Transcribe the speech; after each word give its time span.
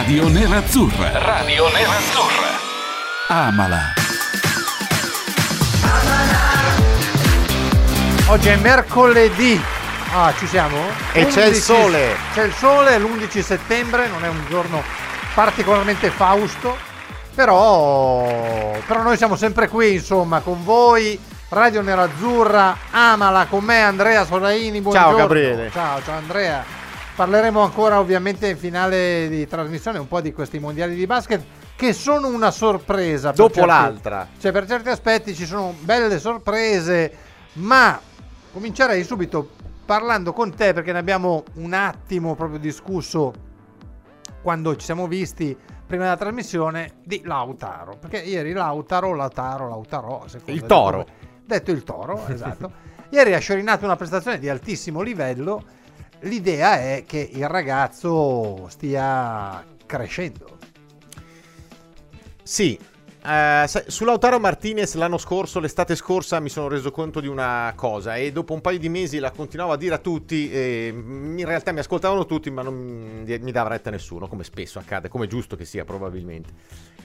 Radio 0.00 0.28
Nerazzurra. 0.28 1.10
Radio 1.12 1.68
Nerazzurra. 1.68 2.48
Amala. 3.28 3.92
Oggi 8.28 8.48
è 8.48 8.56
mercoledì. 8.56 9.60
Ah, 10.14 10.32
ci 10.38 10.46
siamo? 10.46 10.78
E 11.12 11.26
c'è 11.26 11.44
il 11.48 11.56
sole. 11.56 12.16
C'è 12.32 12.44
il 12.44 12.54
sole, 12.54 12.94
è 12.94 12.98
l'11 12.98 13.42
settembre, 13.42 14.08
non 14.08 14.24
è 14.24 14.28
un 14.28 14.42
giorno 14.48 14.82
particolarmente 15.34 16.08
fausto, 16.08 16.78
però, 17.34 18.26
però 18.86 19.02
noi 19.02 19.18
siamo 19.18 19.36
sempre 19.36 19.68
qui, 19.68 19.96
insomma, 19.96 20.40
con 20.40 20.64
voi. 20.64 21.20
Radio 21.50 21.82
Nerazzurra, 21.82 22.74
amala 22.90 23.44
con 23.50 23.64
me 23.64 23.82
Andrea 23.82 24.24
Solaini, 24.24 24.80
buongiorno. 24.80 25.16
Gabriele. 25.16 25.70
Ciao, 25.70 26.00
ciao 26.02 26.16
Andrea. 26.16 26.79
Parleremo 27.14 27.60
ancora 27.60 27.98
ovviamente 27.98 28.48
in 28.48 28.56
finale 28.56 29.28
di 29.28 29.46
trasmissione 29.46 29.98
un 29.98 30.08
po' 30.08 30.20
di 30.20 30.32
questi 30.32 30.58
mondiali 30.58 30.94
di 30.94 31.06
basket 31.06 31.44
che 31.76 31.92
sono 31.92 32.28
una 32.28 32.50
sorpresa. 32.50 33.32
Dopo 33.32 33.54
certi- 33.54 33.68
l'altra. 33.68 34.28
Cioè 34.38 34.52
per 34.52 34.66
certi 34.66 34.88
aspetti 34.88 35.34
ci 35.34 35.46
sono 35.46 35.74
belle 35.80 36.18
sorprese, 36.18 37.12
ma 37.54 37.98
comincerei 38.52 39.02
subito 39.04 39.50
parlando 39.84 40.32
con 40.32 40.54
te 40.54 40.72
perché 40.72 40.92
ne 40.92 40.98
abbiamo 40.98 41.44
un 41.54 41.72
attimo 41.72 42.34
proprio 42.34 42.58
discusso 42.58 43.32
quando 44.42 44.76
ci 44.76 44.84
siamo 44.84 45.06
visti 45.06 45.56
prima 45.86 46.04
della 46.04 46.16
trasmissione 46.16 47.00
di 47.02 47.22
Lautaro. 47.24 47.96
Perché 47.98 48.18
ieri 48.18 48.52
Lautaro, 48.52 49.14
Lautaro, 49.14 49.68
Lautaro, 49.68 50.26
Il 50.44 50.62
toro. 50.62 51.06
Detto 51.44 51.70
il 51.70 51.82
toro, 51.82 52.26
esatto. 52.28 52.70
ieri 53.10 53.34
ha 53.34 53.38
sciorinato 53.38 53.84
una 53.84 53.96
prestazione 53.96 54.38
di 54.38 54.48
altissimo 54.48 55.00
livello. 55.00 55.64
L'idea 56.22 56.78
è 56.78 57.04
che 57.06 57.30
il 57.32 57.48
ragazzo 57.48 58.66
stia 58.68 59.64
crescendo. 59.86 60.58
Sì, 62.42 62.78
eh, 63.22 63.64
su 63.86 64.04
Lautaro 64.04 64.38
Martinez 64.38 64.94
l'anno 64.94 65.18
scorso, 65.18 65.60
l'estate 65.60 65.94
scorsa, 65.94 66.40
mi 66.40 66.48
sono 66.48 66.68
reso 66.68 66.90
conto 66.90 67.20
di 67.20 67.26
una 67.26 67.72
cosa 67.76 68.16
e 68.16 68.32
dopo 68.32 68.54
un 68.54 68.60
paio 68.60 68.78
di 68.78 68.88
mesi 68.88 69.18
la 69.18 69.30
continuavo 69.30 69.72
a 69.72 69.76
dire 69.76 69.94
a 69.94 69.98
tutti 69.98 70.50
e 70.50 70.88
in 70.88 71.44
realtà 71.44 71.72
mi 71.72 71.80
ascoltavano 71.80 72.24
tutti 72.24 72.50
ma 72.50 72.62
non 72.62 73.24
mi 73.24 73.52
dava 73.52 73.68
retta 73.68 73.90
nessuno, 73.90 74.26
come 74.26 74.44
spesso 74.44 74.78
accade, 74.78 75.08
come 75.08 75.26
giusto 75.26 75.54
che 75.54 75.64
sia 75.64 75.84
probabilmente. 75.84 76.50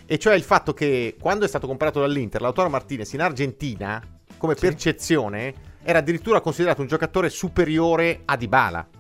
E 0.06 0.18
cioè 0.18 0.36
il 0.36 0.44
fatto 0.44 0.74
che 0.74 1.16
quando 1.20 1.46
è 1.46 1.48
stato 1.48 1.68
comprato 1.68 2.00
dall'Inter, 2.00 2.42
Lautaro 2.42 2.70
Martinez 2.70 3.12
in 3.14 3.22
Argentina, 3.22 4.02
come 4.38 4.56
percezione, 4.56 5.54
era 5.84 6.00
addirittura 6.00 6.42
considerato 6.42 6.82
un 6.82 6.88
giocatore 6.88 7.30
superiore 7.30 8.22
a 8.26 8.38
Dybala. 8.38 8.95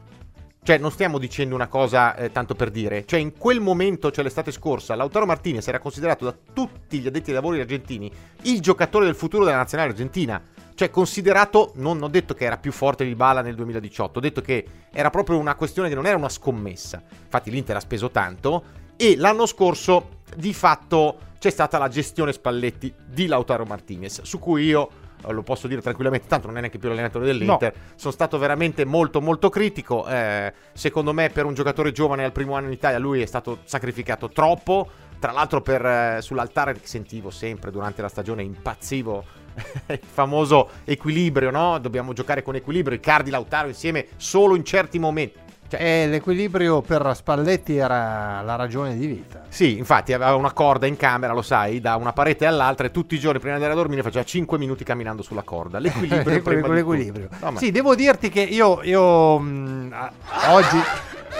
Cioè, 0.65 0.79
non 0.79 0.89
stiamo 0.89 1.19
dicendo 1.19 1.53
una 1.53 1.67
cosa 1.67 2.15
eh, 2.15 2.31
tanto 2.31 2.55
per 2.55 2.71
dire. 2.71 3.05
Cioè, 3.05 3.19
in 3.19 3.37
quel 3.37 3.59
momento, 3.59 4.09
cioè 4.09 4.23
l'estate 4.23 4.51
scorsa, 4.51 4.95
Lautaro 4.95 5.27
Martinez 5.27 5.67
era 5.67 5.77
considerato 5.77 6.25
da 6.25 6.35
tutti 6.53 6.97
gli 6.97 7.05
addetti 7.05 7.29
ai 7.29 7.35
lavori 7.35 7.59
argentini 7.59 8.11
il 8.45 8.61
giocatore 8.61 9.05
del 9.05 9.13
futuro 9.13 9.45
della 9.45 9.57
nazionale 9.57 9.91
argentina. 9.91 10.41
Cioè, 10.73 10.89
considerato, 10.89 11.71
non 11.75 12.01
ho 12.01 12.07
detto 12.07 12.33
che 12.33 12.45
era 12.45 12.57
più 12.57 12.71
forte 12.71 13.05
di 13.05 13.13
Bala 13.13 13.43
nel 13.43 13.53
2018, 13.53 14.17
ho 14.17 14.21
detto 14.21 14.41
che 14.41 14.65
era 14.91 15.11
proprio 15.11 15.37
una 15.37 15.53
questione 15.53 15.87
che 15.87 15.93
non 15.93 16.07
era 16.07 16.17
una 16.17 16.29
scommessa. 16.29 16.99
Infatti 17.25 17.51
l'Inter 17.51 17.75
ha 17.75 17.79
speso 17.79 18.09
tanto 18.09 18.63
e 18.95 19.15
l'anno 19.17 19.45
scorso, 19.45 20.21
di 20.35 20.51
fatto, 20.51 21.19
c'è 21.37 21.51
stata 21.51 21.77
la 21.77 21.89
gestione 21.89 22.33
Spalletti 22.33 22.91
di 23.05 23.27
Lautaro 23.27 23.65
Martinez, 23.65 24.23
su 24.23 24.39
cui 24.39 24.63
io 24.63 24.89
lo 25.31 25.43
posso 25.43 25.67
dire 25.67 25.81
tranquillamente, 25.81 26.27
tanto 26.27 26.47
non 26.47 26.57
è 26.57 26.59
neanche 26.59 26.77
più 26.77 26.89
l'allenatore 26.89 27.25
dell'Inter. 27.25 27.73
Sono 27.95 28.13
stato 28.13 28.37
veramente 28.37 28.85
molto 28.85 29.21
molto 29.21 29.49
critico. 29.49 30.07
eh, 30.07 30.53
secondo 30.73 31.13
me 31.13 31.29
per 31.29 31.45
un 31.45 31.53
giocatore 31.53 31.91
giovane 31.91 32.23
al 32.23 32.31
primo 32.31 32.55
anno 32.55 32.67
in 32.67 32.73
Italia 32.73 32.99
lui 32.99 33.21
è 33.21 33.25
stato 33.25 33.59
sacrificato 33.63 34.29
troppo. 34.29 34.89
Tra 35.19 35.31
l'altro 35.31 35.61
per, 35.61 35.85
eh, 35.85 36.17
sull'altare 36.21 36.73
che 36.73 36.87
sentivo 36.87 37.29
sempre 37.29 37.71
durante 37.71 38.01
la 38.01 38.09
stagione 38.09 38.43
impazzivo 38.43 39.23
il 39.87 39.99
famoso 40.01 40.69
equilibrio, 40.83 41.49
no? 41.51 41.79
Dobbiamo 41.79 42.13
giocare 42.13 42.43
con 42.43 42.55
equilibrio, 42.55 42.97
Icardi 42.97 43.29
Lautaro 43.29 43.67
insieme 43.67 44.07
solo 44.17 44.55
in 44.55 44.63
certi 44.65 44.99
momenti. 44.99 45.43
Cioè, 45.77 46.03
E 46.03 46.07
l'equilibrio 46.07 46.81
per 46.81 47.11
Spalletti 47.15 47.75
era 47.77 48.41
la 48.41 48.55
ragione 48.55 48.95
di 48.95 49.05
vita. 49.07 49.43
Sì, 49.49 49.77
infatti 49.77 50.13
aveva 50.13 50.35
una 50.35 50.51
corda 50.53 50.85
in 50.87 50.97
camera, 50.97 51.33
lo 51.33 51.41
sai, 51.41 51.79
da 51.79 51.95
una 51.95 52.13
parete 52.13 52.45
all'altra 52.45 52.87
e 52.87 52.91
tutti 52.91 53.15
i 53.15 53.19
giorni 53.19 53.39
prima 53.39 53.55
di 53.57 53.63
andare 53.63 53.79
a 53.79 53.81
dormire 53.81 54.03
faceva 54.03 54.23
5 54.25 54.57
minuti 54.57 54.83
camminando 54.83 55.21
sulla 55.21 55.43
corda. 55.43 55.79
L'equilibrio. 55.79 56.41
L'equilibrio. 56.73 57.27
tutto. 57.29 57.45
No, 57.45 57.51
ma- 57.51 57.59
Sì, 57.59 57.71
devo 57.71 57.95
dirti 57.95 58.29
che 58.29 58.41
io, 58.41 58.81
io, 58.83 59.37
mh, 59.39 59.89
a- 59.93 60.11
oggi, 60.53 60.77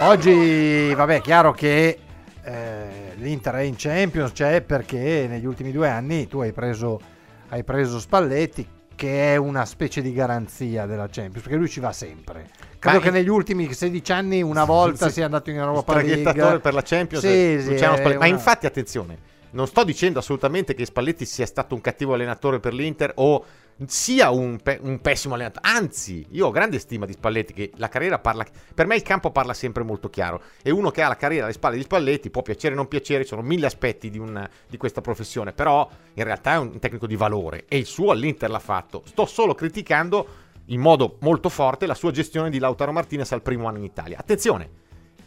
oggi, 0.00 0.94
vabbè, 0.94 1.16
è 1.16 1.20
chiaro 1.20 1.52
che 1.52 1.98
eh, 2.42 2.86
l'Inter 3.16 3.54
è 3.54 3.60
in 3.62 3.74
Champions, 3.76 4.32
c'è 4.32 4.60
perché 4.60 5.26
negli 5.28 5.46
ultimi 5.46 5.72
due 5.72 5.88
anni 5.88 6.26
tu 6.28 6.40
hai 6.40 6.52
preso, 6.52 7.00
hai 7.48 7.64
preso 7.64 7.98
Spalletti, 7.98 8.66
che 8.94 9.34
è 9.34 9.36
una 9.36 9.64
specie 9.66 10.00
di 10.00 10.12
garanzia 10.12 10.86
della 10.86 11.08
Champions, 11.10 11.42
perché 11.42 11.56
lui 11.56 11.68
ci 11.68 11.80
va 11.80 11.92
sempre. 11.92 12.46
Credo 12.86 12.98
Ma 12.98 13.02
che 13.02 13.08
in- 13.08 13.14
negli 13.24 13.28
ultimi 13.28 13.72
16 13.72 14.12
anni 14.12 14.42
una 14.42 14.64
volta 14.64 15.06
Sì. 15.08 15.14
sia 15.14 15.24
andato 15.26 15.50
in 15.50 15.56
Europa 15.56 16.00
League. 16.00 16.60
per 16.60 16.74
la 16.74 16.82
Champions 16.82 17.24
Sì, 17.24 17.60
sì, 17.60 17.76
Spalletti. 17.78 18.02
ma 18.08 18.16
una- 18.16 18.26
infatti 18.26 18.66
attenzione 18.66 19.18
non 19.50 19.66
sto 19.66 19.84
dicendo 19.84 20.18
assolutamente 20.18 20.74
che 20.74 20.84
Spalletti 20.84 21.24
sia 21.24 21.46
stato 21.46 21.74
un 21.74 21.80
cattivo 21.80 22.14
allenatore 22.14 22.60
per 22.60 22.74
l'Inter 22.74 23.12
o 23.16 23.44
sia 23.86 24.30
un, 24.30 24.58
pe- 24.62 24.78
un 24.82 25.00
pessimo 25.00 25.34
allenatore 25.34 25.68
anzi 25.68 26.26
io 26.30 26.46
ho 26.46 26.50
grande 26.50 26.78
stima 26.78 27.04
di 27.06 27.12
Spalletti 27.12 27.52
che 27.52 27.70
la 27.76 27.88
carriera 27.90 28.18
parla 28.18 28.44
per 28.74 28.86
me 28.86 28.96
il 28.96 29.02
campo 29.02 29.30
parla 29.30 29.52
sempre 29.52 29.82
molto 29.82 30.08
chiaro 30.08 30.40
e 30.62 30.70
uno 30.70 30.90
che 30.90 31.02
ha 31.02 31.08
la 31.08 31.16
carriera 31.16 31.44
alle 31.44 31.52
spalle 31.52 31.76
di 31.76 31.82
Spalletti 31.82 32.30
può 32.30 32.40
piacere 32.42 32.72
o 32.74 32.76
non 32.76 32.88
piacere 32.88 33.22
ci 33.24 33.28
sono 33.28 33.42
mille 33.42 33.66
aspetti 33.66 34.08
di, 34.10 34.18
un- 34.18 34.46
di 34.66 34.76
questa 34.78 35.02
professione 35.02 35.52
però 35.52 35.88
in 36.14 36.24
realtà 36.24 36.54
è 36.54 36.58
un 36.58 36.78
tecnico 36.78 37.06
di 37.06 37.16
valore 37.16 37.64
e 37.68 37.76
il 37.76 37.84
suo 37.86 38.12
all'Inter 38.12 38.48
l'ha 38.50 38.58
fatto 38.58 39.02
sto 39.06 39.26
solo 39.26 39.54
criticando 39.54 40.26
in 40.66 40.80
modo 40.80 41.16
molto 41.20 41.48
forte 41.48 41.86
la 41.86 41.94
sua 41.94 42.10
gestione 42.10 42.50
di 42.50 42.58
Lautaro 42.58 42.92
Martinez 42.92 43.30
al 43.32 43.42
primo 43.42 43.68
anno 43.68 43.78
in 43.78 43.84
Italia 43.84 44.18
attenzione 44.18 44.84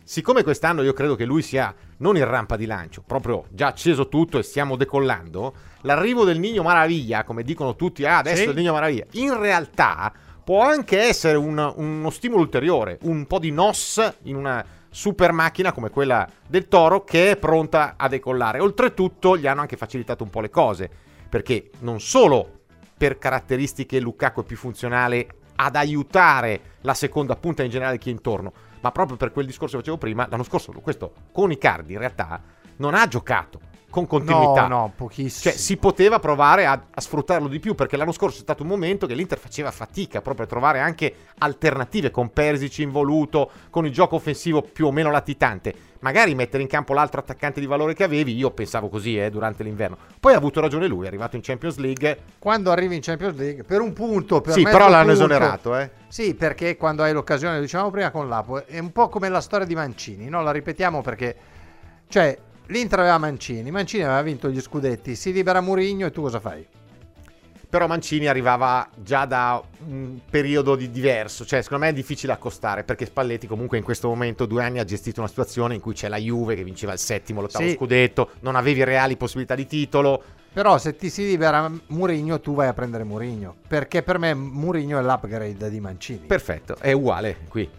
Siccome 0.10 0.42
quest'anno 0.42 0.82
io 0.82 0.94
credo 0.94 1.14
che 1.14 1.24
lui 1.24 1.44
sia 1.44 1.72
non 1.98 2.18
in 2.18 2.26
rampa 2.26 2.58
di 2.58 2.66
lancio, 2.66 3.04
proprio 3.06 3.46
già 3.50 3.68
acceso 3.68 4.08
tutto 4.08 4.40
e 4.40 4.42
stiamo 4.42 4.76
decollando, 4.76 5.54
l'arrivo 5.82 6.24
del 6.24 6.40
Nino 6.40 6.64
Maraviglia, 6.64 7.24
come 7.24 7.44
dicono 7.44 7.76
tutti, 7.76 8.06
ah 8.06 8.18
adesso 8.18 8.42
Sì. 8.42 8.50
il 8.50 8.56
Nino 8.56 8.74
Maraviglia, 8.74 9.06
in 9.12 9.38
realtà 9.40 10.12
può 10.44 10.64
anche 10.64 11.00
essere 11.00 11.38
un- 11.38 11.74
uno 11.76 12.10
stimolo 12.10 12.42
ulteriore, 12.42 12.98
un 13.04 13.28
po' 13.28 13.38
di 13.38 13.52
NOS 13.52 14.16
in 14.24 14.36
una 14.36 14.66
super 14.90 15.32
macchina 15.32 15.72
come 15.74 15.92
quella 15.92 16.28
del 16.48 16.68
Toro 16.68 17.04
che 17.04 17.30
è 17.30 17.38
pronta 17.38 17.94
a 17.96 18.08
decollare. 18.08 18.60
Oltretutto 18.60 19.38
gli 19.38 19.46
hanno 19.46 19.62
anche 19.62 19.78
facilitato 19.78 20.24
un 20.24 20.32
po' 20.32 20.42
le 20.42 20.50
cose, 20.50 20.90
perché 21.30 21.70
non 21.82 22.00
solo 22.00 22.59
per 23.00 23.18
caratteristiche 23.18 24.02
Lukaku 24.02 24.42
è 24.42 24.46
più 24.46 24.58
funzionale 24.58 25.28
ad 25.56 25.78
aiutare 25.78 26.76
la 26.82 26.94
seconda 26.94 27.38
punta 27.38 27.64
in 27.64 27.70
generale 27.70 27.98
chi 27.98 28.10
è 28.10 28.12
intorno, 28.12 28.52
ma 28.82 28.92
proprio 28.92 29.16
per 29.16 29.32
quel 29.32 29.46
discorso 29.46 29.78
che 29.78 29.84
facevo 29.84 29.98
prima, 29.98 30.28
l'anno 30.30 30.44
scorso 30.44 30.74
questo 30.82 31.14
con 31.32 31.50
Icardi 31.50 31.94
in 31.94 32.00
realtà 32.00 32.42
non 32.76 32.96
ha 32.96 33.08
giocato 33.08 33.62
con 33.90 34.08
continuità. 34.08 34.68
No, 34.68 34.78
no, 34.78 34.94
pochissimo. 34.96 35.52
Cioè, 35.52 35.59
si 35.59 35.78
poteva 35.78 36.20
provare 36.20 36.66
a, 36.66 36.82
a 36.90 37.02
sfruttarlo 37.02 37.47
di 37.47 37.59
più 37.59 37.76
perché 37.76 37.97
l'anno 37.97 38.12
scorso 38.12 38.38
è 38.38 38.41
stato 38.41 38.64
un 38.64 38.70
momento 38.70 39.08
che 39.08 39.14
l'Inter 39.14 39.38
faceva 39.38 39.72
fatica 39.72 40.22
proprio 40.22 40.46
a 40.46 40.50
trovare 40.50 40.80
anche 40.80 41.14
alternative 41.40 42.12
con 42.12 42.32
Persic 42.32 42.80
involuto, 42.80 43.50
con 43.70 43.86
il 43.86 43.91
gioco 43.91 44.16
offensivo 44.16 44.62
più 44.62 44.88
o 44.88 44.91
meno 44.91 45.12
latitante. 45.12 45.88
Magari 46.02 46.34
mettere 46.34 46.64
in 46.64 46.70
campo 46.70 46.94
l'altro 46.94 47.20
attaccante 47.20 47.59
di 47.59 47.66
valore 47.66 47.94
che 47.94 48.06
avevi, 48.06 48.34
io 48.36 48.52
pensavo 48.52 48.88
così 48.88 49.18
eh, 49.18 49.30
durante 49.30 49.64
l'inverno. 49.64 49.97
Poi 50.20 50.34
ha 50.34 50.38
avuto 50.38 50.62
ragione 50.62 50.88
lui, 50.88 51.03
è 51.03 51.08
arrivato 51.08 51.35
in 51.35 51.42
Champions 51.42 51.78
League. 51.78 52.20
quando 52.40 52.72
arrivi 52.72 52.96
in 52.96 53.02
Champions 53.02 53.35
League 53.35 53.64
per 53.64 53.82
un 53.82 53.92
punto 53.92 54.40
per 54.42 54.53
sì, 54.53 54.64
però 54.64 54.88
l'hanno 54.88 55.08
punto- 55.08 55.12
esonerato, 55.12 55.78
eh. 55.78 55.90
sì 56.08 56.35
perché 56.35 56.78
quando 56.78 57.03
hai 57.03 57.12
l'occasione 57.12 57.56
lo 57.56 57.62
dicevamo 57.62 57.90
prima 57.90 58.12
con 58.12 58.30
l'Apo 58.30 58.66
è 58.66 58.80
un 58.80 58.92
po' 58.92 59.09
come 59.09 59.30
la 59.30 59.42
storia 59.42 59.66
di 59.66 59.76
Mancini 59.76 60.30
no? 60.30 60.42
la 60.42 60.52
ripetiamo 60.52 61.02
perché 61.02 61.35
cioè 62.08 62.38
l'Inter 62.70 63.00
aveva 63.00 63.18
Mancini 63.18 63.70
Mancini 63.72 64.04
aveva 64.04 64.22
vinto 64.22 64.50
gli 64.50 64.60
scudetti 64.62 65.16
si 65.16 65.32
libera 65.32 65.62
Murigno 65.62 66.08
e 66.08 66.12
tu 66.12 66.22
cosa 66.22 66.40
fai? 66.40 66.66
però 67.70 67.86
Mancini 67.86 68.26
arrivava 68.26 68.90
già 68.96 69.26
da 69.26 69.62
un 69.88 70.22
periodo 70.28 70.76
di 70.76 70.90
diverso, 70.90 71.46
cioè 71.46 71.62
secondo 71.62 71.84
me 71.84 71.92
è 71.92 71.94
difficile 71.94 72.34
accostare 72.34 72.84
perché 72.84 73.06
Spalletti 73.06 73.46
comunque 73.46 73.78
in 73.78 73.84
questo 73.84 74.08
momento 74.08 74.48
due 74.48 74.64
anni 74.64 74.80
ha 74.80 74.84
gestito 74.84 75.20
una 75.20 75.30
situazione 75.30 75.76
in 75.76 75.80
cui 75.80 75.94
c'è 75.94 76.08
la 76.08 76.18
Juve 76.18 76.56
che 76.56 76.64
vinceva 76.64 76.94
il 76.94 76.98
settimo, 77.00 77.42
l'ottavo 77.42 77.68
Sì. 77.68 77.76
scudetto, 77.76 78.32
non 78.40 78.56
avevi 78.56 78.84
reali 78.84 79.18
possibilità 79.18 79.54
di 79.54 79.68
titolo, 79.68 80.24
Però 80.52 80.80
se 80.80 80.96
ti 80.96 81.12
si 81.12 81.28
libera 81.28 81.72
Murigno, 81.90 82.40
tu 82.40 82.56
vai 82.56 82.68
a 82.68 82.74
prendere 82.74 83.04
Murigno. 83.04 83.54
Perché 83.68 84.02
per 84.02 84.18
me 84.18 84.34
Murigno 84.34 84.98
è 84.98 85.04
l'upgrade 85.04 85.70
di 85.70 85.80
Mancini. 85.80 86.26
perfetto, 86.26 86.76
è 86.80 86.92
uguale 86.92 87.38
qui. 87.50 87.70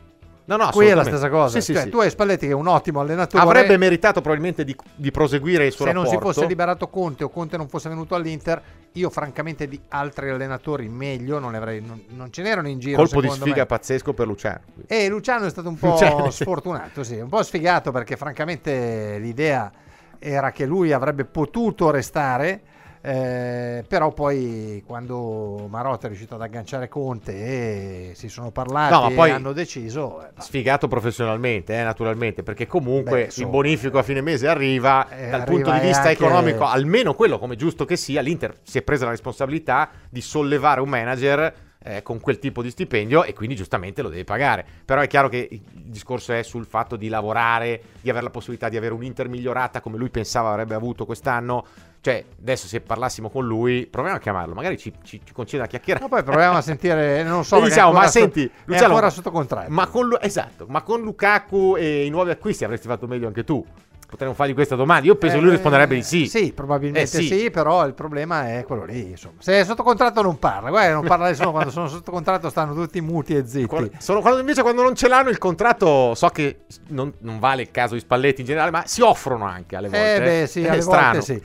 No, 0.50 0.56
no, 0.56 0.70
Qui 0.70 0.88
è 0.88 0.94
la 0.94 1.05
stessa 1.05 1.29
cosa. 1.29 1.61
Sì, 1.61 1.64
sì, 1.64 1.75
Cioè, 1.75 1.85
sì. 1.85 1.91
Tu 1.91 1.99
hai 2.00 2.11
Spalletti 2.11 2.47
che 2.47 2.52
è 2.52 2.56
un 2.56 2.67
ottimo 2.67 2.99
allenatore. 2.99 3.41
Avrebbe 3.41 3.76
meritato 3.76 4.20
probabilmente 4.20 4.64
di, 4.64 4.75
di 4.97 5.12
proseguire 5.12 5.64
il 5.67 5.70
suo 5.70 5.85
se 5.85 5.93
non 5.93 6.02
rapporto. 6.02 6.26
si 6.26 6.35
fosse 6.35 6.49
liberato 6.49 6.88
Conte 6.88 7.23
o 7.23 7.29
Conte 7.29 7.56
non 7.56 7.69
fosse 7.69 7.88
venuto 7.88 8.17
all'Inter, 8.17 8.61
io 8.93 9.11
francamente 9.11 9.69
di 9.69 9.81
altri 9.91 10.29
allenatori 10.29 10.88
meglio 10.88 11.38
non 11.38 11.52
ne 11.52 11.56
avrei. 11.58 11.81
Non, 11.81 12.02
non 12.08 12.32
ce 12.32 12.43
n'erano 12.43 12.67
in 12.67 12.81
giro. 12.81 12.97
Colpo 12.97 13.20
di 13.20 13.31
sfiga 13.31 13.58
me. 13.58 13.67
pazzesco 13.67 14.12
per 14.12 14.26
Luciano. 14.26 14.62
E 14.88 15.08
Luciano 15.08 15.47
è 15.47 15.50
stato 15.50 15.69
un 15.69 15.76
po' 15.79 15.91
Luciano, 15.91 16.31
sfortunato, 16.32 17.05
sì, 17.05 17.20
un 17.20 17.29
po' 17.29 17.44
sfigato 17.44 17.93
perché 17.93 18.17
francamente 18.17 19.19
l'idea 19.19 19.70
era 20.19 20.50
che 20.50 20.67
lui 20.67 20.91
avrebbe 20.93 21.26
potuto 21.26 21.91
restare, 21.91 22.61
eh, 23.02 23.82
però 23.88 24.12
poi 24.12 24.82
quando 24.87 25.67
Marotta 25.69 26.05
è 26.05 26.08
riuscito 26.08 26.35
ad 26.35 26.43
agganciare 26.43 26.88
Conte 26.88 27.32
e 27.32 28.12
si 28.14 28.29
sono 28.29 28.50
parlati 28.50 28.93
No, 28.93 29.11
poi- 29.14 29.31
e 29.31 29.32
hanno 29.32 29.52
deciso, 29.52 30.23
eh, 30.23 30.29
Sfigato 30.38 30.87
professionalmente, 30.87 31.79
eh, 31.79 31.82
naturalmente, 31.82 32.43
perché 32.43 32.67
comunque 32.67 33.11
Beh, 33.11 33.19
il 33.20 33.25
insomma. 33.26 33.49
bonifico 33.49 33.99
a 33.99 34.02
fine 34.02 34.20
mese 34.20 34.49
arriva, 34.49 35.08
Eh, 35.08 35.31
dal 35.31 35.41
arriva 35.41 35.44
punto 35.44 35.70
di 35.73 35.81
vista 35.81 36.11
economico, 36.11 36.64
almeno 36.67 37.14
quello 37.14 37.38
come 37.38 37.56
giusto 37.56 37.85
che 37.85 37.97
sia, 37.97 38.20
l'Inter 38.20 38.58
si 38.62 38.79
è 38.79 38.82
presa 38.82 39.05
la 39.06 39.12
responsabilità 39.12 39.88
di 40.08 40.20
sollevare 40.20 40.81
un 40.81 40.88
manager 40.88 41.69
eh, 41.82 42.03
con 42.03 42.20
quel 42.20 42.38
tipo 42.38 42.61
di 42.62 42.69
stipendio 42.69 43.25
e 43.25 43.32
quindi 43.32 43.56
giustamente 43.56 44.03
lo 44.03 44.11
deve 44.11 44.25
pagare. 44.25 44.67
Però 44.85 45.00
è 45.00 45.06
chiaro 45.06 45.31
che 45.31 45.49
il 45.50 45.62
discorso 45.87 46.35
è 46.35 46.43
sul 46.43 46.67
fatto 46.67 46.96
di 46.96 47.08
lavorare, 47.08 47.81
di 48.03 48.11
avere 48.11 48.25
la 48.25 48.31
possibilità 48.31 48.69
di 48.69 48.76
avere 48.76 48.93
un'Inter 48.93 49.29
migliorata 49.31 49.81
come 49.81 49.96
lui 49.96 50.11
pensava 50.11 50.50
avrebbe 50.50 50.75
avuto 50.75 51.06
quest'anno. 51.06 51.64
Cioè, 52.02 52.25
adesso 52.41 52.67
se 52.67 52.81
parlassimo 52.81 53.29
con 53.29 53.44
lui, 53.47 53.87
proviamo 53.87 54.17
a 54.17 54.20
chiamarlo, 54.20 54.55
magari 54.55 54.79
ci, 54.79 54.91
ci, 55.02 55.20
ci 55.23 55.32
concede 55.35 55.58
una 55.58 55.67
chiacchierata. 55.67 56.05
No, 56.05 56.11
poi 56.11 56.23
proviamo 56.23 56.56
a 56.56 56.62
sentire, 56.62 57.23
non 57.23 57.44
so, 57.44 57.61
diciamo, 57.61 57.91
è 57.91 57.94
ma 57.94 58.06
senti, 58.08 58.44
è 58.47 58.50
Luciano, 58.64 58.87
ancora 58.87 59.11
sotto 59.11 59.31
contratto. 59.31 59.70
Ma 59.70 59.87
con, 59.87 60.17
esatto, 60.20 60.64
ma 60.69 60.81
con 60.81 61.02
Lukaku 61.02 61.76
e 61.76 62.06
i 62.06 62.08
nuovi 62.08 62.31
acquisti 62.31 62.64
avresti 62.64 62.88
fatto 62.88 63.06
meglio 63.06 63.26
anche 63.26 63.44
tu. 63.44 63.62
Potremmo 64.08 64.35
fargli 64.35 64.55
questa 64.55 64.75
domanda. 64.75 65.06
Io 65.06 65.14
penso 65.14 65.37
che 65.37 65.41
lui 65.43 65.52
Eh, 65.52 65.55
risponderebbe 65.55 65.94
di 65.94 66.02
sì. 66.02 66.26
Sì, 66.26 66.52
probabilmente 66.52 67.02
Eh, 67.19 67.20
sì. 67.20 67.26
sì. 67.29 67.50
però 67.50 67.87
il 67.87 67.94
problema 67.94 68.56
è 68.58 68.64
quello 68.64 68.85
lì. 68.85 69.11
Insomma. 69.11 69.35
Se 69.38 69.61
è 69.61 69.64
sotto 69.64 69.85
contratto 69.85 70.20
non 70.20 70.37
parla, 70.37 70.69
guarda, 70.70 70.94
non 70.94 71.05
parla 71.06 71.29
nessuno 71.29 71.53
quando 71.53 71.70
sono 71.70 71.87
sotto 71.87 72.11
contratto 72.11 72.49
stanno 72.50 72.75
tutti 72.75 73.00
muti 73.00 73.37
e 73.37 73.46
zitti. 73.46 73.67
Quando- 73.67 73.91
sono- 73.99 74.20
quando 74.20 74.41
invece 74.41 74.62
quando 74.62 74.82
non 74.82 74.96
ce 74.96 75.06
l'hanno 75.06 75.29
il 75.29 75.38
contratto, 75.38 76.17
so 76.17 76.26
che 76.31 76.62
non, 76.88 77.12
non 77.20 77.38
vale 77.38 77.62
il 77.62 77.70
caso 77.70 77.94
di 77.94 78.00
Spalletti 78.00 78.41
in 78.41 78.46
generale, 78.49 78.73
ma 78.73 78.82
si 78.85 79.00
offrono 79.00 79.44
anche 79.44 79.76
alle 79.76 79.88
volte. 79.88 80.14
Eh 80.17 80.20
beh, 80.41 80.46
sì, 80.49 80.62
È 80.64 80.70
alle 80.70 80.81
strano. 80.81 81.03
volte 81.12 81.20
sì. 81.23 81.43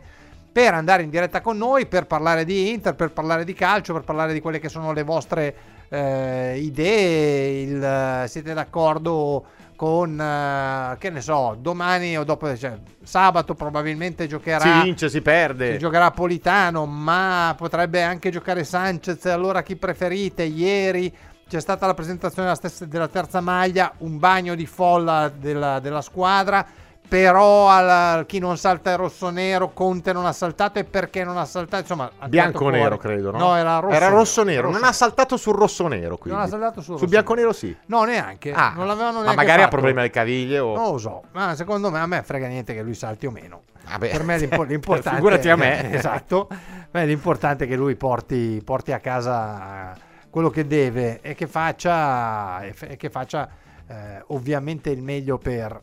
per 0.52 0.74
andare 0.74 1.02
in 1.02 1.10
diretta 1.10 1.40
con 1.40 1.56
noi, 1.56 1.86
per 1.86 2.06
parlare 2.06 2.44
di 2.44 2.70
Inter, 2.70 2.94
per 2.94 3.10
parlare 3.10 3.44
di 3.44 3.54
calcio, 3.54 3.92
per 3.92 4.02
parlare 4.04 4.32
di 4.32 4.40
quelle 4.40 4.60
che 4.60 4.68
sono 4.68 4.92
le 4.92 5.02
vostre 5.02 5.54
eh, 5.94 6.58
idee, 6.58 7.62
il, 7.62 7.82
eh, 7.82 8.28
siete 8.28 8.52
d'accordo 8.52 9.44
con, 9.76 10.20
eh, 10.20 10.96
che 10.98 11.10
ne 11.10 11.20
so, 11.20 11.56
domani 11.58 12.18
o 12.18 12.24
dopo, 12.24 12.56
cioè, 12.56 12.78
sabato 13.02 13.54
probabilmente 13.54 14.26
giocherà... 14.26 14.60
Si 14.60 14.82
vince, 14.82 15.08
si 15.08 15.20
perde. 15.20 15.72
Si 15.72 15.78
giocherà 15.78 16.10
Politano, 16.10 16.86
ma 16.86 17.54
potrebbe 17.56 18.02
anche 18.02 18.30
giocare 18.30 18.64
Sanchez. 18.64 19.24
Allora 19.26 19.62
chi 19.62 19.76
preferite? 19.76 20.42
Ieri 20.42 21.12
c'è 21.48 21.60
stata 21.60 21.86
la 21.86 21.94
presentazione 21.94 22.48
della, 22.48 22.58
stessa- 22.58 22.86
della 22.86 23.08
terza 23.08 23.40
maglia, 23.40 23.92
un 23.98 24.18
bagno 24.18 24.54
di 24.54 24.66
folla 24.66 25.30
della, 25.34 25.78
della 25.80 26.02
squadra. 26.02 26.66
Però 27.06 27.68
al- 27.68 28.24
chi 28.26 28.38
non 28.38 28.56
salta 28.56 28.92
è 28.92 28.96
rosso-nero, 28.96 29.72
Conte 29.72 30.12
non 30.12 30.24
ha 30.26 30.32
saltato 30.32 30.78
e 30.78 30.84
perché 30.84 31.22
non 31.22 31.36
ha 31.36 31.44
saltato? 31.44 31.82
Insomma, 31.82 32.10
ha 32.18 32.28
Bianco-nero, 32.28 32.96
fuori. 32.96 32.98
credo, 32.98 33.30
no? 33.30 33.38
No, 33.38 33.56
era 33.56 33.78
rosso. 33.78 33.94
Era 33.94 34.08
rosso-nero. 34.08 34.70
Non 34.70 34.82
ha 34.84 34.92
saltato 34.92 35.36
sul 35.36 35.54
rosso-nero, 35.54 36.16
quindi. 36.16 36.38
Non 36.38 36.40
ha 36.46 36.50
saltato 36.50 36.80
sul 36.80 36.98
Sul 36.98 37.08
rosso-nero. 37.08 37.10
bianco-nero 37.10 37.52
sì. 37.52 37.76
No, 37.86 38.04
neanche. 38.04 38.52
Ah, 38.52 38.72
non 38.74 38.86
l'avevano 38.86 39.18
ma 39.18 39.22
neanche 39.24 39.36
magari 39.36 39.58
ha 39.60 39.64
fatto. 39.64 39.76
problemi 39.76 40.00
alle 40.00 40.10
caviglie 40.10 40.58
o... 40.58 40.74
Non 40.74 40.92
lo 40.92 40.98
so, 40.98 41.22
ma 41.32 41.54
secondo 41.54 41.90
me 41.90 42.00
a 42.00 42.06
me 42.06 42.22
frega 42.22 42.46
niente 42.48 42.74
che 42.74 42.82
lui 42.82 42.94
salti 42.94 43.26
o 43.26 43.30
meno. 43.30 43.62
Vabbè. 43.86 44.10
Per 44.10 44.22
me 44.24 44.38
l'impo- 44.38 44.62
l'importante 44.64 45.16
Figurati 45.18 45.48
a 45.50 45.56
me. 45.56 45.92
esatto. 45.94 46.48
Me 46.90 47.06
l'importante 47.06 47.64
è 47.64 47.68
che 47.68 47.76
lui 47.76 47.94
porti, 47.96 48.60
porti 48.64 48.92
a 48.92 48.98
casa 48.98 49.92
quello 50.30 50.48
che 50.50 50.66
deve 50.66 51.20
e 51.20 51.34
che 51.34 51.46
faccia, 51.46 52.62
e 52.62 52.74
e 52.80 52.96
che 52.96 53.10
faccia 53.10 53.48
eh, 53.86 54.22
ovviamente 54.28 54.90
il 54.90 55.02
meglio 55.02 55.38
per 55.38 55.80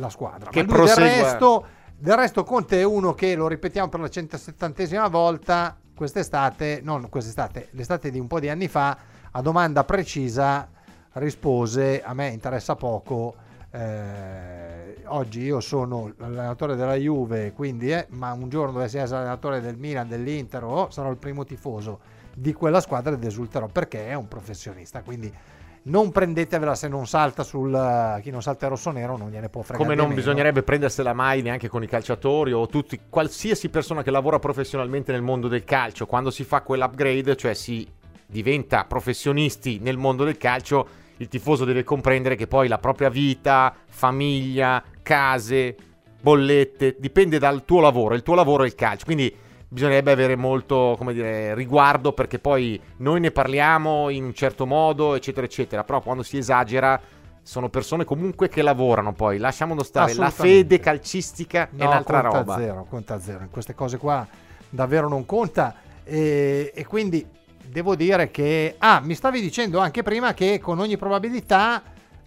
la 0.00 0.08
squadra. 0.08 0.50
Che 0.50 0.64
Ma 0.64 0.76
lui 0.76 0.86
del 0.86 0.96
resto, 0.96 1.64
del 1.96 2.16
resto 2.16 2.42
Conte 2.42 2.80
è 2.80 2.84
uno 2.84 3.14
che, 3.14 3.34
lo 3.34 3.46
ripetiamo 3.46 3.88
per 3.88 4.00
la 4.00 4.06
170esima 4.06 5.08
volta, 5.08 5.78
quest'estate, 5.94 6.80
non 6.82 7.08
quest'estate, 7.08 7.68
l'estate 7.72 8.10
di 8.10 8.18
un 8.18 8.26
po' 8.26 8.40
di 8.40 8.48
anni 8.48 8.68
fa, 8.68 8.96
a 9.30 9.40
domanda 9.42 9.84
precisa 9.84 10.68
rispose, 11.12 12.02
a 12.02 12.14
me 12.14 12.28
interessa 12.28 12.74
poco, 12.74 13.34
eh, 13.72 14.96
oggi 15.06 15.42
io 15.42 15.60
sono 15.60 16.12
l'allenatore 16.16 16.74
della 16.74 16.94
Juve, 16.94 17.52
quindi 17.52 17.92
eh, 17.92 18.06
ma 18.10 18.32
un 18.32 18.48
giorno 18.48 18.72
dovessi 18.72 18.98
essere 18.98 19.20
allenatore 19.20 19.60
del 19.60 19.76
Milan, 19.76 20.08
dell'Inter 20.08 20.64
o 20.64 20.90
sarò 20.90 21.10
il 21.10 21.18
primo 21.18 21.44
tifoso 21.44 22.00
di 22.34 22.52
quella 22.52 22.80
squadra 22.80 23.14
ed 23.14 23.22
esulterò 23.22 23.66
perché 23.66 24.08
è 24.08 24.14
un 24.14 24.26
professionista, 24.26 25.02
quindi 25.02 25.32
non 25.82 26.12
prendetevela 26.12 26.74
se 26.74 26.88
non 26.88 27.06
salta 27.06 27.42
sul 27.42 28.18
chi 28.22 28.30
non 28.30 28.42
salta 28.42 28.68
rosso 28.68 28.90
nero 28.90 29.16
non 29.16 29.30
gliene 29.30 29.48
può 29.48 29.62
fregare 29.62 29.82
Come 29.82 29.94
non 29.94 30.08
meno. 30.08 30.20
bisognerebbe 30.20 30.62
prendersela 30.62 31.14
mai 31.14 31.40
neanche 31.40 31.68
con 31.68 31.82
i 31.82 31.86
calciatori 31.86 32.52
o 32.52 32.66
tutti, 32.66 33.00
qualsiasi 33.08 33.70
persona 33.70 34.02
che 34.02 34.10
lavora 34.10 34.38
professionalmente 34.38 35.12
nel 35.12 35.22
mondo 35.22 35.48
del 35.48 35.64
calcio, 35.64 36.06
quando 36.06 36.30
si 36.30 36.44
fa 36.44 36.60
quell'upgrade, 36.60 37.36
cioè 37.36 37.54
si 37.54 37.86
diventa 38.26 38.84
professionisti 38.84 39.78
nel 39.80 39.96
mondo 39.96 40.24
del 40.24 40.36
calcio, 40.36 40.86
il 41.16 41.28
tifoso 41.28 41.64
deve 41.64 41.82
comprendere 41.82 42.36
che 42.36 42.46
poi 42.46 42.68
la 42.68 42.78
propria 42.78 43.08
vita, 43.08 43.74
famiglia, 43.86 44.82
case, 45.02 45.76
bollette, 46.20 46.96
dipende 46.98 47.38
dal 47.38 47.64
tuo 47.64 47.80
lavoro, 47.80 48.14
il 48.14 48.22
tuo 48.22 48.34
lavoro 48.34 48.64
è 48.64 48.66
il 48.66 48.74
calcio, 48.74 49.06
quindi 49.06 49.34
bisognerebbe 49.72 50.10
avere 50.10 50.34
molto, 50.34 50.96
come 50.98 51.12
dire, 51.14 51.54
riguardo 51.54 52.12
perché 52.12 52.40
poi 52.40 52.78
noi 52.98 53.20
ne 53.20 53.30
parliamo 53.30 54.08
in 54.10 54.24
un 54.24 54.34
certo 54.34 54.66
modo, 54.66 55.14
eccetera, 55.14 55.46
eccetera, 55.46 55.84
però 55.84 56.00
quando 56.00 56.24
si 56.24 56.36
esagera 56.36 57.00
sono 57.42 57.68
persone 57.68 58.04
comunque 58.04 58.48
che 58.48 58.62
lavorano 58.62 59.12
poi, 59.12 59.38
lasciamo 59.38 59.80
stare, 59.82 60.14
la 60.14 60.30
fede 60.30 60.80
calcistica 60.80 61.64
è 61.64 61.68
No, 61.72 61.86
un'altra 61.86 62.20
conta 62.20 62.38
roba. 62.38 62.56
Zero, 62.56 62.86
conta 62.88 63.20
zero. 63.20 63.42
In 63.42 63.50
queste 63.50 63.74
cose 63.74 63.96
qua 63.96 64.26
davvero 64.68 65.08
non 65.08 65.24
conta. 65.24 65.74
E, 66.04 66.72
e 66.74 66.84
quindi 66.84 67.24
devo 67.64 67.94
dire 67.94 68.30
che. 68.30 68.74
Ah, 68.78 69.00
mi 69.00 69.14
stavi 69.14 69.40
dicendo 69.40 69.78
anche 69.78 70.02
prima 70.02 70.34
che 70.34 70.58
con 70.58 70.80
ogni 70.80 70.96
probabilità 70.96 71.82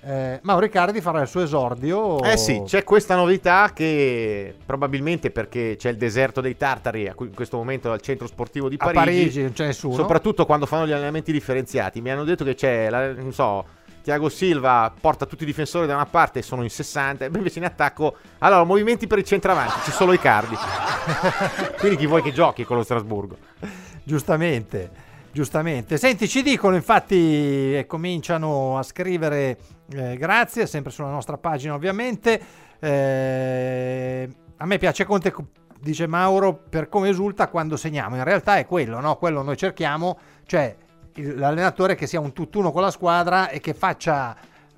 eh, 0.06 0.40
Mauro 0.44 0.66
Icardi 0.66 1.00
farà 1.02 1.22
il 1.22 1.28
suo 1.28 1.42
esordio. 1.42 2.22
Eh 2.22 2.36
sì, 2.38 2.62
c'è 2.66 2.84
questa 2.84 3.16
novità 3.16 3.72
che 3.74 4.54
probabilmente 4.66 5.32
perché 5.32 5.76
c'è 5.78 5.90
il 5.90 5.98
deserto 5.98 6.42
dei 6.42 6.58
Tartari 6.58 7.08
a 7.08 7.14
cui 7.14 7.28
in 7.28 7.34
questo 7.34 7.58
momento 7.58 7.92
al 7.92 8.02
centro 8.02 8.28
sportivo 8.28 8.68
di 8.68 8.76
a 8.78 8.92
Parigi, 8.92 9.02
Parigi, 9.02 9.42
non 9.42 9.54
c'è 9.54 9.66
nessuno. 9.68 9.96
soprattutto 9.96 10.46
quando 10.46 10.66
fanno 10.66 10.86
gli 10.86 10.92
allenamenti 10.92 11.32
differenziati. 11.32 12.02
Mi 12.02 12.12
hanno 12.12 12.26
detto 12.26 12.44
che 12.44 12.54
c'è, 12.56 12.90
la- 12.90 13.14
non 13.14 13.32
so, 13.32 13.66
Tiago 14.04 14.28
Silva 14.28 14.92
porta 15.00 15.26
tutti 15.26 15.44
i 15.44 15.46
difensori 15.46 15.88
da 15.88 15.96
una 15.96 16.06
parte 16.06 16.40
e 16.40 16.42
sono 16.42 16.64
in 16.64 16.70
60, 16.70 17.24
e 17.24 17.30
invece 17.34 17.60
in 17.60 17.66
attacco, 17.66 18.18
allora, 18.40 18.66
movimenti 18.66 19.08
per 19.08 19.20
il 19.20 19.24
centravanti, 19.24 19.80
c'è 19.86 19.92
solo 19.92 20.12
Icardi. 20.12 20.56
Quindi 21.80 21.98
chi 21.98 22.08
vuoi 22.08 22.22
che 22.22 22.34
giochi 22.34 22.66
con 22.66 22.76
lo 22.76 22.84
Strasburgo? 22.84 23.38
Giustamente, 24.04 24.90
giustamente. 25.34 25.98
Senti, 25.98 26.30
ci 26.30 26.44
dicono 26.44 26.76
infatti 26.76 27.76
e 27.76 27.86
cominciano 27.88 28.78
a 28.78 28.84
scrivere 28.84 29.58
eh, 29.92 30.16
grazie, 30.16 30.68
sempre 30.68 30.92
sulla 30.92 31.10
nostra 31.10 31.38
pagina 31.38 31.74
ovviamente. 31.74 32.40
Eh, 32.80 34.30
a 34.58 34.66
me 34.66 34.78
piace 34.78 35.04
Conte, 35.04 35.32
co- 35.32 35.48
dice 35.82 36.08
Mauro, 36.08 36.54
per 36.54 36.88
come 36.88 37.10
esulta 37.10 37.48
quando 37.48 37.76
segniamo. 37.76 38.16
In 38.16 38.24
realtà 38.24 38.58
è 38.58 38.66
quello, 38.66 39.00
no? 39.00 39.18
Quello 39.18 39.42
noi 39.42 39.58
cerchiamo, 39.58 40.18
cioè 40.46 40.76
l'allenatore 41.16 41.96
che 41.96 42.08
sia 42.08 42.20
un 42.20 42.32
tutt'uno 42.32 42.72
con 42.72 42.84
la 42.84 42.92
squadra 42.92 43.50
e 43.50 43.60
che 43.60 43.74
faccia 43.74 44.38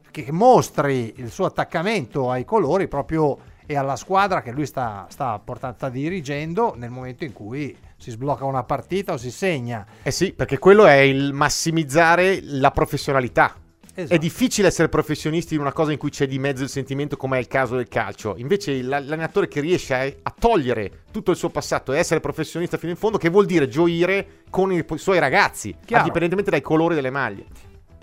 che 0.09 0.31
mostri 0.31 1.13
il 1.17 1.29
suo 1.29 1.45
attaccamento 1.45 2.31
ai 2.31 2.45
colori 2.45 2.87
proprio 2.87 3.37
e 3.65 3.75
alla 3.75 3.97
squadra 3.97 4.41
che 4.41 4.51
lui 4.51 4.65
sta, 4.65 5.07
sta, 5.09 5.37
portando, 5.39 5.75
sta 5.75 5.89
dirigendo 5.89 6.73
nel 6.77 6.89
momento 6.89 7.25
in 7.25 7.33
cui 7.33 7.75
si 7.97 8.11
sblocca 8.11 8.45
una 8.45 8.63
partita 8.63 9.13
o 9.13 9.17
si 9.17 9.31
segna. 9.31 9.85
Eh 10.03 10.11
sì, 10.11 10.33
perché 10.33 10.57
quello 10.57 10.85
è 10.85 10.97
il 10.97 11.33
massimizzare 11.33 12.39
la 12.41 12.71
professionalità. 12.71 13.55
Esatto. 13.97 14.13
È 14.13 14.17
difficile 14.17 14.67
essere 14.67 14.89
professionisti 14.89 15.53
in 15.53 15.61
una 15.61 15.71
cosa 15.71 15.93
in 15.93 15.97
cui 15.97 16.09
c'è 16.09 16.27
di 16.27 16.37
mezzo 16.37 16.63
il 16.63 16.69
sentimento, 16.69 17.15
come 17.15 17.37
è 17.37 17.39
il 17.39 17.47
caso 17.47 17.77
del 17.77 17.87
calcio. 17.87 18.35
Invece 18.37 18.81
l'allenatore 18.81 19.47
che 19.47 19.61
riesce 19.61 19.93
a, 19.93 20.01
a 20.01 20.35
togliere 20.37 21.03
tutto 21.11 21.31
il 21.31 21.37
suo 21.37 21.49
passato 21.49 21.93
e 21.93 21.97
essere 21.97 22.19
professionista 22.19 22.77
fino 22.77 22.91
in 22.91 22.97
fondo, 22.97 23.17
che 23.17 23.29
vuol 23.29 23.45
dire 23.45 23.69
gioire 23.69 24.43
con 24.49 24.73
i, 24.73 24.83
suoi 24.95 25.19
ragazzi, 25.19 25.73
indipendentemente 25.87 26.51
dai 26.51 26.61
colori 26.61 26.93
delle 26.93 27.09
maglie. 27.09 27.45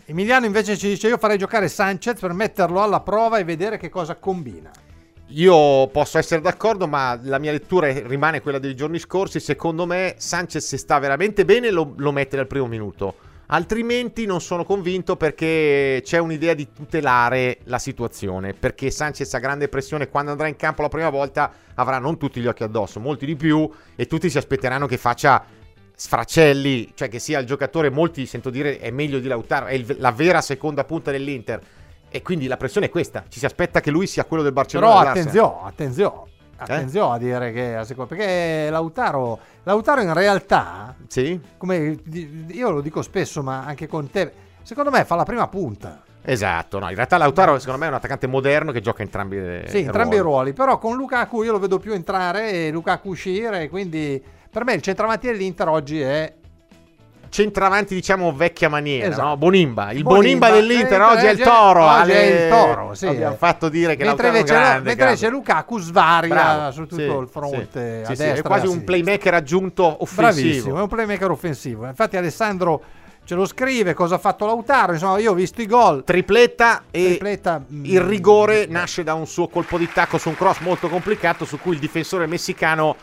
Emiliano 0.07 0.47
invece 0.47 0.79
ci 0.79 0.89
dice: 0.89 1.09
Io 1.09 1.19
farei 1.19 1.37
giocare 1.37 1.69
Sanchez 1.69 2.19
per 2.19 2.33
metterlo 2.33 2.83
alla 2.83 3.01
prova 3.01 3.37
e 3.37 3.45
vedere 3.45 3.77
che 3.77 3.91
cosa 3.91 4.17
combina. 4.17 4.71
Io 5.35 5.87
posso 5.89 6.19
essere 6.19 6.43
d'accordo, 6.43 6.87
ma 6.87 7.19
la 7.23 7.39
mia 7.39 7.53
lettura 7.53 7.91
rimane 7.91 8.43
quella 8.43 8.59
dei 8.59 8.75
giorni 8.75 8.99
scorsi. 8.99 9.41
Secondo 9.41 9.87
me, 9.87 10.15
Sanchez, 10.19 10.67
se 10.67 10.77
sta 10.77 10.99
veramente 10.99 11.47
bene, 11.47 11.71
lo, 11.71 11.95
lo 11.97 12.13
mette 12.13 12.37
dal 12.37 12.47
primo 12.47 12.67
minuto. 12.67 13.15
Altrimenti 13.47 14.27
non 14.27 14.41
sono 14.41 14.65
convinto 14.65 15.17
perché 15.17 16.01
c'è 16.05 16.19
un'idea 16.19 16.53
di 16.53 16.69
tutelare 16.73 17.59
la 17.65 17.79
situazione. 17.79 18.53
Perché 18.53 18.91
Sanchez 18.91 19.33
ha 19.33 19.39
grande 19.39 19.69
pressione 19.69 20.09
quando 20.09 20.33
andrà 20.33 20.49
in 20.49 20.57
campo 20.57 20.83
la 20.83 20.89
prima 20.89 21.11
volta 21.11 21.51
avrà 21.75 21.99
non 21.99 22.19
tutti 22.19 22.41
gli 22.41 22.47
occhi 22.47 22.63
addosso, 22.63 23.01
molti 23.01 23.25
di 23.25 23.37
più, 23.37 23.71
e 23.97 24.07
tutti 24.07 24.29
si 24.29 24.37
aspetteranno 24.37 24.87
che 24.87 24.99
faccia 24.99 25.45
sfracelli, 25.95 26.93
cioè 26.95 27.09
che 27.09 27.19
sia 27.19 27.39
il 27.39 27.47
giocatore, 27.47 27.89
molti 27.89 28.27
sento 28.27 28.51
dire 28.51 28.79
è 28.79 28.91
meglio 28.91 29.19
di 29.19 29.29
Lautaro, 29.29 29.67
è 29.67 29.75
il, 29.75 29.97
la 29.99 30.11
vera 30.11 30.41
seconda 30.41 30.85
punta 30.85 31.11
dell'Inter 31.11 31.61
e 32.13 32.23
quindi 32.23 32.47
la 32.47 32.57
pressione 32.57 32.87
è 32.87 32.91
questa. 32.91 33.25
Ci 33.27 33.39
si 33.39 33.47
aspetta 33.47 33.81
che 33.81 33.91
lui 33.91 34.07
sia 34.07 34.25
quello 34.25 34.43
del 34.43 34.53
Barcellona. 34.53 34.99
Però 34.99 35.11
attenzione, 35.11 35.57
attenzione. 35.65 36.31
Attenzione 36.57 37.11
eh? 37.11 37.15
a 37.15 37.19
dire 37.19 37.53
che 37.53 38.05
perché 38.07 38.69
Lautaro, 38.71 39.39
Lautaro 39.65 40.01
in 40.03 40.13
realtà, 40.13 40.95
sì? 41.09 41.41
come 41.57 41.99
io 42.51 42.71
lo 42.71 42.81
dico 42.81 43.03
spesso, 43.03 43.43
ma 43.43 43.65
anche 43.65 43.89
con 43.89 44.09
te, 44.11 44.33
secondo 44.63 44.91
me 44.91 45.05
fa 45.05 45.17
la 45.17 45.25
prima 45.25 45.49
punta. 45.49 46.03
Esatto, 46.25 46.79
no, 46.79 46.89
in 46.89 46.95
realtà 46.95 47.17
Lautaro 47.17 47.59
secondo 47.59 47.81
me 47.81 47.87
è 47.87 47.89
un 47.89 47.97
attaccante 47.97 48.29
moderno 48.29 48.71
che 48.71 48.81
gioca 48.81 49.03
entrambi, 49.03 49.63
sì, 49.67 49.79
entrambi 49.79 50.17
i 50.17 50.21
ruoli. 50.21 50.53
Però 50.53 50.79
con 50.79 50.97
Lukaku 50.97 51.43
io 51.43 51.53
lo 51.53 51.59
vedo 51.59 51.79
più 51.79 51.93
entrare 51.93 52.53
e 52.53 52.71
Lukaku 52.71 53.09
uscire, 53.09 53.69
quindi 53.69 54.23
per 54.49 54.65
me 54.65 54.75
il 54.75 54.83
centravanti 54.83 55.27
dell'Inter 55.27 55.67
oggi 55.67 56.01
è 56.01 56.33
centravanti, 57.33 57.95
diciamo, 57.95 58.31
vecchia 58.35 58.69
maniera, 58.69 59.09
esatto. 59.09 59.27
no? 59.27 59.37
Bonimba. 59.39 59.91
Il 59.93 60.03
Bonimba, 60.03 60.49
Bonimba 60.49 60.51
dell'Inter 60.51 61.01
eh, 61.01 61.05
oggi 61.05 61.27
è 61.27 61.31
il 61.31 61.39
toro. 61.39 61.85
Oggi 61.85 62.01
alle... 62.03 62.15
è 62.15 62.45
il 62.45 62.51
toro, 62.51 62.95
sì. 62.95 63.07
Abbiamo 63.07 63.37
fatto 63.37 63.71
dire 63.71 63.97
che 63.97 64.05
mentre 64.05 64.27
invece, 64.27 64.53
grande, 64.53 64.89
mentre 64.89 65.05
invece 65.07 65.29
Lukaku 65.31 65.79
svaria 65.79 66.29
Bravo. 66.29 66.73
su 66.73 66.83
tutto 66.83 66.97
sì, 66.97 67.03
il 67.03 67.29
fronte 67.29 68.05
sì, 68.05 68.15
sì, 68.15 68.23
destra. 68.23 68.39
è 68.39 68.43
quasi 68.43 68.67
un 68.67 68.85
playmaker 68.85 69.33
aggiunto 69.33 69.85
offensivo. 70.03 70.43
Bravissimo, 70.43 70.79
è 70.79 70.83
un 70.83 70.89
playmaker 70.89 71.31
offensivo. 71.31 71.87
Infatti 71.87 72.19
Alessandro 72.19 72.83
ce 73.25 73.35
lo 73.35 73.47
scrive 73.47 73.95
cosa 73.95 74.17
ha 74.17 74.19
fatto 74.19 74.45
Lautaro. 74.45 74.93
Insomma, 74.93 75.19
io 75.19 75.31
ho 75.31 75.35
visto 75.35 75.63
i 75.63 75.67
gol. 75.67 76.05
Tripletta 76.05 76.83
e 76.91 77.07
Tripletta, 77.07 77.65
mm, 77.73 77.85
il 77.87 78.01
rigore 78.03 78.67
mh, 78.69 78.73
nasce 78.73 79.03
da 79.03 79.15
un 79.15 79.27
suo 79.27 79.49
colpo 79.49 79.79
di 79.79 79.89
tacco 79.91 80.19
su 80.19 80.29
un 80.29 80.37
cross 80.37 80.59
molto 80.59 80.91
complicato 80.91 81.47
su 81.47 81.59
cui 81.59 81.73
il 81.73 81.81
difensore 81.81 82.27
messicano 82.27 82.95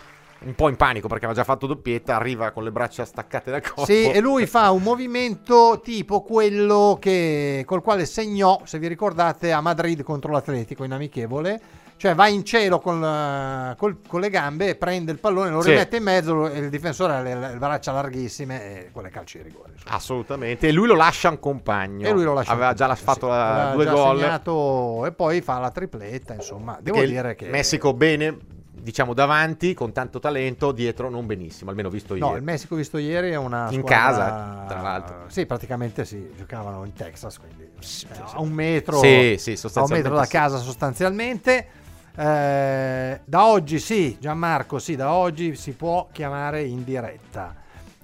un 0.41 0.55
po' 0.55 0.69
in 0.69 0.75
panico 0.75 1.07
perché 1.07 1.25
aveva 1.25 1.41
già 1.41 1.45
fatto 1.45 1.67
doppietta, 1.67 2.15
arriva 2.15 2.51
con 2.51 2.63
le 2.63 2.71
braccia 2.71 3.03
staccate 3.03 3.51
dal 3.51 3.61
corpo. 3.61 3.85
Sì, 3.85 4.09
e 4.09 4.19
lui 4.19 4.45
fa 4.45 4.71
un 4.71 4.81
movimento 4.81 5.81
tipo 5.83 6.21
quello 6.21 6.97
che, 6.99 7.63
col 7.65 7.81
quale 7.81 8.05
segnò, 8.05 8.61
se 8.63 8.79
vi 8.79 8.87
ricordate, 8.87 9.51
a 9.51 9.61
Madrid 9.61 10.01
contro 10.03 10.31
l'Atletico 10.31 10.83
in 10.83 10.93
amichevole. 10.93 11.61
Cioè 11.99 12.15
va 12.15 12.29
in 12.29 12.45
cielo 12.45 12.79
con, 12.79 13.75
col, 13.77 13.97
con 14.07 14.21
le 14.21 14.29
gambe, 14.29 14.75
prende 14.75 15.11
il 15.11 15.19
pallone, 15.19 15.49
lo 15.49 15.61
sì. 15.61 15.71
rimette 15.71 15.97
in 15.97 16.03
mezzo 16.03 16.47
e 16.47 16.57
il 16.57 16.69
difensore 16.69 17.11
ha 17.11 17.21
le, 17.21 17.35
le 17.35 17.57
braccia 17.57 17.91
larghissime 17.91 18.85
e 18.85 18.89
quelle 18.93 19.09
calci 19.09 19.39
di 19.39 19.43
rigore. 19.43 19.73
Insomma. 19.73 19.95
Assolutamente. 19.95 20.69
E 20.69 20.71
lui 20.71 20.87
lo 20.87 20.95
lascia 20.95 21.27
un 21.27 21.39
compagno. 21.39 22.07
E 22.07 22.11
lui 22.13 22.23
lo 22.23 22.31
lascia 22.31 22.53
Aveva 22.53 22.73
già 22.73 22.95
fatto 22.95 23.25
sì. 23.25 23.33
la, 23.33 23.71
due 23.73 23.85
gol. 23.85 25.05
e 25.07 25.11
poi 25.11 25.41
fa 25.41 25.59
la 25.59 25.71
tripletta, 25.71 26.35
insomma. 26.35 26.77
Devo 26.81 27.03
dire 27.03 27.35
che... 27.35 27.49
Messico 27.49 27.93
bene 27.93 28.37
diciamo 28.81 29.13
davanti 29.13 29.73
con 29.73 29.91
tanto 29.91 30.19
talento, 30.19 30.71
dietro 30.71 31.09
non 31.09 31.25
benissimo, 31.25 31.69
almeno 31.69 31.89
visto 31.89 32.15
ieri. 32.15 32.29
No, 32.29 32.35
il 32.35 32.43
Messico 32.43 32.75
visto 32.75 32.97
ieri 32.97 33.31
è 33.31 33.37
una 33.37 33.67
in 33.71 33.83
casa, 33.83 34.65
tra 34.67 34.81
l'altro. 34.81 35.23
Sì, 35.27 35.45
praticamente 35.45 36.05
sì, 36.05 36.31
giocavano 36.35 36.83
in 36.85 36.93
Texas, 36.93 37.37
quindi 37.37 37.69
sì, 37.79 38.05
eh, 38.11 38.21
a 38.33 38.41
un 38.41 38.51
metro, 38.51 38.99
sì, 38.99 39.35
sì, 39.37 39.57
a 39.73 39.81
un 39.81 39.89
metro 39.89 40.15
da 40.15 40.25
casa 40.25 40.57
sostanzialmente. 40.57 41.67
Eh, 42.15 43.21
da 43.23 43.45
oggi 43.45 43.79
sì, 43.79 44.17
Gianmarco, 44.19 44.79
sì, 44.79 44.95
da 44.95 45.13
oggi 45.13 45.55
si 45.55 45.71
può 45.71 46.07
chiamare 46.11 46.63
in 46.63 46.83
diretta. 46.83 47.55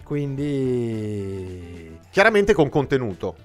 Quindi 0.03 1.99
chiaramente 2.11 2.53
con 2.53 2.69
contenuto 2.69 3.35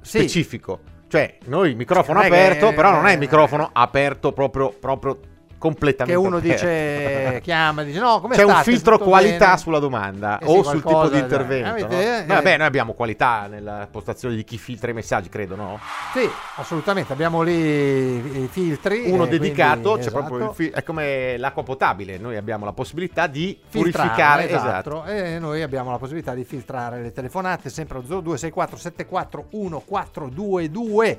sì. 0.00 0.18
specifico. 0.18 0.80
Cioè, 1.08 1.38
noi 1.46 1.74
microfono 1.74 2.20
aperto, 2.20 2.68
che, 2.68 2.74
però 2.74 2.90
non 2.90 3.06
è 3.06 3.12
il 3.12 3.18
microfono 3.18 3.70
aperto 3.72 4.32
proprio, 4.32 4.70
proprio 4.70 5.18
completamente 5.58 6.20
che 6.20 6.26
uno 6.26 6.36
aperto. 6.38 6.64
dice 6.66 7.40
chiama 7.42 7.82
dice 7.82 7.98
no 7.98 8.20
come 8.20 8.36
c'è 8.36 8.42
state? 8.42 8.56
un 8.56 8.62
filtro 8.62 8.98
qualità 8.98 9.46
bene? 9.46 9.58
sulla 9.58 9.78
domanda 9.78 10.38
eh 10.38 10.46
sì, 10.46 10.50
o 10.50 10.62
sul 10.62 10.82
tipo 10.82 11.08
di 11.08 11.18
intervento 11.18 11.68
avete, 11.68 11.94
no? 11.94 12.00
eh, 12.00 12.24
vabbè 12.26 12.56
noi 12.56 12.66
abbiamo 12.66 12.92
qualità 12.92 13.46
nella 13.48 13.88
postazione 13.90 14.36
di 14.36 14.44
chi 14.44 14.56
filtra 14.56 14.90
i 14.90 14.94
messaggi 14.94 15.28
credo 15.28 15.56
no? 15.56 15.80
sì 16.12 16.28
assolutamente 16.56 17.12
abbiamo 17.12 17.42
lì 17.42 18.44
i 18.44 18.48
filtri 18.50 19.10
uno 19.10 19.26
dedicato 19.26 19.92
quindi, 19.92 20.00
c'è 20.00 20.06
esatto. 20.08 20.24
proprio 20.24 20.48
il 20.48 20.54
fi- 20.54 20.68
è 20.70 20.82
come 20.82 21.36
l'acqua 21.36 21.64
potabile 21.64 22.18
noi 22.18 22.36
abbiamo 22.36 22.64
la 22.64 22.72
possibilità 22.72 23.26
di 23.26 23.58
filtrare, 23.68 24.08
purificare 24.08 24.48
esatto, 24.48 25.04
esatto. 25.04 25.04
e 25.06 25.38
noi 25.38 25.62
abbiamo 25.62 25.90
la 25.90 25.98
possibilità 25.98 26.34
di 26.34 26.44
filtrare 26.44 27.02
le 27.02 27.12
telefonate 27.12 27.68
sempre 27.68 27.98
allo 27.98 28.06
0264 28.06 28.76
74 28.76 29.46
1422 29.50 31.18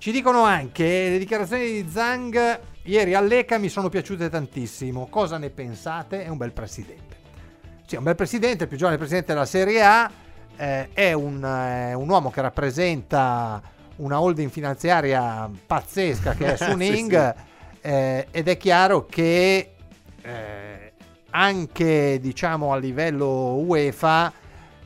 ci 0.00 0.12
dicono 0.12 0.44
anche 0.44 1.10
le 1.10 1.18
dichiarazioni 1.18 1.64
di 1.64 1.86
Zhang 1.90 2.60
ieri 2.84 3.14
all'ECA 3.14 3.58
mi 3.58 3.68
sono 3.68 3.88
piaciute 3.88 4.28
tantissimo. 4.28 5.06
Cosa 5.08 5.38
ne 5.38 5.50
pensate? 5.50 6.24
È 6.24 6.28
un 6.28 6.36
bel 6.36 6.52
presidente. 6.52 7.18
Sì, 7.86 7.96
un 7.96 8.04
bel 8.04 8.14
presidente, 8.14 8.64
il 8.64 8.68
più 8.68 8.78
giovane 8.78 8.96
presidente 8.96 9.32
della 9.32 9.46
Serie 9.46 9.82
A. 9.82 10.10
Eh, 10.56 10.90
è 10.92 11.12
un, 11.12 11.44
eh, 11.44 11.94
un, 11.94 12.08
uomo 12.08 12.30
che 12.30 12.40
rappresenta 12.40 13.62
una 13.96 14.20
holding 14.20 14.50
finanziaria 14.50 15.50
pazzesca 15.66 16.34
che 16.34 16.52
è 16.52 16.56
Suning 16.56 17.10
sì, 17.34 17.40
sì. 17.40 17.88
Eh, 17.88 18.26
ed 18.30 18.46
è 18.46 18.56
chiaro 18.58 19.06
che 19.06 19.74
eh, 20.20 20.92
anche 21.30 22.18
diciamo 22.20 22.72
a 22.72 22.76
livello 22.76 23.54
UEFA 23.54 24.32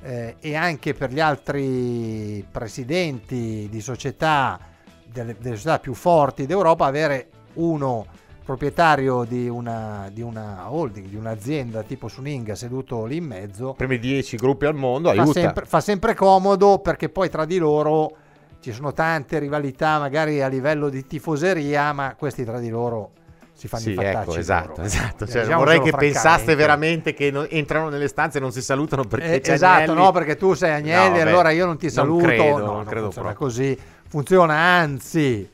eh, 0.01 0.37
e 0.39 0.55
anche 0.55 0.95
per 0.95 1.11
gli 1.11 1.21
altri 1.21 2.47
presidenti 2.49 3.69
di 3.69 3.81
società 3.81 4.61
delle, 5.05 5.37
delle 5.39 5.57
società 5.57 5.79
più 5.79 5.95
forti 5.95 6.47
d'Europa 6.47 6.87
avere 6.87 7.31
uno 7.55 8.07
proprietario 8.45 9.25
di 9.25 9.49
una, 9.49 10.11
di 10.13 10.21
una, 10.21 10.71
holding, 10.71 11.09
di 11.09 11.17
un'azienda 11.17 11.83
tipo 11.83 12.09
Suning 12.09 12.53
seduto 12.53 13.05
lì 13.07 13.17
in 13.17 13.25
mezzo. 13.25 13.73
Primi 13.73 13.99
dieci 13.99 14.37
gruppi 14.37 14.67
al 14.67 14.75
mondo, 14.75 15.13
fa 15.13 15.21
aiuta. 15.21 15.41
Sempre, 15.41 15.65
fa 15.65 15.81
sempre 15.81 16.15
comodo 16.15 16.79
perché 16.79 17.09
poi 17.09 17.31
tra 17.31 17.47
di 17.47 17.57
loro 17.57 18.17
ci 18.61 18.73
sono 18.73 18.93
tante 18.93 19.39
rivalità 19.39 19.99
magari 19.99 20.43
a 20.43 20.49
livello 20.49 20.89
di 20.91 21.07
tifoseria, 21.07 21.93
ma 21.93 22.15
questi 22.17 22.45
tra 22.45 22.59
di 22.59 22.69
loro 22.69 23.11
si 23.55 23.69
fanno 23.69 23.83
sì, 23.83 23.91
i 23.93 23.95
fattacci 23.95 24.31
ecco, 24.31 24.37
esatto, 24.37 24.83
esatto. 24.83 25.27
Cioè, 25.27 25.43
diciamo 25.43 25.65
vorrei 25.65 25.81
che 25.81 25.93
pensaste 25.93 26.55
veramente 26.55 27.15
che 27.15 27.31
non, 27.31 27.47
entrano 27.49 27.89
nelle 27.89 28.09
stanze 28.09 28.39
e 28.39 28.41
non 28.41 28.53
si 28.53 28.61
salutano 28.61 29.05
perché 29.05 29.41
eh, 29.41 29.53
esatto, 29.53 29.83
Agnelli. 29.83 30.03
no, 30.03 30.13
perché 30.13 30.37
tu 30.37 30.55
sei 30.55 30.73
Agnelli, 30.73 31.19
no, 31.19 31.29
allora 31.29 31.51
io 31.51 31.65
non 31.65 31.79
ti 31.79 31.89
saluto. 31.89 32.27
Non 32.27 32.35
credo, 32.35 32.59
no, 32.59 32.73
non 32.73 32.85
credo 32.85 33.05
funziona 33.05 33.29
proprio. 33.29 33.47
così. 33.47 33.79
Funziona 34.07 34.55
anzi 34.55 35.49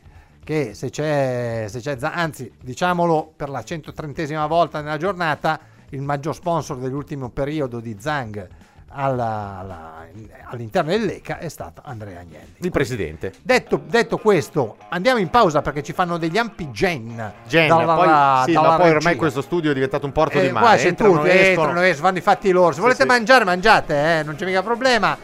che 0.50 0.75
se 0.75 0.90
c'è, 0.90 1.66
se 1.69 1.78
c'è 1.78 1.97
anzi 2.00 2.50
diciamolo 2.61 3.35
per 3.37 3.49
la 3.49 3.61
130esima 3.61 4.49
volta 4.49 4.80
nella 4.80 4.97
giornata, 4.97 5.61
il 5.90 6.02
maggior 6.02 6.35
sponsor 6.35 6.78
dell'ultimo 6.78 7.28
periodo 7.28 7.78
di 7.78 7.97
Zang 8.00 8.49
alla, 8.88 9.59
alla, 9.61 10.07
all'interno 10.47 10.90
dell'ECA 10.90 11.38
è 11.38 11.49
stato 11.49 11.83
Andrea 11.85 12.19
Agnelli. 12.19 12.54
Il 12.57 12.73
presidente. 12.73 13.33
Detto, 13.42 13.80
detto, 13.87 14.19
questo, 14.19 14.76
andiamo 14.88 15.21
in 15.21 15.30
pausa 15.30 15.62
perché 15.62 15.85
ci 15.85 15.92
fanno 15.92 16.19
degli 16.19 16.37
ampi 16.37 16.73
gen. 16.73 17.33
Gen, 17.47 17.69
dalla, 17.69 17.95
poi, 17.95 18.52
sì, 18.52 18.59
ma 18.59 18.76
poi 18.76 18.90
ormai 18.90 19.14
questo 19.14 19.42
studio 19.42 19.71
è 19.71 19.75
diventato 19.75 20.04
un 20.04 20.11
porto 20.11 20.40
eh, 20.40 20.47
di 20.49 20.50
mare. 20.50 20.66
Qua 20.66 20.75
c'è 20.75 20.95
tutti, 20.97 21.28
entrano, 21.28 21.80
escono, 21.80 22.07
fanno 22.07 22.19
i 22.19 22.23
fatti 22.23 22.50
loro. 22.50 22.71
Se 22.71 22.75
sì, 22.75 22.80
volete 22.80 23.02
sì. 23.02 23.07
mangiare, 23.07 23.45
mangiate, 23.45 24.19
eh, 24.19 24.23
non 24.25 24.35
c'è 24.35 24.45
mica 24.47 24.64
problema. 24.64 25.16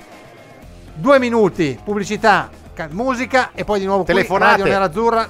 Due 0.94 1.18
minuti, 1.18 1.76
pubblicità, 1.82 2.48
musica 2.90 3.50
e 3.54 3.64
poi 3.64 3.78
di 3.80 3.86
nuovo 3.86 4.04
telefonate. 4.04 4.60
Qui, 4.60 4.70
Radio 4.70 4.78
Nerazzurra. 4.78 5.28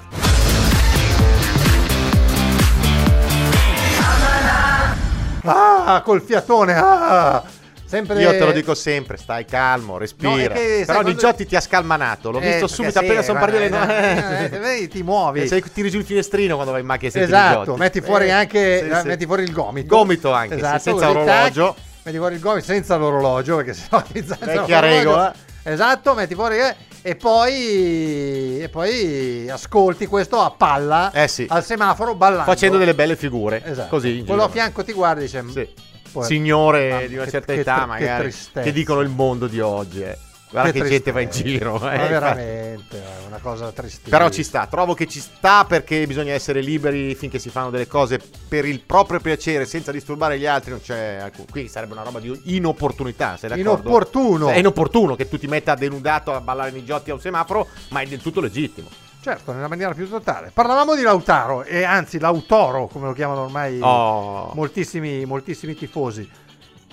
Ah, 5.48 6.02
col 6.04 6.22
fiatone. 6.22 6.74
Ah. 6.74 7.42
sempre... 7.84 8.20
Io 8.20 8.30
te 8.30 8.44
lo 8.44 8.50
dico 8.50 8.74
sempre, 8.74 9.16
stai 9.16 9.44
calmo, 9.44 9.96
respira. 9.96 10.54
No, 10.54 10.60
che, 10.60 10.82
Però 10.84 10.92
quando- 10.98 11.10
Nigiotti 11.10 11.46
ti 11.46 11.54
ha 11.54 11.60
scalmanato, 11.60 12.32
l'ho 12.32 12.40
Eh, 12.40 12.58
visto 12.58 12.58
perché 12.66 12.74
subito 12.74 12.98
sì, 12.98 13.04
appena 13.04 13.22
sono 13.22 13.38
le 13.58 13.68
eh, 13.68 14.50
eh, 14.52 14.82
eh, 14.82 14.88
ti 14.88 15.02
muovi. 15.04 15.46
Sei, 15.46 15.62
tiri 15.72 15.90
giù 15.90 15.98
il 15.98 16.04
finestrino 16.04 16.54
quando 16.54 16.72
vai 16.72 16.80
in 16.80 16.86
macchina 16.86 17.12
Esatto, 17.14 17.76
metti 17.76 18.00
fuori 18.00 18.26
Eh, 18.26 18.30
anche 18.30 18.78
sì, 18.80 18.88
eh, 18.88 19.00
sì. 19.00 19.06
metti 19.06 19.24
fuori 19.24 19.42
il 19.44 19.52
gomito. 19.52 19.94
Gomito 19.96 20.32
anche, 20.32 20.56
esatto, 20.56 20.78
senza 20.80 21.10
orologio. 21.10 21.74
tac, 21.74 21.84
metti 22.02 22.16
fuori 22.18 22.34
il 22.34 22.40
gomito 22.40 22.64
senza 22.66 22.96
l'orologio, 22.96 23.56
perché 23.56 23.74
sennò 23.74 24.02
ti 24.12 24.20
Vecchia 24.22 24.80
regola. 24.80 25.32
Esatto, 25.62 26.14
metti 26.14 26.34
fuori 26.34 26.58
eh, 26.58 26.74
e 27.08 27.14
poi 27.14 28.60
e 28.62 28.68
poi 28.68 29.48
ascolti 29.48 30.06
questo 30.06 30.40
a 30.40 30.50
palla 30.50 31.12
Eh 31.12 31.28
sì. 31.28 31.46
al 31.48 31.64
semaforo 31.64 32.16
ballando. 32.16 32.50
Facendo 32.50 32.78
delle 32.78 32.94
belle 32.96 33.14
figure. 33.14 33.62
Esatto. 33.64 33.88
Così. 33.90 34.24
Quello 34.26 34.42
a 34.42 34.48
fianco 34.48 34.82
ti 34.82 34.92
guarda 34.92 35.20
e 35.20 35.24
dice 35.24 35.44
Sì. 35.52 35.68
"Poi- 36.10 36.24
Signore 36.24 36.88
Mamma, 36.90 37.06
di 37.06 37.14
una 37.14 37.24
che- 37.24 37.30
certa 37.30 37.52
che 37.52 37.60
età, 37.60 37.78
che 37.80 37.86
magari. 37.86 38.22
tristezza. 38.24 38.60
Che 38.60 38.72
dicono 38.72 39.00
il 39.02 39.08
mondo 39.08 39.46
di 39.46 39.60
oggi. 39.60 40.02
eh. 40.02 40.18
Guarda 40.62 40.82
che, 40.82 40.88
gente 40.88 41.12
va 41.12 41.20
in 41.20 41.30
giro. 41.30 41.78
Ma 41.78 41.90
eh, 41.92 41.94
infatti. 41.94 42.12
veramente, 42.12 42.96
è 42.98 43.26
una 43.26 43.38
cosa 43.38 43.72
tristissima. 43.72 44.16
Però 44.16 44.30
ci 44.30 44.42
sta, 44.42 44.66
trovo 44.66 44.94
che 44.94 45.06
ci 45.06 45.20
sta 45.20 45.64
perché 45.64 46.06
bisogna 46.06 46.32
essere 46.32 46.60
liberi 46.60 47.14
finché 47.14 47.38
si 47.38 47.50
fanno 47.50 47.70
delle 47.70 47.86
cose 47.86 48.20
per 48.48 48.64
il 48.64 48.80
proprio 48.80 49.20
piacere 49.20 49.66
senza 49.66 49.92
disturbare 49.92 50.38
gli 50.38 50.46
altri. 50.46 50.70
Non 50.70 50.80
c'è 50.80 51.16
alcun- 51.22 51.44
Qui 51.50 51.68
sarebbe 51.68 51.92
una 51.92 52.02
roba 52.02 52.20
di 52.20 52.40
inopportunità. 52.56 53.36
Sei 53.36 53.48
d'accordo? 53.50 53.70
Inopportuno. 53.80 54.48
È 54.48 54.56
inopportuno 54.58 55.14
che 55.16 55.28
tu 55.28 55.38
ti 55.38 55.46
metta 55.46 55.74
denudato 55.74 56.32
a 56.32 56.40
ballare 56.40 56.70
nei 56.70 56.84
giotti 56.84 57.10
a 57.10 57.14
un 57.14 57.20
semaforo, 57.20 57.66
ma 57.90 58.00
è 58.00 58.06
del 58.06 58.20
tutto 58.22 58.40
legittimo. 58.40 58.88
Certo, 59.20 59.52
nella 59.52 59.66
maniera 59.68 59.92
più 59.92 60.08
totale. 60.08 60.52
Parlavamo 60.54 60.94
di 60.94 61.02
Lautaro, 61.02 61.64
e 61.64 61.82
anzi 61.82 62.18
Lautoro, 62.20 62.86
come 62.86 63.06
lo 63.08 63.12
chiamano 63.12 63.42
ormai 63.42 63.78
Oh. 63.82 64.52
moltissimi, 64.54 65.24
moltissimi 65.24 65.74
tifosi. 65.74 66.30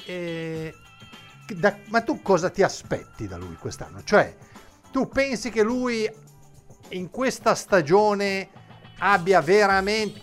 E- 0.06 0.74
da- 1.56 1.76
ma 1.90 2.02
tu 2.02 2.22
cosa 2.22 2.50
ti 2.50 2.62
aspetti 2.64 3.28
da 3.28 3.38
lui 3.38 3.56
quest'anno? 3.60 4.02
Cioè, 4.04 4.34
tu 4.92 5.08
pensi 5.10 5.50
che 5.50 5.64
lui 5.64 6.10
in 6.90 7.10
questa 7.10 7.56
stagione 7.56 8.48
abbia 9.00 9.42
veramente... 9.42 10.22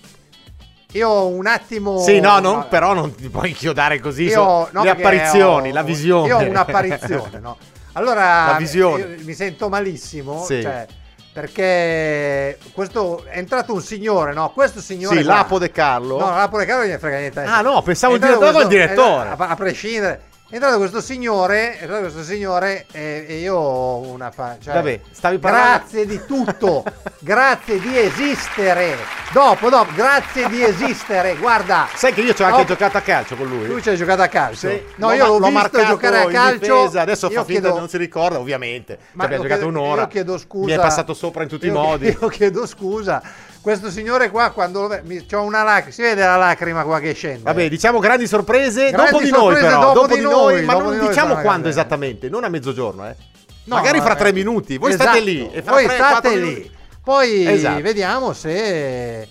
Io 0.92 1.26
un 1.28 1.46
attimo... 1.46 1.98
Sì, 2.00 2.18
no, 2.20 2.38
non- 2.40 2.66
però 2.68 2.94
non 2.94 3.14
ti 3.14 3.28
puoi 3.28 3.50
inchiodare 3.50 4.00
così. 4.00 4.24
Io- 4.24 4.32
so- 4.32 4.68
no, 4.72 4.82
le 4.82 4.90
apparizioni, 4.90 5.70
ho- 5.70 5.72
la 5.72 5.82
visione. 5.82 6.26
Io 6.28 6.36
ho 6.38 6.42
un'apparizione, 6.48 7.38
no? 7.38 7.56
Allora, 7.92 8.46
La 8.52 8.56
visione. 8.58 9.02
io 9.16 9.24
mi 9.24 9.34
sento 9.34 9.68
malissimo, 9.68 10.44
Sì. 10.44 10.62
cioè, 10.62 10.86
perché 11.32 12.58
questo 12.72 13.24
è 13.24 13.38
entrato 13.38 13.72
un 13.72 13.80
signore, 13.82 14.32
no? 14.32 14.50
Questo 14.50 14.80
signore 14.80 15.18
Sì, 15.18 15.24
qua- 15.24 15.34
Lapo 15.34 15.58
De 15.58 15.70
Carlo. 15.70 16.18
No, 16.18 16.30
Lapo 16.30 16.58
De 16.58 16.64
Carlo 16.66 16.84
non 16.86 16.92
gli 16.94 16.98
frega 16.98 17.18
niente. 17.18 17.40
Ah, 17.42 17.60
no, 17.60 17.80
pensavo 17.82 18.14
entrato 18.14 18.38
direttore, 18.38 18.52
questo- 18.64 18.72
il 18.72 18.80
direttore. 18.80 19.28
entrato- 19.30 19.42
a, 19.42 19.48
a 19.48 19.54
prescindere. 19.56 20.22
È 20.50 20.54
entrato 20.56 20.78
questo 20.78 21.00
signore, 21.00 21.76
è 21.78 21.82
entrato 21.82 22.02
questo 22.02 22.24
signore 22.24 22.86
e, 22.90 23.24
e 23.28 23.36
io 23.36 23.54
ho 23.54 23.98
una 24.08 24.32
fa- 24.32 24.56
cioè, 24.60 24.74
Vabbè, 24.74 25.00
stavi 25.12 25.38
parlando- 25.38 25.78
Grazie 25.78 26.06
di 26.06 26.20
tutto, 26.26 26.82
grazie 27.20 27.78
di 27.78 27.96
esistere. 27.96 28.96
Dopo, 29.32 29.68
dopo, 29.70 29.92
grazie 29.94 30.48
di 30.48 30.60
esistere. 30.64 31.36
Guarda, 31.36 31.86
Sai 31.94 32.12
che 32.12 32.22
io 32.22 32.34
ci 32.34 32.42
ho 32.42 32.46
anche 32.46 32.64
giocato 32.64 32.96
a 32.96 33.00
calcio 33.00 33.36
con 33.36 33.46
lui? 33.46 33.66
lui 33.68 33.80
ci 33.80 33.90
hai 33.90 33.96
giocato 33.96 34.22
a 34.22 34.26
calcio. 34.26 34.68
Sì. 34.70 34.82
No, 34.96 35.10
L'ho 35.10 35.14
io 35.14 35.26
l'ho, 35.26 35.30
l'ho 35.38 35.46
visto 35.46 35.52
marcato 35.52 35.86
giocare 35.86 36.18
a 36.18 36.26
calcio. 36.26 36.58
difesa, 36.58 37.00
Adesso 37.02 37.26
io 37.28 37.32
fa 37.32 37.44
finta 37.44 37.60
chiedo- 37.60 37.72
che 37.74 37.78
non 37.78 37.88
si 37.88 37.96
ricorda, 37.98 38.38
ovviamente. 38.40 38.98
Ma 39.12 39.24
abbiamo 39.24 39.44
io 39.44 39.48
giocato 39.48 39.66
chiedo- 39.68 39.80
un'ora. 39.84 40.00
Io 40.02 40.08
chiedo 40.08 40.36
scusa. 40.38 40.66
Mi 40.66 40.72
è 40.72 40.76
passato 40.76 41.14
sopra 41.14 41.44
in 41.44 41.48
tutti 41.48 41.66
Io- 41.66 41.72
i 41.72 41.74
modi. 41.76 42.06
Io 42.20 42.26
chiedo 42.26 42.66
scusa. 42.66 43.22
Questo 43.60 43.90
signore 43.90 44.30
qua, 44.30 44.50
quando 44.50 44.80
lo 44.82 44.88
ve- 44.88 45.02
mi, 45.04 45.26
c'ho 45.26 45.42
una 45.42 45.62
lacrima, 45.62 45.92
si 45.92 46.00
vede 46.00 46.24
la 46.24 46.36
lacrima 46.36 46.82
qua 46.82 46.98
che 46.98 47.12
scende. 47.12 47.42
Vabbè, 47.42 47.68
diciamo 47.68 47.98
grandi 47.98 48.26
sorprese 48.26 48.90
Grandi 48.90 49.10
dopo 49.12 49.22
di 49.24 49.30
noi, 49.30 49.54
però. 49.54 49.80
dopo 49.80 50.00
Dopo, 50.00 50.14
di 50.14 50.20
noi, 50.20 50.32
noi, 50.54 50.64
ma 50.64 50.72
non 50.74 50.98
diciamo 50.98 51.36
quando 51.36 51.68
esattamente, 51.68 52.28
non 52.30 52.44
a 52.44 52.48
mezzogiorno, 52.48 53.06
eh. 53.06 53.14
No, 53.64 53.74
Magari 53.76 54.00
fra 54.00 54.14
tre 54.16 54.32
minuti. 54.32 54.78
Voi 54.78 54.90
esatto. 54.92 55.02
state 55.10 55.20
lì. 55.20 55.50
E 55.52 55.62
fra 55.62 55.72
Voi 55.72 55.84
tre, 55.86 55.96
state 55.96 56.36
lì. 56.36 56.40
minuti- 56.48 56.70
Poi 57.04 57.46
Esatto. 57.46 57.82
vediamo 57.82 58.32
se 58.32 59.28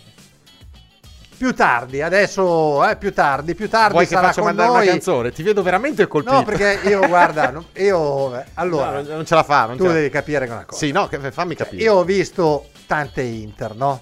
più 1.36 1.54
tardi, 1.56 2.02
adesso 2.02 2.88
eh, 2.88 2.98
più 2.98 3.14
tardi, 3.14 3.56
più 3.56 3.68
tardi 3.70 3.94
Vuoi 3.94 4.06
che 4.06 4.14
sarà 4.14 4.28
faccia 4.28 4.42
con 4.42 4.50
mandare 4.50 4.70
noi. 4.70 4.82
una 4.82 4.92
canzone? 4.92 5.32
Ti 5.32 5.42
vedo 5.42 5.64
veramente 5.64 6.06
colpito. 6.08 6.36
No, 6.36 6.44
perché 6.44 6.80
io 6.88 7.08
guarda, 7.08 7.52
io 7.78 8.44
allora 8.56 9.02
No, 9.02 9.08
non- 9.16 9.26
ce 9.26 9.36
la 9.36 9.44
fa. 9.44 9.66
Non 9.66 9.78
tu 9.78 9.88
devi 9.88 10.10
capire 10.10 10.46
una 10.46 10.66
cosa. 10.66 10.78
Sì, 10.78 10.92
no, 10.92 11.10
fammi 11.32 11.56
capire. 11.56 11.82
Io 11.82 11.96
ho 11.96 12.04
visto 12.04 12.68
tante 12.86 13.22
Inter, 13.22 13.74
no? 13.76 14.02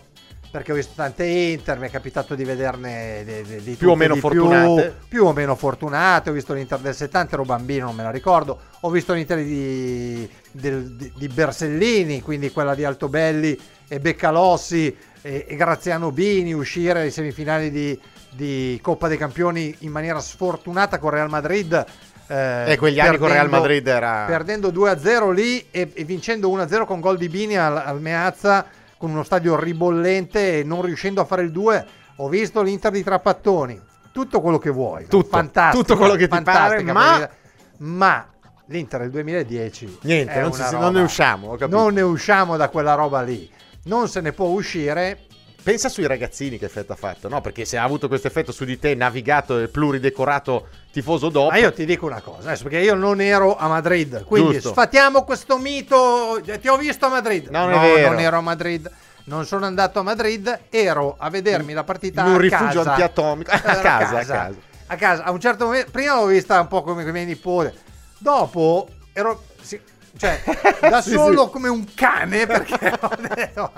Perché 0.50 0.72
ho 0.72 0.76
visto 0.76 0.94
tante 0.96 1.26
Inter, 1.26 1.78
mi 1.78 1.88
è 1.88 1.92
capitato 1.92 2.34
di 2.34 2.44
vederne 2.46 3.24
di, 3.26 3.42
di- 3.44 3.62
di 3.64 3.74
Più 3.76 3.90
o 3.90 3.96
meno 3.96 4.16
fortunate. 4.16 4.96
Più, 4.98 5.08
più 5.20 5.26
o 5.26 5.34
meno 5.34 5.56
fortunate. 5.56 6.30
Ho 6.30 6.34
visto 6.34 6.54
l'Inter 6.54 6.80
del 6.80 6.96
70, 6.96 7.34
ero 7.36 7.44
bambino, 7.44 7.86
non 7.88 7.96
me 7.96 8.04
la 8.04 8.12
ricordo. 8.12 8.58
Ho 8.82 8.90
visto 8.90 9.14
l'Inter 9.14 9.44
di, 9.44 10.28
di- 10.52 11.28
Bersellini, 11.28 12.22
quindi 12.22 12.50
quella 12.52 12.76
di 12.76 12.86
Altobelli 12.86 13.60
e 13.90 14.00
Beccalossi 14.00 14.96
e, 15.22 15.46
e 15.48 15.56
Graziano 15.58 16.12
Bini 16.12 16.54
uscire 16.54 17.02
ai 17.02 17.12
semifinali 17.12 17.70
di, 17.70 18.00
di 18.32 18.80
Coppa 18.82 19.08
dei 19.10 19.18
Campioni 19.18 19.76
in 19.80 19.92
maniera 19.92 20.20
sfortunata 20.20 20.98
con 20.98 21.10
Real 21.12 21.30
Madrid. 21.30 21.86
eh, 22.28 22.72
Eh, 22.72 22.78
quegli 22.78 23.00
anni 23.00 23.18
con 23.18 23.28
Real 23.28 23.50
Madrid 23.50 23.86
era- 23.86 24.24
Perdendo 24.26 24.70
2-0 24.72 25.32
lì 25.34 25.68
e, 25.72 25.92
e 25.94 26.04
vincendo 26.06 26.50
1-0 26.50 26.86
con 26.86 27.00
gol 27.02 27.18
di 27.18 27.28
Bini 27.28 27.58
al, 27.58 27.76
al 27.78 28.00
Meazza 28.02 28.66
con 28.98 29.12
uno 29.12 29.24
stadio 29.24 29.60
ribollente 29.60 30.60
e 30.60 30.64
non 30.64 30.82
riuscendo 30.82 31.22
a 31.22 31.26
fare 31.26 31.44
il 31.44 31.52
2. 31.52 31.86
Ho 32.18 32.30
visto 32.30 32.62
l'Inter 32.62 32.92
di 32.92 33.04
Trapattoni. 33.04 33.80
Tutto 34.12 34.42
quello 34.42 34.58
che 34.58 34.72
vuoi. 34.72 35.06
Tutto, 35.08 35.28
fantastico. 35.28 35.84
tutto 35.84 35.98
quello 35.98 36.16
che 36.16 36.28
ti 36.28 36.42
pare, 36.42 36.82
ma- 36.82 37.30
ma 37.78 38.28
l'Inter 38.66 39.02
del 39.02 39.12
2010 39.12 40.00
Niente, 40.02 40.40
non, 40.40 40.52
si- 40.54 40.76
non 40.76 40.94
ne 40.94 41.02
usciamo. 41.02 41.56
Non 41.68 41.94
ne 41.94 42.02
usciamo 42.02 42.58
da 42.58 42.70
quella 42.70 42.96
roba 42.96 43.22
lì. 43.22 43.50
Non 43.84 44.08
se 44.10 44.22
ne 44.22 44.34
può 44.34 44.48
uscire. 44.48 45.27
Pensa 45.68 45.90
sui 45.90 46.08
ragazzini 46.08 46.58
che 46.58 46.64
effetto 46.64 46.94
ha 46.94 46.96
fatto, 46.96 47.28
no? 47.28 47.42
Perché 47.42 47.66
se 47.66 47.76
ha 47.78 47.84
avuto 47.84 48.08
questo 48.08 48.28
effetto 48.28 48.54
su 48.54 48.64
di 48.64 48.80
te, 48.80 48.96
navigato 48.96 49.60
e 49.60 49.68
pluridecorato 49.68 50.68
tifoso 50.94 51.28
dopo. 51.28 51.50
Ma 51.50 51.58
io 51.58 51.74
ti 51.74 51.84
dico 51.84 52.06
una 52.06 52.22
cosa, 52.22 52.48
adesso 52.48 52.64
perché 52.64 52.80
io 52.80 52.96
non 52.96 53.20
ero 53.20 53.58
a 53.58 53.68
Madrid, 53.68 54.24
quindi 54.24 54.54
Giusto. 54.54 54.70
sfatiamo 54.70 55.26
questo 55.26 55.58
mito. 55.58 56.40
Ti 56.42 56.68
ho 56.70 56.78
visto 56.78 57.08
a 57.08 57.10
Madrid. 57.10 57.50
Non 57.50 57.74
è 57.74 57.80
vero. 57.96 58.12
non 58.12 58.20
ero 58.22 58.38
a 58.38 58.42
Madrid. 58.42 58.90
Non 59.26 59.46
sono 59.46 59.66
andato 59.66 60.00
a 60.00 60.04
Madrid, 60.04 60.58
ero 60.70 61.16
a 61.20 61.30
vedermi 61.30 61.74
la 61.74 61.84
partita 61.84 62.22
in 62.22 62.28
un 62.28 62.36
a 62.36 62.38
rifugio 62.40 62.84
casa. 62.84 62.90
antiatomico. 62.92 63.52
A 63.52 63.56
Ero 63.62 63.82
casa, 63.82 64.18
a 64.20 64.24
casa. 64.24 64.56
A 64.86 64.96
casa. 64.96 65.24
A 65.26 65.32
un 65.32 65.40
certo 65.42 65.66
momento, 65.66 65.92
prima 65.92 66.16
l'ho 66.16 66.28
vista 66.28 66.62
un 66.62 66.68
po' 66.70 66.82
come 66.82 67.02
con 67.02 67.10
i 67.10 67.12
miei 67.12 67.26
nipoti, 67.26 67.78
dopo 68.20 68.88
ero 69.12 69.44
sì, 69.62 69.78
cioè, 70.18 70.42
da 70.90 71.02
Sì, 71.02 71.12
solo 71.12 71.46
sì. 71.46 71.50
come 71.52 71.68
un 71.70 71.86
cane 71.96 72.46
perché 72.46 72.92
ho 73.00 73.10
detto- 73.34 73.72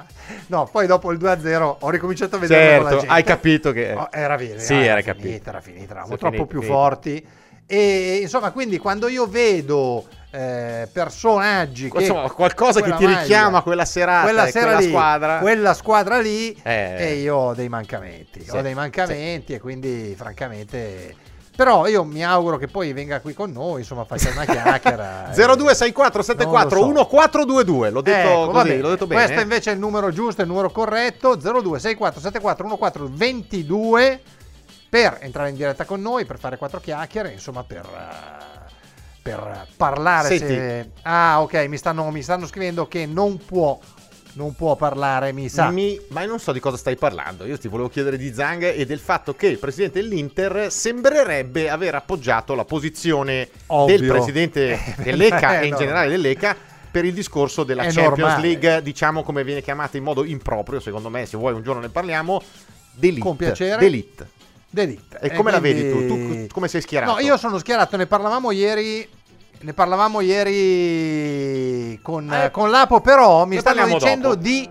no, 0.47 0.67
poi 0.71 0.87
dopo 0.87 1.11
il 1.11 1.17
2-0 1.19 1.75
ho 1.79 1.89
ricominciato 1.89 2.35
a 2.37 2.39
vedere 2.39 2.75
con 2.75 2.83
la 2.83 2.89
Certo, 2.89 2.99
gente. 2.99 3.13
hai 3.15 3.23
capito 3.23 3.71
che... 3.71 3.93
Oh, 3.93 4.07
era 4.11 4.35
vero, 4.37 4.59
Sì, 4.59 4.73
era, 4.73 4.83
era 4.83 5.01
finita, 5.01 5.13
capito. 5.13 5.49
era 5.49 5.61
finita, 5.61 5.91
eravamo 5.91 6.13
Sì, 6.13 6.17
troppo 6.19 6.31
finita, 6.35 6.49
più 6.51 6.59
finita. 6.61 6.79
forti. 6.79 7.27
E 7.71 8.19
insomma, 8.23 8.51
quindi 8.51 8.77
quando 8.79 9.07
io 9.07 9.27
vedo 9.27 10.07
eh, 10.31 10.87
personaggi 10.91 11.89
che 11.91 11.99
Insomma, 11.99 12.29
qualcosa 12.31 12.81
che 12.81 12.91
ti 12.95 13.03
maglia, 13.05 13.19
richiama 13.21 13.61
quella 13.61 13.85
serata 13.85 14.23
quella 14.23 14.47
e 14.47 14.51
sera 14.51 14.65
quella 14.65 14.79
lì, 14.79 14.87
squadra. 14.87 15.37
quella 15.37 15.73
squadra 15.75 16.19
lì, 16.19 16.59
Eh. 16.63 16.95
e 16.97 17.13
io 17.15 17.35
ho 17.35 17.53
dei 17.53 17.69
mancamenti. 17.69 18.43
Sì, 18.43 18.49
ho 18.57 18.61
dei 18.61 18.73
mancamenti 18.73 19.53
e 19.53 19.59
quindi, 19.59 20.15
francamente. 20.17 21.15
Però 21.59 21.87
io 21.87 22.05
mi 22.05 22.23
auguro 22.23 22.55
che 22.55 22.67
poi 22.67 22.93
venga 22.93 23.19
qui 23.19 23.33
con 23.33 23.51
noi, 23.51 23.81
insomma, 23.81 24.05
faccia 24.05 24.29
una 24.29 24.45
chiacchiera. 24.47 25.31
0264 25.35 26.21
74 26.21 26.79
Non 26.79 26.93
lo 26.93 26.99
so. 26.99 27.07
1422 27.09 27.89
l'ho 27.89 27.99
detto 28.01 28.29
Ecco, 28.29 28.47
così, 28.51 28.79
l'ho 28.79 28.89
detto 28.91 29.07
bene. 29.07 29.23
Questo 29.25 29.41
invece 29.41 29.71
è 29.71 29.73
il 29.73 29.79
numero 29.79 30.09
giusto, 30.13 30.39
il 30.41 30.47
numero 30.47 30.71
corretto. 30.71 31.35
0264741422 31.35 34.19
per 34.87 35.17
entrare 35.19 35.49
in 35.49 35.55
diretta 35.55 35.83
con 35.83 35.99
noi, 35.99 36.23
per 36.23 36.39
fare 36.39 36.55
quattro 36.57 36.79
chiacchiere, 36.79 37.33
insomma, 37.33 37.65
per, 37.65 37.85
eh, 37.85 39.19
per 39.21 39.67
parlare. 39.75 40.37
Se- 40.37 40.91
Ah, 41.01 41.41
ok, 41.41 41.55
mi 41.67 41.75
stanno, 41.75 42.09
mi 42.09 42.21
stanno 42.21 42.47
scrivendo 42.47 42.87
che 42.87 43.05
non 43.05 43.37
può, 43.37 43.77
non 44.33 44.53
può 44.55 44.75
parlare, 44.75 45.31
mi 45.31 45.49
sa. 45.49 45.69
Mi- 45.69 45.99
ma 46.09 46.23
non 46.25 46.39
so 46.39 46.51
di 46.51 46.59
cosa 46.59 46.77
stai 46.77 46.95
parlando. 46.95 47.45
Io 47.45 47.57
ti 47.57 47.67
volevo 47.67 47.89
chiedere 47.89 48.17
di 48.17 48.33
Zang 48.33 48.63
e 48.63 48.85
del 48.85 48.99
fatto 48.99 49.35
che 49.35 49.47
il 49.47 49.57
presidente 49.57 50.01
dell'Inter 50.01 50.71
sembrerebbe 50.71 51.69
aver 51.69 51.95
appoggiato 51.95 52.53
la 52.55 52.65
posizione 52.65 53.49
Ovvio. 53.67 53.97
del 53.97 54.07
presidente 54.07 54.67
Eh, 54.99 55.03
dell'ECA 55.03 55.59
eh, 55.59 55.63
e 55.63 55.65
in 55.65 55.71
no. 55.71 55.77
generale 55.77 56.09
dell'ECA 56.09 56.55
per 56.91 57.05
il 57.05 57.13
discorso 57.13 57.63
della 57.63 57.83
È 57.83 57.91
Champions 57.91 58.17
normale. 58.17 58.47
League, 58.47 58.81
diciamo 58.81 59.23
come 59.23 59.43
viene 59.43 59.61
chiamata 59.61 59.97
in 59.97 60.03
modo 60.03 60.23
improprio, 60.23 60.79
secondo 60.79 61.09
me, 61.09 61.25
se 61.25 61.37
vuoi 61.37 61.53
un 61.53 61.61
giorno 61.61 61.81
ne 61.81 61.89
parliamo, 61.89 62.41
d'elite. 62.93 63.19
Con 63.21 63.35
piacere. 63.35 63.77
D'elite. 63.79 64.27
D'elite. 64.69 65.19
E 65.19 65.31
come 65.31 65.51
la 65.51 65.59
vedi 65.59 65.89
tu? 65.89 66.07
Tu 66.07 66.47
come 66.51 66.67
sei 66.67 66.81
schierato? 66.81 67.13
No, 67.13 67.19
io 67.19 67.37
sono 67.37 67.57
schierato, 67.57 67.97
ne 67.97 68.05
parlavamo 68.05 68.51
ieri. 68.51 69.07
Ne 69.61 69.73
parlavamo 69.73 70.21
ieri 70.21 71.99
con, 72.01 72.31
Eh, 72.31 72.49
con 72.49 72.69
l'Apo, 72.69 73.01
però 73.01 73.45
mi 73.45 73.57
stanno 73.59 73.85
dicendo 73.87 74.29
dopo. 74.29 74.41
di 74.41 74.67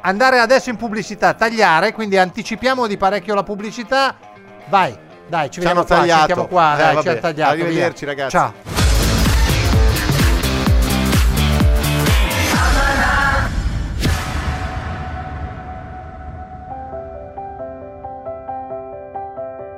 andare 0.00 0.38
adesso 0.38 0.70
in 0.70 0.76
pubblicità, 0.76 1.34
tagliare, 1.34 1.92
quindi 1.92 2.16
anticipiamo 2.16 2.86
di 2.86 2.96
parecchio 2.96 3.34
la 3.34 3.42
pubblicità. 3.42 4.16
Vai, 4.68 4.96
Dai, 5.28 5.44
ci 5.50 5.60
Ci 5.60 5.60
vediamo 5.60 5.84
qua, 5.84 5.94
ci 5.94 6.00
tagliato. 6.00 6.18
sentiamo 6.26 6.46
qua, 6.48 6.74
Eh, 6.74 6.76
dai, 6.78 6.94
vabbè. 6.94 7.02
ci 7.02 7.08
hanno 7.08 7.20
tagliato. 7.20 7.50
Arrivederci, 7.52 8.04
via. 8.04 8.14
ragazzi. 8.14 8.30
Ciao. 8.30 8.52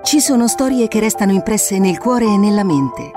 Ci 0.02 0.20
sono 0.20 0.48
storie 0.48 0.88
che 0.88 1.00
restano 1.00 1.32
impresse 1.32 1.78
nel 1.78 1.98
cuore 1.98 2.26
e 2.26 2.36
nella 2.36 2.64
mente. 2.64 3.12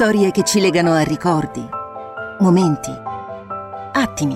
Storie 0.00 0.30
che 0.30 0.44
ci 0.44 0.60
legano 0.60 0.94
a 0.94 1.02
ricordi, 1.02 1.62
momenti, 2.38 2.90
attimi. 3.92 4.34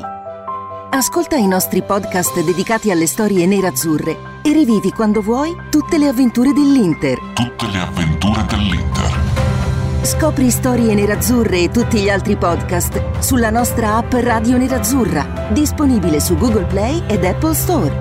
Ascolta 0.91 1.37
i 1.37 1.47
nostri 1.47 1.83
podcast 1.83 2.39
dedicati 2.45 2.91
alle 2.91 3.07
storie 3.07 3.47
nerazzurre 3.47 4.43
e 4.43 4.53
rivivi 4.53 4.91
quando 4.91 5.23
vuoi 5.23 5.57
tutte 5.71 5.97
le 5.97 6.09
avventure 6.09 6.53
dell'Inter. 6.53 7.19
Tutte 7.33 7.67
le 7.69 7.79
avventure 7.79 8.45
dell'Inter. 8.45 10.03
Scopri 10.03 10.51
storie 10.51 10.93
nerazzurre 10.93 11.61
e 11.61 11.71
tutti 11.71 11.99
gli 11.99 12.11
altri 12.11 12.37
podcast 12.37 13.21
sulla 13.21 13.49
nostra 13.49 13.97
app 13.97 14.13
Radio 14.13 14.59
Nerazzurra, 14.59 15.49
disponibile 15.51 16.21
su 16.21 16.37
Google 16.37 16.67
Play 16.67 17.03
ed 17.07 17.25
Apple 17.25 17.55
Store. 17.55 17.97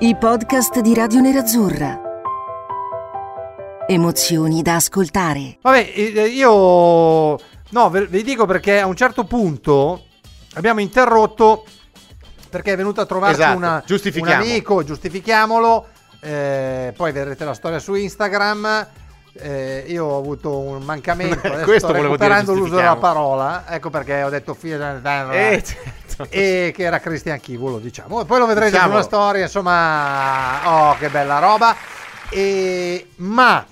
I 0.00 0.14
podcast 0.16 0.80
di 0.80 0.92
Radio 0.92 1.20
Nerazzurra. 1.20 2.07
Emozioni 3.90 4.60
da 4.60 4.74
ascoltare. 4.74 5.56
Vabbè, 5.62 5.92
eh, 5.94 6.26
io 6.26 6.50
no, 7.70 7.90
ve- 7.90 8.06
vi 8.06 8.22
dico 8.22 8.44
perché 8.44 8.80
a 8.80 8.86
un 8.86 8.94
certo 8.94 9.24
punto 9.24 10.04
abbiamo 10.56 10.80
interrotto 10.80 11.64
perché 12.50 12.74
è 12.74 12.76
venuto 12.76 13.00
a 13.00 13.06
trovarci 13.06 13.40
Esatto, 13.40 13.56
una- 13.56 13.82
un 13.86 14.28
amico, 14.28 14.84
giustifichiamolo. 14.84 15.86
eh, 16.20 16.92
poi 16.94 17.12
vedrete 17.12 17.46
la 17.46 17.54
storia 17.54 17.78
su 17.78 17.94
Instagram. 17.94 18.86
eh, 19.40 19.84
io 19.86 20.04
ho 20.04 20.18
avuto 20.18 20.58
un 20.58 20.82
mancamento, 20.82 21.38
adesso 21.46 21.64
Questo 21.64 21.86
sto 21.86 21.96
volevo 21.96 22.16
dire, 22.16 22.28
recuperando 22.28 22.54
l'uso 22.54 22.74
della 22.74 22.96
parola, 22.96 23.64
ecco 23.68 23.88
perché 23.88 24.22
ho 24.22 24.28
detto 24.30 24.52
figlio 24.52 24.76
Eh, 25.30 25.62
certo. 25.64 26.26
e 26.28 26.72
che 26.76 26.82
era 26.82 26.98
Christian 27.00 27.38
Chivolo, 27.40 27.78
diciamo. 27.78 28.20
E 28.20 28.24
poi 28.26 28.38
lo 28.38 28.46
vedrete 28.46 28.70
Diciamolo. 28.72 28.90
sulla 29.00 29.04
storia, 29.04 29.42
insomma, 29.44 30.90
oh, 30.90 30.96
che 30.98 31.08
bella 31.08 31.38
roba. 31.38 31.74
E, 32.30 33.10
ma 33.16 33.64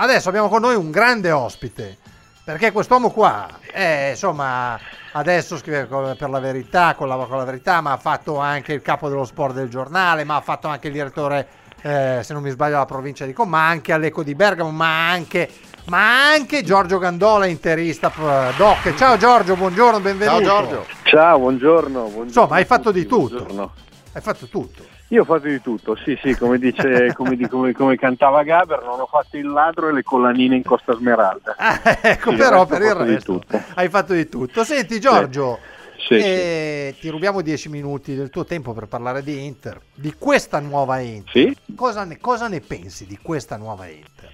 adesso 0.00 0.28
abbiamo 0.28 0.48
con 0.48 0.62
noi 0.62 0.74
un 0.74 0.90
grande 0.90 1.30
ospite, 1.30 1.98
perché 2.42 2.72
quest'uomo 2.72 3.10
qua, 3.10 3.48
è, 3.70 4.08
insomma, 4.10 4.78
adesso 5.12 5.58
scrive 5.58 5.86
per 5.86 6.30
la 6.30 6.40
verità, 6.40 6.94
collabora 6.94 7.28
con 7.28 7.36
la 7.36 7.44
verità, 7.44 7.80
ma 7.80 7.92
ha 7.92 7.96
fatto 7.98 8.38
anche 8.38 8.72
il 8.72 8.82
capo 8.82 9.08
dello 9.08 9.24
sport 9.24 9.54
del 9.54 9.68
giornale, 9.68 10.24
ma 10.24 10.36
ha 10.36 10.40
fatto 10.40 10.68
anche 10.68 10.86
il 10.88 10.94
direttore, 10.94 11.46
eh, 11.82 12.20
se 12.22 12.32
non 12.32 12.42
mi 12.42 12.50
sbaglio, 12.50 12.76
alla 12.76 12.86
provincia 12.86 13.26
di 13.26 13.34
Como, 13.34 13.50
ma 13.50 13.68
anche 13.68 13.92
all'Eco 13.92 14.22
di 14.22 14.34
Bergamo, 14.34 14.70
ma 14.70 15.08
anche... 15.10 15.48
Ma 15.86 16.30
anche 16.30 16.62
Giorgio 16.62 16.98
Gandola, 16.98 17.46
interista 17.46 18.12
eh, 18.14 18.52
doc. 18.56 18.94
Ciao 18.94 19.16
Giorgio, 19.16 19.56
buongiorno, 19.56 19.98
benvenuto. 19.98 20.44
Ciao 20.44 20.60
Giorgio. 20.60 20.86
Ciao, 21.02 21.38
buongiorno. 21.38 22.00
buongiorno 22.00 22.24
Insomma, 22.24 22.56
hai 22.56 22.64
fatto 22.64 22.92
di 22.92 23.06
tutto. 23.06 23.36
buongiorno. 23.36 23.72
Hai 24.12 24.20
fatto 24.20 24.46
tutto. 24.46 24.89
Io 25.12 25.22
ho 25.22 25.24
fatto 25.24 25.48
di 25.48 25.60
tutto, 25.60 25.96
sì, 25.96 26.16
sì, 26.22 26.36
come, 26.36 26.58
dice, 26.58 27.12
come, 27.14 27.36
come- 27.48 27.72
come 27.72 27.96
cantava 27.96 28.44
Gaber, 28.44 28.82
non 28.84 29.00
ho 29.00 29.06
fatto 29.06 29.36
il 29.36 29.48
ladro 29.48 29.88
e 29.88 29.92
le 29.92 30.04
collanine 30.04 30.54
in 30.54 30.62
Costa 30.62 30.94
Smeralda. 30.94 31.56
Ah, 31.58 31.80
ecco, 32.00 32.30
Sì, 32.30 32.36
però 32.36 32.64
per 32.64 32.82
il 32.82 32.94
resto 32.94 33.42
hai 33.74 33.88
fatto 33.88 34.12
di 34.12 34.28
tutto. 34.28 34.62
Senti 34.62 35.00
Giorgio, 35.00 35.58
Sì, 35.96 36.14
eh, 36.14 36.94
ti 37.00 37.08
rubiamo 37.08 37.40
dieci 37.42 37.68
minuti 37.68 38.14
del 38.14 38.30
tuo 38.30 38.44
tempo 38.44 38.72
per 38.72 38.86
parlare 38.86 39.24
di 39.24 39.44
Inter, 39.44 39.80
di 39.92 40.14
questa 40.16 40.60
nuova 40.60 41.00
Inter. 41.00 41.32
Sì? 41.32 41.56
Cosa 41.74 42.04
ne, 42.04 42.18
cosa 42.20 42.46
ne 42.46 42.60
pensi 42.60 43.04
di 43.04 43.18
questa 43.20 43.56
nuova 43.56 43.86
Inter? 43.88 44.30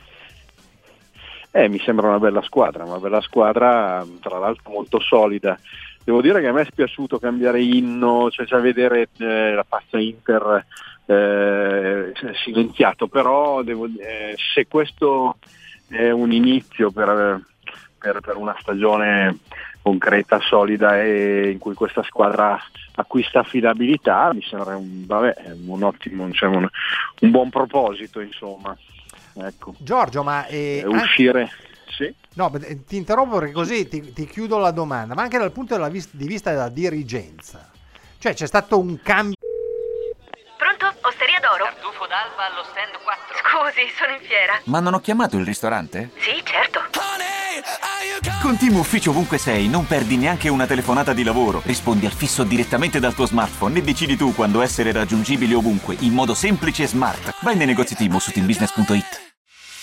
Eh, 1.53 1.69
mi 1.69 1.79
sembra 1.79 2.09
una 2.09 2.19
bella 2.19 2.43
squadra, 2.43 2.85
una 2.85 2.99
bella 2.99 3.23
squadra, 3.23 4.05
tra 4.21 4.39
l'altro 4.39 4.71
molto 4.71 5.01
solida. 5.01 5.59
Devo 6.07 6.21
dire 6.21 6.41
che 6.41 6.47
a 6.47 6.53
me 6.53 6.61
è 6.61 6.67
spiaciuto 6.71 7.19
cambiare 7.19 7.61
inno, 7.61 8.31
cioè 8.31 8.47
già 8.47 8.59
vedere 8.59 9.09
eh, 9.19 9.55
la 9.55 9.65
pazza 9.69 9.99
Inter 9.99 10.65
eh, 11.05 12.13
silenziato, 12.45 13.09
però 13.09 13.63
devo, 13.65 13.87
eh, 13.87 14.37
se 14.55 14.69
questo 14.69 15.39
è 15.89 16.09
un 16.11 16.31
inizio 16.31 16.93
per, 16.93 17.41
per- 17.99 18.21
per 18.21 18.37
una 18.37 18.57
stagione 18.61 19.39
concreta, 19.83 20.39
solida 20.39 21.03
e 21.03 21.51
in 21.51 21.59
cui 21.59 21.75
questa 21.75 22.05
squadra 22.05 22.57
acquista 22.95 23.41
affidabilità, 23.41 24.33
mi 24.33 24.43
sembra 24.43 24.77
un, 24.77 25.05
vabbè, 25.07 25.55
un 25.67 25.83
ottimo, 25.83 26.31
cioè 26.31 26.49
un, 26.49 26.69
un 27.21 27.31
buon 27.33 27.51
proposito, 27.51 28.21
insomma. 28.21 28.77
Ecco. 29.39 29.75
Giorgio, 29.79 30.23
ma 30.23 30.47
eh, 30.47 30.77
Eh, 30.79 30.83
anche- 30.85 30.97
uscire, 30.97 31.51
sì. 31.89 32.15
no, 32.35 32.51
beh, 32.51 32.85
ti 32.85 32.97
interrompo 32.97 33.39
perché 33.39 33.53
così 33.53 33.89
ti, 33.89 34.13
ti 34.13 34.27
chiudo 34.27 34.59
la 34.59 34.71
domanda, 34.71 35.15
ma 35.15 35.23
anche 35.23 35.39
dal 35.39 35.53
punto 35.53 35.75
della 35.75 35.89
vis- 35.89 36.09
di 36.13 36.27
vista 36.27 36.51
della 36.51 36.69
dirigenza. 36.69 37.71
Cioè 38.19 38.35
c'è 38.35 38.47
stato 38.47 38.79
un 38.79 39.01
cambio 39.03 39.37
Pronto? 40.57 40.87
Osteria 41.07 41.39
d'oro? 41.41 41.65
Tartufo 41.65 42.07
d'alba 42.07 42.47
allo 42.51 42.65
stand 42.65 42.97
4. 43.03 43.37
Scusi, 43.37 43.93
sono 43.97 44.13
in 44.13 44.27
fiera. 44.27 44.61
Ma 44.65 44.81
non 44.81 44.95
ho 44.95 45.01
chiamato 45.01 45.37
il 45.37 45.45
ristorante? 45.45 46.11
Sì, 46.17 46.43
certo. 46.45 46.81
Con 48.43 48.57
Team 48.57 48.77
Ufficio 48.77 49.11
ovunque 49.11 49.39
sei, 49.39 49.69
non 49.69 49.87
perdi 49.87 50.17
neanche 50.17 50.49
una 50.49 50.67
telefonata 50.67 51.13
di 51.13 51.25
lavoro. 51.25 51.63
Rispondi 51.65 52.07
al 52.07 52.13
fisso 52.13 52.45
direttamente 52.45 53.01
dal 53.01 53.15
tuo 53.15 53.27
smartphone 53.27 53.79
e 53.79 53.83
decidi 53.83 54.17
tu 54.17 54.35
quando 54.35 54.61
essere 54.61 54.93
raggiungibile 54.93 55.55
ovunque, 55.55 55.97
in 56.01 56.13
modo 56.13 56.35
semplice 56.35 56.85
e 56.85 56.87
smart. 56.87 57.35
Vai 57.43 57.57
nei 57.57 57.67
negozi 57.67 57.97
Team 57.97 58.17
su 58.19 58.31
teambusiness.it. 58.31 59.26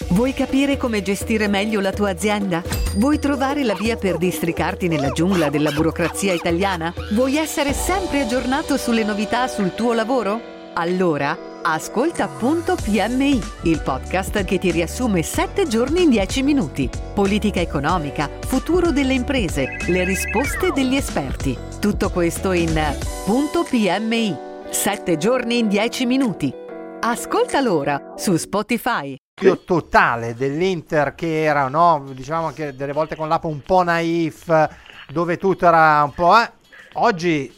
Vuoi 0.09 0.33
capire 0.33 0.77
come 0.77 1.01
gestire 1.01 1.47
meglio 1.47 1.79
la 1.79 1.91
tua 1.91 2.11
azienda? 2.11 2.61
Vuoi 2.95 3.17
trovare 3.17 3.63
la 3.63 3.73
via 3.73 3.95
per 3.95 4.17
districarti 4.17 4.87
nella 4.87 5.09
giungla 5.09 5.49
della 5.49 5.71
burocrazia 5.71 6.33
italiana? 6.33 6.93
Vuoi 7.13 7.37
essere 7.37 7.73
sempre 7.73 8.21
aggiornato 8.21 8.77
sulle 8.77 9.03
novità 9.03 9.47
sul 9.47 9.73
tuo 9.73 9.93
lavoro? 9.93 10.51
Allora, 10.75 11.35
ascolta 11.63 12.27
Punto 12.27 12.75
PMI, 12.75 13.41
il 13.63 13.81
podcast 13.81 14.43
che 14.43 14.59
ti 14.59 14.71
riassume 14.71 15.23
7 15.23 15.67
giorni 15.67 16.03
in 16.03 16.09
10 16.09 16.43
minuti. 16.43 16.89
Politica 17.13 17.59
economica, 17.59 18.29
futuro 18.41 18.91
delle 18.91 19.13
imprese, 19.13 19.77
le 19.87 20.03
risposte 20.03 20.71
degli 20.71 20.95
esperti. 20.95 21.57
Tutto 21.79 22.11
questo 22.11 22.51
in 22.51 22.79
Punto 23.25 23.63
PMI, 23.63 24.35
7 24.69 25.17
giorni 25.17 25.57
in 25.57 25.67
10 25.67 26.05
minuti. 26.05 26.53
Ascoltalo 26.99 27.75
ora 27.75 28.13
su 28.15 28.35
Spotify. 28.37 29.15
Cambio 29.43 29.63
totale 29.65 30.33
dell'Inter 30.35 31.15
che 31.15 31.43
era, 31.43 31.67
no, 31.67 32.05
diciamo 32.11 32.47
anche 32.47 32.75
delle 32.75 32.93
volte 32.93 33.15
con 33.15 33.27
l'app 33.27 33.43
un 33.43 33.61
po' 33.61 33.83
naif, 33.83 34.69
dove 35.09 35.37
tutto 35.37 35.65
era 35.67 36.03
un 36.03 36.13
po'... 36.13 36.37
eh. 36.39 36.49
Oggi 36.93 37.51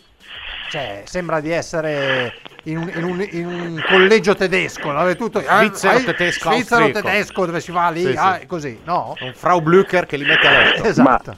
cioè, 0.70 1.04
sembra 1.06 1.40
di 1.42 1.52
essere 1.52 2.34
in 2.64 2.78
un, 2.78 2.92
in 2.96 3.04
un- 3.04 3.28
in 3.32 3.46
un 3.46 3.84
collegio 3.88 4.34
tedesco, 4.36 4.92
no? 4.92 5.00
Dove 5.00 5.16
tutto, 5.16 5.40
eh, 5.40 5.44
Svizzero 5.46 5.98
eh, 5.98 6.04
tedesco, 6.04 6.52
Svizzero 6.52 6.90
tedesco 6.92 7.46
dove 7.46 7.60
si 7.60 7.72
va 7.72 7.90
lì, 7.90 8.02
Sì, 8.02 8.12
sì. 8.12 8.18
ah, 8.18 8.40
così, 8.48 8.80
no? 8.84 9.16
Un 9.22 9.34
Frau 9.34 9.62
Blücher 9.62 10.06
che 10.06 10.18
li 10.18 10.26
mette 10.26 10.48
a 10.48 10.52
letto. 10.52 10.84
Esatto. 10.88 11.36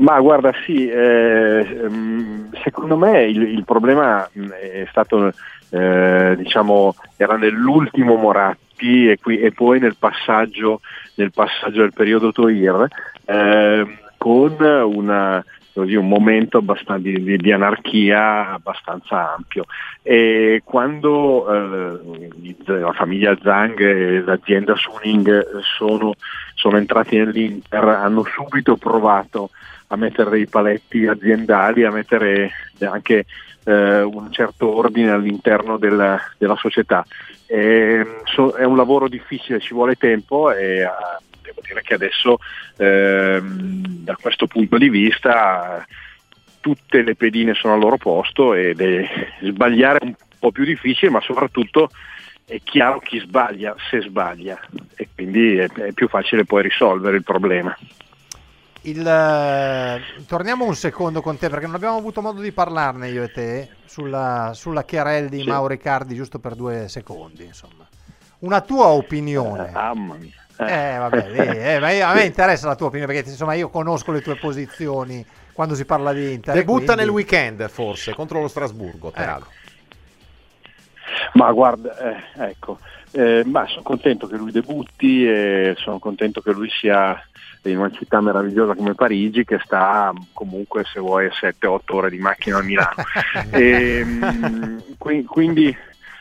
Ma 0.00 0.20
guarda, 0.20 0.52
sì, 0.64 0.88
eh, 0.88 1.58
ehm, 1.82 2.50
secondo 2.62 2.96
me 2.96 3.24
il, 3.24 3.42
il 3.42 3.64
problema 3.64 4.28
mh, 4.32 4.48
è 4.50 4.86
stato, 4.90 5.32
eh, 5.70 6.34
diciamo, 6.36 6.94
era 7.16 7.36
nell'ultimo 7.36 8.14
Moratti 8.14 8.66
e, 8.82 9.18
qui- 9.20 9.38
e 9.38 9.52
poi 9.52 9.78
nel 9.80 9.96
passaggio, 9.98 10.80
nel 11.14 11.32
passaggio 11.32 11.80
del 11.80 11.92
periodo 11.92 12.32
Toir, 12.32 12.86
ehm, 13.24 13.98
con 14.16 14.56
una, 14.58 15.44
così, 15.72 15.94
un 15.94 16.08
momento 16.08 16.62
di, 16.98 17.22
di- 17.22 17.36
di 17.36 17.52
anarchia 17.52 18.52
abbastanza 18.52 19.34
ampio. 19.34 19.64
E 20.02 20.62
quando 20.64 21.46
eh, 21.52 21.98
i- 22.42 22.56
la 22.66 22.92
famiglia 22.92 23.36
Zhang 23.40 23.78
e 23.80 24.20
l'azienda 24.20 24.74
Suning 24.74 25.60
sono, 25.60 26.14
sono 26.54 26.76
entrati 26.76 27.16
nell'Inter, 27.16 27.84
hanno 27.84 28.24
subito 28.24 28.76
provato 28.76 29.50
a 29.90 29.96
mettere 29.96 30.30
dei 30.30 30.46
paletti 30.46 31.06
aziendali, 31.06 31.84
a 31.84 31.90
mettere 31.90 32.50
anche 32.80 33.24
eh, 33.68 34.00
un 34.00 34.32
certo 34.32 34.74
ordine 34.74 35.10
all'interno 35.10 35.76
della, 35.76 36.18
della 36.38 36.56
società. 36.56 37.04
E, 37.46 38.22
so- 38.24 38.52
è 38.52 38.64
un 38.64 38.76
lavoro 38.76 39.08
difficile, 39.08 39.60
ci 39.60 39.74
vuole 39.74 39.96
tempo 39.96 40.50
e 40.50 40.80
eh, 40.80 40.88
devo 41.42 41.60
dire 41.62 41.82
che 41.82 41.94
adesso 41.94 42.38
ehm, 42.78 43.82
da 44.04 44.16
questo 44.18 44.46
punto 44.46 44.78
di 44.78 44.88
vista 44.88 45.86
tutte 46.60 47.02
le 47.02 47.14
pedine 47.14 47.52
sono 47.54 47.74
al 47.74 47.80
loro 47.80 47.98
posto 47.98 48.54
ed 48.54 48.80
è 48.80 49.06
sbagliare 49.42 49.98
un 50.02 50.14
po' 50.38 50.50
più 50.50 50.64
difficile, 50.64 51.10
ma 51.10 51.20
soprattutto 51.20 51.90
è 52.46 52.60
chiaro 52.64 53.00
chi 53.00 53.18
sbaglia 53.18 53.76
se 53.90 54.00
sbaglia 54.00 54.58
e 54.96 55.08
quindi 55.14 55.58
è, 55.58 55.68
è 55.68 55.92
più 55.92 56.08
facile 56.08 56.44
poi 56.44 56.62
risolvere 56.62 57.16
il 57.16 57.22
problema. 57.22 57.76
Il, 58.90 59.06
eh, 59.06 60.02
torniamo 60.26 60.64
un 60.64 60.74
secondo 60.74 61.20
con 61.20 61.38
te 61.38 61.48
perché 61.48 61.66
non 61.66 61.74
abbiamo 61.74 61.96
avuto 61.96 62.20
modo 62.22 62.40
di 62.40 62.52
parlarne 62.52 63.08
io 63.08 63.22
e 63.22 63.30
te 63.32 63.68
sulla, 63.86 64.52
sulla 64.54 64.84
Chiarelli 64.84 65.28
di 65.28 65.42
Sì. 65.42 65.48
Mauro 65.48 65.72
Icardi 65.72 66.14
giusto 66.14 66.38
per 66.38 66.54
due 66.54 66.88
secondi 66.88 67.44
insomma. 67.44 67.86
Una 68.40 68.60
tua 68.60 68.86
opinione. 68.88 69.70
Ah, 69.72 69.92
eh 70.66 70.96
vabbè 70.98 71.30
lì, 71.30 71.58
eh, 71.58 71.78
ma 71.78 71.90
io- 71.90 72.06
a 72.06 72.14
me 72.14 72.24
interessa 72.24 72.66
la 72.66 72.74
tua 72.76 72.86
opinione 72.86 73.12
perché 73.12 73.28
insomma 73.30 73.54
io 73.54 73.68
conosco 73.68 74.10
le 74.12 74.20
tue 74.22 74.36
posizioni 74.36 75.24
quando 75.52 75.74
si 75.74 75.84
parla 75.84 76.12
di 76.12 76.32
Inter 76.34 76.54
Debutta 76.54 76.84
quindi- 76.94 77.02
nel 77.02 77.10
weekend, 77.10 77.68
forse, 77.68 78.14
contro 78.14 78.40
lo 78.40 78.48
Strasburgo, 78.48 79.10
peraltro. 79.10 79.50
Ma 81.34 81.50
guarda, 81.52 81.96
eh, 81.98 82.50
ecco, 82.50 82.78
eh, 83.12 83.42
ma 83.44 83.66
sono 83.66 83.82
contento 83.82 84.26
che 84.26 84.36
lui 84.36 84.50
debutti 84.52 85.26
e 85.26 85.74
sono 85.78 85.98
contento 85.98 86.40
che 86.40 86.52
lui 86.52 86.68
sia 86.70 87.20
in 87.70 87.78
una 87.78 87.90
città 87.90 88.20
meravigliosa 88.20 88.74
come 88.74 88.94
Parigi 88.94 89.44
che 89.44 89.58
sta 89.64 90.12
comunque 90.32 90.84
se 90.84 91.00
vuoi 91.00 91.28
7-8 91.28 91.78
ore 91.86 92.10
di 92.10 92.18
macchina 92.18 92.58
a 92.58 92.62
Milano. 92.62 92.94
E, 93.50 94.04
qui- 94.98 95.24
quindi 95.24 95.74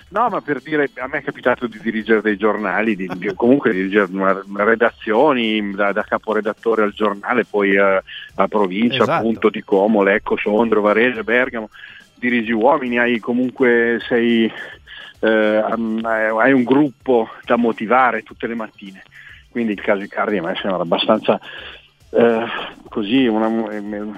no, 0.10 0.30
ma 0.30 0.40
per 0.42 0.62
dire, 0.62 0.90
a 0.96 1.08
me 1.08 1.18
è 1.20 1.24
capitato 1.24 1.68
di 1.68 1.80
dirigere 1.82 2.22
dei 2.22 2.38
giornali, 2.38 2.96
di, 2.96 3.10
di- 3.18 3.34
comunque 3.36 3.72
dirigere 3.74 4.08
una- 4.12 4.42
redazioni 4.64 5.72
da, 5.72 5.92
da 5.92 6.04
caporedattore 6.04 6.84
al 6.84 6.94
giornale, 6.94 7.46
poi 7.46 7.76
eh, 7.76 8.02
a 8.36 8.48
provincia, 8.48 9.04
Esatto. 9.04 9.12
appunto 9.12 9.50
di 9.50 9.64
Como, 9.64 10.04
Lecco, 10.04 10.38
Sondrio, 10.38 10.82
Varese, 10.82 11.24
Bergamo, 11.24 11.70
dirigi 12.16 12.52
uomini, 12.52 12.98
hai 12.98 13.20
comunque 13.20 14.00
sei 14.08 14.52
eh, 15.20 15.64
am- 15.68 16.04
hai 16.06 16.54
un 16.54 16.64
gruppo 16.64 17.30
da 17.44 17.58
motivare 17.58 18.24
tutte 18.24 18.48
le 18.48 18.56
mattine. 18.56 19.04
Quindi 19.58 19.74
il 19.74 19.82
caso 19.82 20.04
Icardi 20.04 20.38
a 20.38 20.44
me 20.44 20.56
sembra 20.62 20.84
abbastanza 20.84 21.40
eh, 22.12 22.46
così, 22.90 23.26
una- 23.26 23.50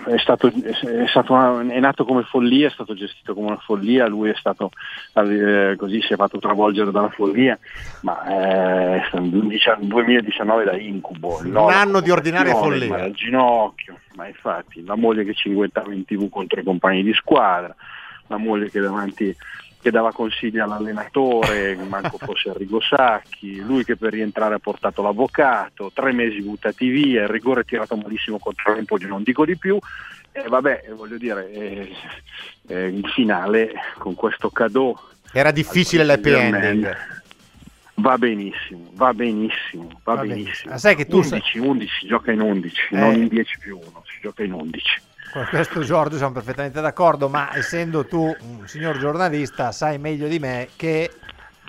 è, 0.06 0.18
stato, 0.18 0.48
è, 0.48 1.08
stato 1.08 1.32
una- 1.32 1.62
è 1.74 1.80
nato 1.80 2.04
come 2.04 2.24
follia, 2.24 2.68
è 2.68 2.72
stato 2.72 2.94
gestito 2.94 3.34
come 3.34 3.48
una 3.48 3.58
follia, 3.58 4.06
lui 4.08 4.32
è 4.32 4.36
stato 4.36 4.70
eh, 5.14 5.76
così, 5.78 6.02
si 6.02 6.12
è 6.12 6.18
fatto 6.18 6.40
travolgere 6.40 6.92
dalla 6.92 7.08
follia, 7.10 7.58
ma 8.02 8.26
eh, 8.28 8.98
è 8.98 9.10
un 9.14 9.30
2019 9.88 10.64
da 10.66 10.76
incubo. 10.78 11.40
Un 11.42 11.72
anno 11.72 12.02
di 12.02 12.12
ordinaria 12.12 12.54
follia. 12.54 12.96
al 13.06 13.12
ginocchio, 13.14 13.98
ma 14.16 14.28
infatti 14.28 14.84
la 14.84 14.96
moglie 14.98 15.24
che 15.24 15.34
cinguettava 15.34 15.94
in 15.94 16.04
tv 16.04 16.28
contro 16.30 16.60
i 16.60 16.64
compagni 16.66 17.02
di 17.02 17.14
squadra, 17.14 17.74
la 18.28 18.38
moglie 18.38 18.70
che 18.70 18.82
davanti 18.82 19.34
che 19.82 19.92
dava 19.92 20.12
consigli 20.12 20.60
all'allenatore, 20.60 21.76
manco 21.76 22.18
fosse 22.24 22.50
Arrigo 22.50 22.82
Sacchi, 22.82 23.58
lui 23.62 23.84
che 23.84 23.96
per 23.96 24.12
rientrare 24.14 24.56
ha 24.56 24.60
portato 24.60 25.02
l'avvocato, 25.02 25.92
tre 25.94 26.12
mesi 26.12 26.42
buttati 26.42 26.88
via, 26.90 27.24
il 27.24 27.30
rigore 27.30 27.64
tirato 27.64 27.96
malissimo 27.96 28.38
contro 28.40 28.74
l'Empoli, 28.74 29.06
non 29.06 29.24
dico 29.24 29.46
di 29.46 29.58
più, 29.58 29.78
e 30.32 30.44
vabbè, 30.48 30.84
eh, 30.88 30.94
voglio 30.94 31.18
dire, 31.18 31.52
eh, 31.52 31.92
eh, 32.68 32.86
il 32.88 33.08
finale 33.14 33.72
con 33.98 34.14
questo 34.16 34.50
cadeau 34.50 34.98
Era 35.32 35.52
difficile 35.52 36.04
l'happy 36.04 36.32
ending. 36.34 36.96
Va 37.96 38.18
benissimo, 38.18 38.92
va 38.94 39.14
benissimo, 39.14 39.90
va, 40.04 40.14
Va 40.14 40.22
benissimo. 40.22 40.44
benissimo. 40.44 40.74
Ah, 40.74 40.78
sai 40.78 40.96
che 40.96 41.06
tu 41.06 41.18
11, 41.18 41.58
11 41.60 41.94
si 42.00 42.08
gioca 42.08 42.32
in 42.32 42.40
11, 42.40 42.82
Eh. 42.92 42.98
non 42.98 43.14
in 43.16 43.28
10 43.28 43.58
più 43.60 43.78
1, 43.78 44.04
si 44.06 44.20
gioca 44.22 44.44
in 44.44 44.54
11. 44.54 45.02
Con 45.32 45.46
questo 45.48 45.82
Giorgio 45.82 46.18
siamo 46.18 46.34
perfettamente 46.34 46.82
d'accordo, 46.82 47.30
ma 47.30 47.56
essendo 47.56 48.04
tu 48.04 48.36
un 48.40 48.68
signor 48.68 48.98
giornalista 48.98 49.72
sai 49.72 50.00
meglio 50.00 50.28
di 50.28 50.40
me 50.40 50.70
che 50.76 51.12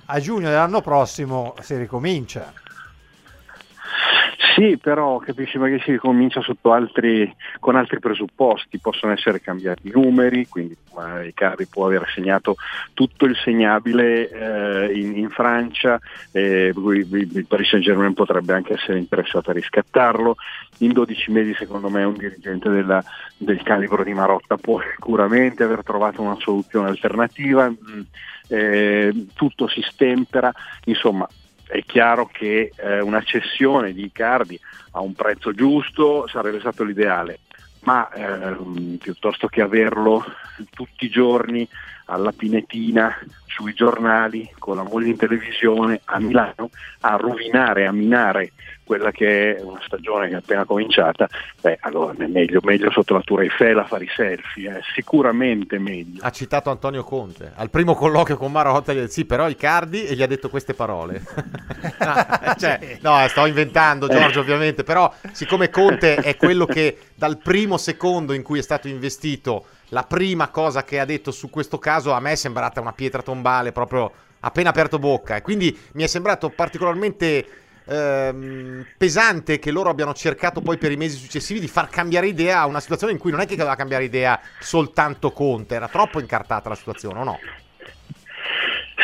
a 0.06 0.18
giugno 0.18 0.48
dell'anno 0.48 0.80
prossimo 0.80 1.54
si 1.60 1.76
ricomincia. 1.76 2.54
Sì, 4.54 4.78
però 4.78 5.18
capisci 5.18 5.58
magari 5.58 5.80
si 5.82 5.92
ricomincia 5.92 6.40
sotto 6.40 6.72
altri, 6.72 7.32
con 7.60 7.76
altri 7.76 8.00
presupposti, 8.00 8.78
possono 8.78 9.12
essere 9.12 9.40
cambiati 9.40 9.88
i 9.88 9.92
numeri, 9.92 10.48
quindi 10.48 10.76
magari 10.94 11.28
Icardi 11.28 11.66
può 11.66 11.86
aver 11.86 12.10
segnato 12.12 12.56
tutto 12.92 13.26
il 13.26 13.36
segnabile 13.36 14.28
eh, 14.28 14.98
in, 14.98 15.16
in 15.16 15.28
Francia, 15.28 16.00
eh, 16.32 16.72
il 16.74 17.46
Paris 17.46 17.68
Saint 17.68 17.84
Germain 17.84 18.14
potrebbe 18.14 18.52
anche 18.52 18.74
essere 18.74 18.98
interessato 18.98 19.50
a 19.50 19.54
riscattarlo, 19.54 20.36
in 20.78 20.92
12 20.92 21.30
mesi 21.30 21.54
secondo 21.54 21.88
me 21.88 22.02
un 22.02 22.16
dirigente 22.16 22.70
della- 22.70 23.04
del 23.36 23.62
calibro 23.62 24.02
di 24.02 24.14
Marotta 24.14 24.56
può 24.56 24.80
sicuramente 24.80 25.62
aver 25.62 25.82
trovato 25.84 26.22
una 26.22 26.36
soluzione 26.38 26.88
alternativa, 26.88 27.68
mm, 27.68 28.00
eh, 28.48 29.26
tutto 29.34 29.68
si 29.68 29.80
stempera, 29.82 30.52
insomma 30.84 31.28
è 31.70 31.84
chiaro 31.84 32.26
che 32.26 32.72
eh, 32.76 33.00
una 33.00 33.22
cessione 33.22 33.92
di 33.92 34.04
Icardi 34.04 34.58
a 34.92 35.00
un 35.00 35.14
prezzo 35.14 35.52
giusto 35.52 36.26
sarebbe 36.26 36.58
stato 36.58 36.82
l'ideale, 36.82 37.40
ma 37.82 38.10
ehm, 38.12 38.96
piuttosto 38.96 39.46
che 39.46 39.62
averlo 39.62 40.24
tutti 40.70 41.04
i 41.04 41.10
giorni 41.10 41.66
alla 42.06 42.32
pinetina 42.32 43.16
sui 43.60 43.74
giornali 43.74 44.50
con 44.58 44.76
la 44.76 44.82
moglie 44.82 45.10
in 45.10 45.16
televisione 45.18 46.00
a 46.04 46.18
Milano 46.18 46.70
a 47.00 47.16
rovinare, 47.16 47.86
a 47.86 47.92
minare 47.92 48.52
quella 48.90 49.12
che 49.12 49.54
è 49.56 49.62
una 49.62 49.80
stagione 49.86 50.26
che 50.26 50.34
è 50.34 50.38
appena 50.38 50.64
cominciata, 50.64 51.28
beh 51.60 51.78
allora 51.82 52.12
è 52.18 52.26
meglio, 52.26 52.58
meglio 52.64 52.90
sotto 52.90 53.14
la 53.14 53.20
Tour 53.20 53.42
Eiffel 53.42 53.78
a 53.78 53.84
fare 53.84 54.02
i 54.02 54.10
selfie, 54.12 54.78
eh, 54.78 54.80
sicuramente 54.94 55.78
meglio. 55.78 56.18
Ha 56.22 56.30
citato 56.30 56.70
Antonio 56.70 57.04
Conte 57.04 57.52
al 57.54 57.70
primo 57.70 57.94
colloquio 57.94 58.36
con 58.36 58.50
Marotta. 58.50 58.92
Gli 58.92 58.96
ha 58.96 59.00
detto 59.02 59.12
sì, 59.12 59.26
però 59.26 59.48
Icardi 59.48 60.06
e 60.06 60.16
gli 60.16 60.22
ha 60.22 60.26
detto 60.26 60.48
queste 60.48 60.74
parole. 60.74 61.22
No, 62.00 62.54
cioè, 62.56 62.98
no, 63.02 63.26
sto 63.28 63.44
inventando, 63.46 64.08
Giorgio, 64.08 64.40
ovviamente. 64.40 64.84
Però, 64.84 65.12
siccome 65.32 65.68
Conte 65.68 66.16
è 66.16 66.36
quello 66.36 66.64
che 66.64 66.96
dal 67.14 67.38
primo 67.38 67.76
secondo 67.76 68.32
in 68.32 68.42
cui 68.42 68.58
è 68.58 68.62
stato 68.62 68.88
investito, 68.88 69.66
la 69.90 70.02
prima 70.02 70.48
cosa 70.48 70.82
che 70.82 70.98
ha 70.98 71.04
detto 71.04 71.30
su 71.30 71.50
questo 71.50 71.78
caso 71.78 72.12
a 72.12 72.20
me 72.20 72.32
è 72.32 72.36
sembrata 72.36 72.80
una 72.80 72.92
pietra 72.92 73.22
tombale, 73.22 73.72
proprio 73.72 74.10
appena 74.40 74.70
aperto 74.70 74.98
bocca. 74.98 75.36
E 75.36 75.42
quindi 75.42 75.76
mi 75.92 76.02
è 76.02 76.06
sembrato 76.06 76.50
particolarmente 76.50 77.46
ehm, 77.84 78.86
pesante 78.96 79.58
che 79.58 79.70
loro 79.70 79.90
abbiano 79.90 80.14
cercato 80.14 80.60
poi 80.60 80.78
per 80.78 80.92
i 80.92 80.96
mesi 80.96 81.16
successivi 81.16 81.60
di 81.60 81.68
far 81.68 81.88
cambiare 81.88 82.28
idea 82.28 82.60
a 82.60 82.66
una 82.66 82.80
situazione 82.80 83.12
in 83.12 83.18
cui 83.18 83.30
non 83.30 83.40
è 83.40 83.46
che 83.46 83.56
doveva 83.56 83.76
cambiare 83.76 84.04
idea 84.04 84.40
soltanto 84.60 85.32
Conte, 85.32 85.74
era 85.74 85.88
troppo 85.88 86.20
incartata 86.20 86.68
la 86.68 86.76
situazione, 86.76 87.18
o 87.18 87.24
no? 87.24 87.38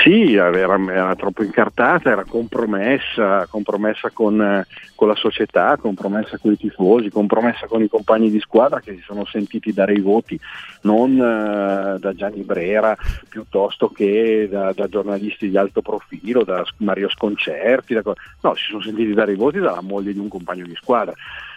Sì, 0.02 0.34
era, 0.34 0.76
era 0.92 1.14
troppo 1.14 1.42
incartata, 1.42 2.10
era 2.10 2.24
compromessa, 2.24 3.46
compromessa 3.48 4.10
con, 4.10 4.64
con 4.94 5.08
la 5.08 5.14
società, 5.14 5.76
compromessa 5.78 6.38
con 6.38 6.52
i 6.52 6.56
tifosi, 6.56 7.08
compromessa 7.08 7.66
con 7.66 7.82
i 7.82 7.88
compagni 7.88 8.30
di 8.30 8.38
squadra 8.40 8.80
che 8.80 8.94
si 8.94 9.00
sono 9.00 9.24
sentiti 9.24 9.72
dare 9.72 9.94
i 9.94 10.00
voti 10.00 10.38
non 10.82 11.12
eh, 11.12 11.98
da 11.98 12.12
Gianni 12.14 12.42
Brera 12.42 12.96
piuttosto 13.28 13.88
che 13.88 14.48
da, 14.50 14.72
da 14.72 14.86
giornalisti 14.86 15.48
di 15.48 15.56
alto 15.56 15.80
profilo, 15.82 16.44
da 16.44 16.64
Mario 16.78 17.08
Sconcerti, 17.08 17.94
da 17.94 18.02
no, 18.04 18.54
si 18.54 18.64
sono 18.68 18.82
sentiti 18.82 19.14
dare 19.14 19.32
i 19.32 19.36
voti 19.36 19.58
dalla 19.58 19.80
moglie 19.80 20.12
di 20.12 20.18
un 20.18 20.28
compagno 20.28 20.66
di 20.66 20.74
squadra. 20.74 21.14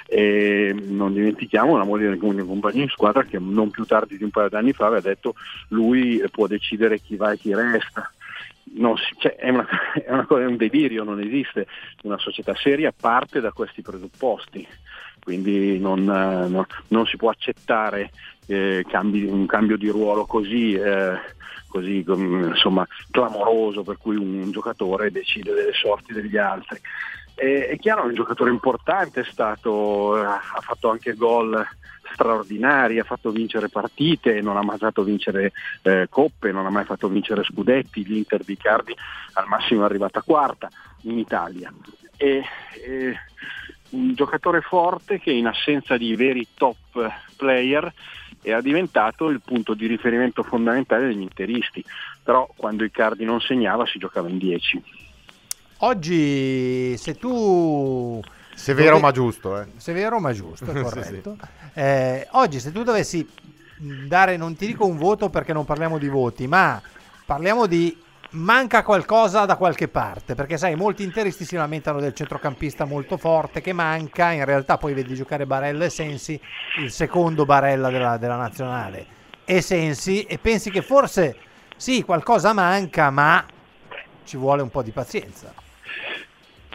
E 0.07 0.73
non 0.87 1.13
dimentichiamo 1.13 1.77
la 1.77 1.83
moglie 1.83 2.09
di 2.09 2.25
un 2.25 2.47
compagno 2.47 2.83
di 2.83 2.89
squadra 2.89 3.23
che 3.23 3.37
non 3.37 3.69
più 3.69 3.85
tardi 3.85 4.17
di 4.17 4.23
un 4.23 4.31
paio 4.31 4.49
d'anni 4.49 4.73
fa 4.73 4.87
aveva 4.87 5.01
detto 5.01 5.35
lui 5.67 6.23
può 6.31 6.47
decidere 6.47 6.99
chi 6.99 7.15
va 7.15 7.31
e 7.31 7.37
chi 7.37 7.53
resta 7.53 8.11
si- 8.97 9.15
cioè, 9.17 9.35
è, 9.35 9.49
una, 9.49 9.67
è 9.93 10.11
una 10.11 10.27
è 10.27 10.45
un 10.45 10.57
delirio, 10.57 11.03
non 11.03 11.19
esiste. 11.19 11.67
Una 12.03 12.17
società 12.17 12.53
seria 12.55 12.93
parte 12.97 13.39
da 13.39 13.51
questi 13.51 13.81
presupposti, 13.81 14.67
quindi 15.23 15.79
non, 15.79 15.99
eh, 16.01 16.47
no- 16.47 16.67
non 16.87 17.05
si 17.05 17.17
può 17.17 17.29
accettare 17.29 18.11
eh, 18.47 18.85
cambi- 18.87 19.25
un 19.25 19.45
cambio 19.45 19.77
di 19.77 19.89
ruolo 19.89 20.25
così, 20.25 20.73
eh, 20.73 21.17
così 21.67 22.03
insomma, 22.07 22.85
clamoroso 23.11 23.83
per 23.83 23.97
cui 23.97 24.15
un 24.15 24.49
giocatore 24.51 25.11
decide 25.11 25.53
delle 25.53 25.73
sorti 25.73 26.13
degli 26.13 26.37
altri. 26.37 26.79
È 27.35 27.77
chiaro, 27.79 28.03
è 28.03 28.07
un 28.07 28.15
giocatore 28.15 28.49
importante, 28.49 29.21
è 29.21 29.23
stato, 29.23 30.17
eh, 30.17 30.25
ha 30.25 30.59
fatto 30.61 30.89
anche 30.89 31.13
gol 31.13 31.65
straordinari, 32.13 32.99
ha 32.99 33.03
fatto 33.03 33.31
vincere 33.31 33.69
partite, 33.69 34.41
non 34.41 34.57
ha 34.57 34.63
mai 34.63 34.77
fatto 34.77 35.03
vincere 35.03 35.51
eh, 35.83 36.07
coppe, 36.09 36.51
non 36.51 36.65
ha 36.65 36.69
mai 36.69 36.85
fatto 36.85 37.07
vincere 37.07 37.43
scudetti, 37.43 38.05
l'Inter 38.05 38.43
di 38.43 38.57
Cardi 38.57 38.95
al 39.33 39.47
massimo 39.47 39.81
è 39.81 39.85
arrivata 39.85 40.21
quarta 40.21 40.69
in 41.03 41.17
Italia. 41.17 41.71
E, 42.17 42.43
e 42.85 43.17
un 43.91 44.13
giocatore 44.13 44.61
forte 44.61 45.19
che 45.19 45.31
in 45.31 45.47
assenza 45.47 45.97
di 45.97 46.15
veri 46.15 46.47
top 46.55 47.11
player 47.37 47.91
era 48.41 48.61
diventato 48.61 49.29
il 49.29 49.41
punto 49.43 49.73
di 49.73 49.87
riferimento 49.87 50.43
fondamentale 50.43 51.07
degli 51.07 51.21
interisti, 51.21 51.83
però 52.23 52.49
quando 52.55 52.83
Icardi 52.83 53.25
non 53.25 53.41
segnava 53.41 53.85
si 53.85 53.97
giocava 53.99 54.29
in 54.29 54.37
10. 54.37 54.83
Oggi, 55.79 56.97
se 56.97 57.15
tu... 57.15 58.21
Severo 58.59 58.89
dove- 58.89 59.01
ma 59.01 59.11
giusto, 59.11 59.59
eh. 59.59 59.67
Severo 59.77 60.19
ma 60.19 60.33
giusto, 60.33 60.65
è 60.65 60.75
Sì, 60.75 60.81
corretto. 60.81 61.37
Eh, 61.73 62.27
oggi, 62.31 62.59
se 62.59 62.71
tu 62.71 62.83
dovessi 62.83 63.27
dare, 63.77 64.35
non 64.35 64.55
ti 64.55 64.67
dico 64.67 64.85
un 64.85 64.97
voto 64.97 65.29
perché 65.29 65.53
non 65.53 65.63
parliamo 65.63 65.97
di 65.97 66.09
voti, 66.09 66.45
ma 66.45 66.81
parliamo 67.25 67.65
di 67.65 67.97
manca 68.31 68.83
qualcosa 68.83 69.45
da 69.45 69.55
qualche 69.55 69.87
parte, 69.87 70.35
perché 70.35 70.57
sai, 70.57 70.75
molti 70.75 71.03
interisti 71.03 71.45
si 71.45 71.55
lamentano 71.55 72.01
del 72.01 72.13
centrocampista 72.13 72.83
molto 72.85 73.17
forte 73.17 73.61
che 73.61 73.71
manca, 73.71 74.31
in 74.31 74.43
realtà 74.43 74.77
poi 74.77 74.93
vedi 74.93 75.15
giocare 75.15 75.45
Barella 75.45 75.85
e 75.85 75.89
Sensi, 75.89 76.39
il 76.79 76.91
secondo 76.91 77.45
Barella 77.45 77.89
della, 77.89 78.17
della 78.17 78.35
nazionale, 78.35 79.05
e 79.45 79.61
Sensi, 79.61 80.23
e 80.23 80.37
pensi 80.37 80.69
che 80.69 80.81
forse 80.81 81.37
sì, 81.77 82.03
qualcosa 82.03 82.51
manca, 82.53 83.09
ma 83.09 83.43
ci 84.25 84.35
vuole 84.35 84.61
un 84.61 84.69
po' 84.69 84.83
di 84.83 84.91
pazienza. 84.91 85.53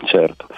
Certo, 0.03 0.49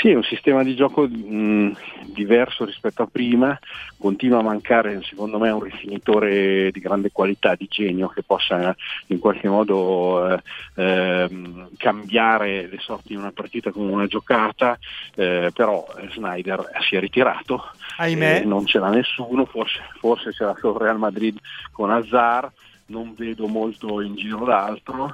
sì, 0.00 0.10
è 0.10 0.14
un 0.14 0.22
sistema 0.22 0.62
di 0.62 0.76
gioco 0.76 1.08
mh, 1.08 1.76
diverso 2.06 2.64
rispetto 2.64 3.02
a 3.02 3.08
prima, 3.10 3.58
continua 3.98 4.38
a 4.38 4.42
mancare 4.42 5.02
secondo 5.02 5.38
me 5.38 5.50
un 5.50 5.60
rifinitore 5.60 6.70
di 6.70 6.80
grande 6.80 7.10
qualità, 7.10 7.56
di 7.56 7.66
genio, 7.68 8.06
che 8.06 8.22
possa 8.22 8.74
in 9.08 9.18
qualche 9.18 9.48
modo 9.48 10.32
eh, 10.32 10.42
ehm, 10.76 11.70
cambiare 11.76 12.68
le 12.68 12.78
sorti 12.78 13.08
di 13.08 13.16
una 13.16 13.32
partita 13.32 13.72
come 13.72 13.90
una 13.90 14.06
giocata, 14.06 14.78
eh, 15.16 15.50
però 15.52 15.84
Snyder 16.12 16.70
si 16.88 16.94
è 16.94 17.00
ritirato, 17.00 17.70
Ahimè. 17.96 18.42
eh, 18.42 18.44
non 18.44 18.66
ce 18.66 18.78
l'ha 18.78 18.90
nessuno, 18.90 19.46
forse, 19.46 19.80
forse 19.98 20.32
ce 20.32 20.44
l'ha 20.44 20.56
solo 20.60 20.78
Real 20.78 20.98
Madrid 20.98 21.36
con 21.72 21.90
Hazard, 21.90 22.52
non 22.86 23.14
vedo 23.16 23.48
molto 23.48 24.00
in 24.00 24.14
giro 24.14 24.44
d'altro 24.44 25.12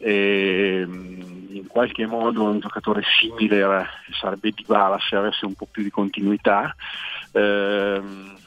e 0.00 0.82
mm, 0.86 1.54
in 1.54 1.66
qualche 1.66 2.06
modo 2.06 2.44
un 2.44 2.58
giocatore 2.58 3.02
simile 3.20 3.60
eh, 3.60 3.86
sarebbe 4.18 4.50
Dybala 4.50 4.98
se 4.98 5.16
avesse 5.16 5.44
un 5.44 5.54
po' 5.54 5.68
più 5.70 5.82
di 5.82 5.90
continuità. 5.90 6.74
Ehm, 7.32 8.38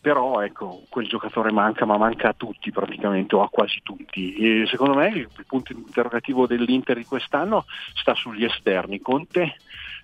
però 0.00 0.42
ecco 0.42 0.82
quel 0.88 1.06
giocatore 1.06 1.52
manca 1.52 1.84
ma 1.84 1.96
manca 1.96 2.30
a 2.30 2.34
tutti 2.36 2.72
praticamente 2.72 3.36
o 3.36 3.42
a 3.42 3.48
quasi 3.48 3.80
tutti. 3.82 4.34
E 4.34 4.66
secondo 4.66 4.94
me 4.94 5.08
il, 5.08 5.28
punto 5.46 5.72
interrogativo 5.72 6.46
dell'Inter 6.46 6.96
di 6.96 7.04
quest'anno 7.04 7.64
sta 7.94 8.14
sugli 8.14 8.44
esterni. 8.44 9.00
Conte 9.00 9.56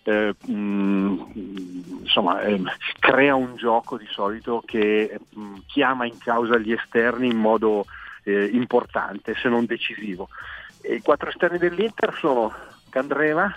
eh, 0.04 0.34
mh, 0.46 2.00
insomma, 2.02 2.40
ehm, 2.42 2.70
crea 2.98 3.34
un 3.34 3.56
gioco 3.56 3.98
di 3.98 4.06
solito 4.08 4.62
che 4.64 5.18
mh, 5.28 5.54
chiama 5.66 6.06
in 6.06 6.16
causa 6.18 6.56
gli 6.58 6.72
esterni 6.72 7.26
in 7.26 7.36
modo 7.36 7.84
eh, 8.22 8.44
importante 8.44 9.34
se 9.34 9.48
non 9.48 9.66
decisivo 9.66 10.28
I 10.88 11.02
quattro 11.02 11.28
esterni 11.28 11.58
dell'Inter 11.58 12.14
sono 12.18 12.52
Candreva, 12.88 13.54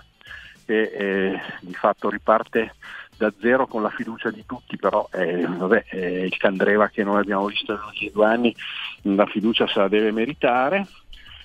che 0.66 0.82
eh, 0.82 1.42
di 1.62 1.74
fatto 1.74 2.10
riparte 2.10 2.76
da 3.16 3.32
zero 3.40 3.68
con 3.68 3.82
la 3.82 3.90
fiducia 3.90 4.32
di 4.32 4.44
tutti, 4.46 4.78
però 4.78 5.08
eh, 5.14 5.46
vabbè, 5.46 5.86
è 5.86 5.98
il 5.98 6.36
Candreva 6.38 6.90
che 6.90 7.04
noi 7.04 7.20
abbiamo 7.20 7.46
visto 7.46 7.74
negli 7.74 7.86
ultimi 7.86 8.12
due 8.12 8.26
anni, 8.26 8.56
la 9.04 9.26
fiducia 9.28 9.68
se 9.68 9.80
la 9.80 9.88
deve 9.88 10.12
meritare. 10.12 10.88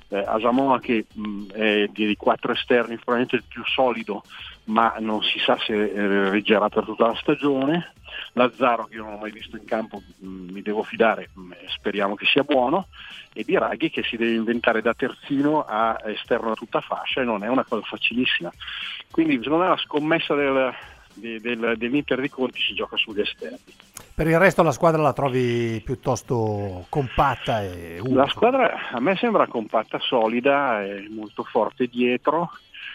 Eh, 0.09 0.25
Asamoah 0.25 0.81
che 0.81 1.07
mh, 1.13 1.51
è 1.53 1.89
dei 1.93 2.17
quattro 2.17 2.53
esterni 2.53 2.95
probabilmente 2.97 3.37
il 3.37 3.45
più 3.47 3.63
solido, 3.65 4.23
ma 4.67 4.97
non 4.99 5.23
si 5.23 5.39
sa 5.39 5.57
se 5.59 5.73
eh, 5.75 6.31
reggerà 6.31 6.69
per 6.69 6.85
tutta 6.85 7.07
la 7.09 7.17
stagione. 7.17 7.93
Lazzaro 8.33 8.85
che 8.85 8.97
io 8.97 9.05
non 9.05 9.15
ho 9.15 9.19
mai 9.19 9.31
visto 9.33 9.57
in 9.57 9.65
campo, 9.65 10.01
mh, 10.19 10.53
mi 10.53 10.63
devo 10.63 10.83
fidare, 10.83 11.29
mh, 11.33 11.53
speriamo 11.69 12.15
che 12.15 12.25
sia 12.27 12.43
buono, 12.45 12.87
e 13.33 13.45
Biraghi 13.45 13.91
che 13.91 14.03
si 14.03 14.17
deve 14.17 14.35
inventare 14.35 14.81
da 14.83 14.95
terzino 14.95 15.65
a 15.65 16.01
esterno 16.07 16.53
a 16.53 16.55
tutta 16.55 16.81
fascia 16.81 17.21
e 17.21 17.25
non 17.25 17.43
è 17.45 17.49
una 17.49 17.65
cosa 17.65 17.83
facilissima. 17.85 18.51
Quindi 19.11 19.41
secondo 19.43 19.65
me 19.65 19.69
la 19.71 19.77
scommessa 19.77 20.35
del, 20.35 20.73
de- 21.15 21.41
del- 21.41 21.75
dell'Inter 21.77 22.21
di 22.21 22.29
Conti 22.31 22.61
si 22.61 22.75
gioca 22.75 22.97
sugli 22.97 23.21
esterni. 23.21 23.59
Per 24.15 24.27
il 24.27 24.39
resto 24.39 24.63
la 24.63 24.73
squadra 24.73 25.03
la 25.03 25.13
trovi 25.13 25.81
piuttosto 25.85 26.87
compatta 26.89 27.63
e 27.63 27.97
La 27.99 28.03
unica. 28.03 28.29
squadra 28.29 28.89
a 28.93 29.01
me 29.01 29.15
sembra 29.17 29.47
compatta, 29.47 29.99
solida, 29.99 30.83
è 30.83 31.05
molto 31.11 31.43
forte 31.45 31.87
dietro, 31.87 32.51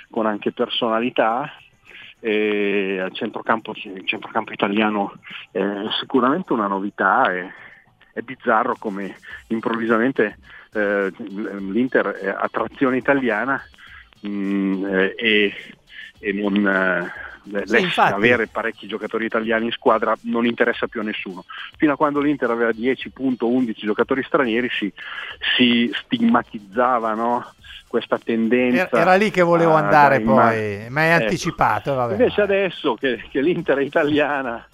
con 0.09 0.25
anche 0.25 0.51
personalità. 0.51 1.51
E 2.23 2.99
al 2.99 3.11
centrocampo, 3.13 3.73
centrocampo 3.73 4.53
italiano 4.53 5.13
è 5.51 5.59
sicuramente 5.99 6.53
una 6.53 6.67
novità, 6.67 7.23
è, 7.31 7.47
è 8.13 8.21
bizzarro 8.21 8.75
come 8.77 9.15
improvvisamente 9.47 10.37
eh, 10.73 11.11
l'Inter 11.17 12.07
è 12.07 12.29
a 12.29 12.47
trazione 12.49 12.97
italiana 12.97 13.61
mh, 14.21 14.85
eh, 14.85 15.15
e, 15.17 15.53
e 16.21 16.31
non, 16.31 16.55
eh, 17.53 17.79
infatti. 17.79 18.13
avere 18.13 18.47
parecchi 18.47 18.87
giocatori 18.87 19.25
italiani 19.25 19.65
in 19.65 19.71
squadra 19.71 20.15
non 20.21 20.45
interessa 20.45 20.87
più 20.87 21.01
a 21.01 21.03
nessuno. 21.03 21.43
Fino 21.77 21.93
a 21.93 21.97
quando 21.97 22.19
l'Inter 22.19 22.51
aveva 22.51 22.69
10.11 22.69 23.73
giocatori 23.75 24.23
stranieri 24.23 24.69
si, 24.69 24.91
si 25.57 25.91
stigmatizzava 25.93 27.13
no? 27.15 27.53
questa 27.87 28.17
tendenza. 28.17 28.89
Era, 28.91 29.15
lì 29.15 29.31
che 29.31 29.41
volevo 29.41 29.73
andare 29.73 30.21
poi, 30.21 30.85
ma 30.89 31.01
è 31.01 31.13
Ecco. 31.15 31.23
anticipato. 31.23 31.93
Vabbè. 31.93 32.13
Invece 32.13 32.41
adesso 32.41 32.93
che, 32.95 33.25
che 33.29 33.41
l'Inter 33.41 33.79
è 33.79 33.83
italiana, 33.83 34.65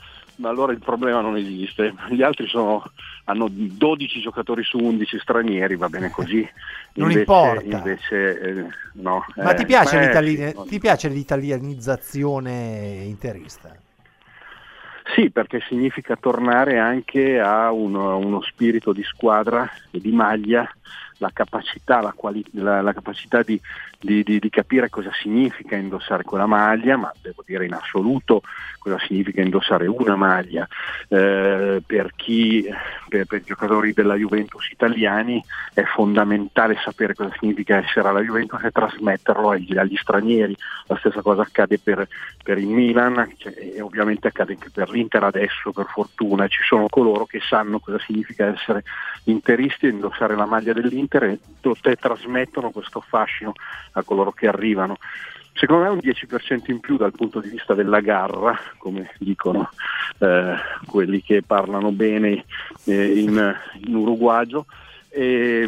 allora 0.43 0.71
il 0.71 0.79
problema 0.79 1.21
non 1.21 1.35
esiste. 1.37 1.93
Gli 2.09 2.21
altri 2.21 2.47
sono- 2.47 2.83
hanno 3.25 3.47
12 3.49 4.19
giocatori 4.21 4.63
su 4.63 4.77
11 4.77 5.19
stranieri, 5.19 5.75
va 5.75 5.89
bene 5.89 6.09
così. 6.09 6.47
Non 6.93 7.11
Invece- 7.11 7.19
importa. 7.19 7.77
Invece, 7.77 8.39
eh, 8.39 8.65
no. 8.93 9.25
Ma 9.35 9.51
Eh, 9.51 9.55
ti 9.55 9.65
piace, 9.65 9.99
è- 9.99 10.05
l'itali- 10.05 10.55
ti 10.67 10.79
piace 10.79 11.07
l'italianizzazione 11.09 13.01
interista? 13.05 13.75
Sì, 15.15 15.29
perché 15.31 15.61
significa 15.67 16.15
tornare 16.17 16.77
anche 16.79 17.39
a 17.39 17.71
uno, 17.71 18.17
uno 18.17 18.41
spirito 18.41 18.91
di 18.91 19.03
squadra 19.03 19.69
e 19.89 19.99
di 20.01 20.11
maglia, 20.11 20.69
la 21.17 21.31
capacità, 21.33 22.01
la 22.01 22.13
quali- 22.15 22.45
la- 22.51 22.81
la 22.81 22.93
capacità 22.93 23.41
di, 23.41 23.59
di- 23.99 24.23
di- 24.23 24.39
di 24.39 24.49
capire 24.49 24.89
cosa 24.89 25.11
significa 25.21 25.75
indossare 25.75 26.23
quella 26.23 26.45
maglia, 26.45 26.97
ma 26.97 27.11
devo 27.21 27.43
dire 27.45 27.65
in 27.65 27.73
assoluto 27.73 28.41
cosa 28.79 28.99
significa 28.99 29.41
indossare 29.41 29.87
una 29.87 30.15
maglia. 30.15 30.67
Eh, 31.09 31.81
per 31.85 32.13
chi, 32.15 32.65
per, 33.09 33.25
per 33.25 33.41
i 33.41 33.43
giocatori 33.45 33.93
della 33.93 34.15
Juventus 34.15 34.69
italiani 34.69 35.43
è 35.73 35.83
fondamentale 35.83 36.77
sapere 36.83 37.13
cosa 37.13 37.31
significa 37.39 37.77
essere 37.77 38.07
alla 38.07 38.21
Juventus 38.21 38.63
e 38.63 38.71
trasmetterlo 38.71 39.49
agli, 39.49 39.77
agli 39.77 39.97
stranieri. 39.97 40.55
La 40.87 40.97
stessa 40.97 41.21
cosa 41.21 41.41
accade 41.41 41.79
per, 41.79 42.07
per 42.43 42.57
il 42.57 42.67
Milan 42.67 43.33
cioè, 43.37 43.53
e 43.57 43.81
ovviamente 43.81 44.27
accade 44.27 44.53
anche 44.53 44.69
per 44.69 44.89
l'Inter 44.89 45.23
adesso, 45.23 45.71
per 45.71 45.85
fortuna. 45.87 46.47
Ci 46.47 46.61
sono 46.63 46.87
coloro 46.87 47.25
che 47.25 47.39
sanno 47.41 47.79
cosa 47.79 47.99
significa 47.99 48.45
essere 48.45 48.83
interisti 49.25 49.87
e 49.87 49.89
indossare 49.89 50.35
la 50.35 50.45
maglia 50.45 50.71
dell'Inter 50.73 51.05
e 51.09 51.39
tutte 51.61 51.95
trasmettono 51.95 52.71
questo 52.71 53.01
fascino 53.01 53.53
a 53.93 54.03
coloro 54.03 54.31
che 54.31 54.47
arrivano. 54.47 54.97
Secondo 55.53 55.83
me 55.83 55.89
un 55.89 55.97
10% 55.97 56.69
in 56.69 56.79
più 56.79 56.97
dal 56.97 57.13
punto 57.13 57.39
di 57.39 57.49
vista 57.49 57.73
della 57.73 57.99
garra, 57.99 58.55
come 58.77 59.11
dicono 59.17 59.69
eh, 60.19 60.55
quelli 60.85 61.23
che 61.23 61.41
parlano 61.41 61.91
bene 61.91 62.45
eh, 62.83 63.19
in, 63.19 63.55
in 63.85 63.95
uruguagio, 63.95 64.65
e, 65.09 65.67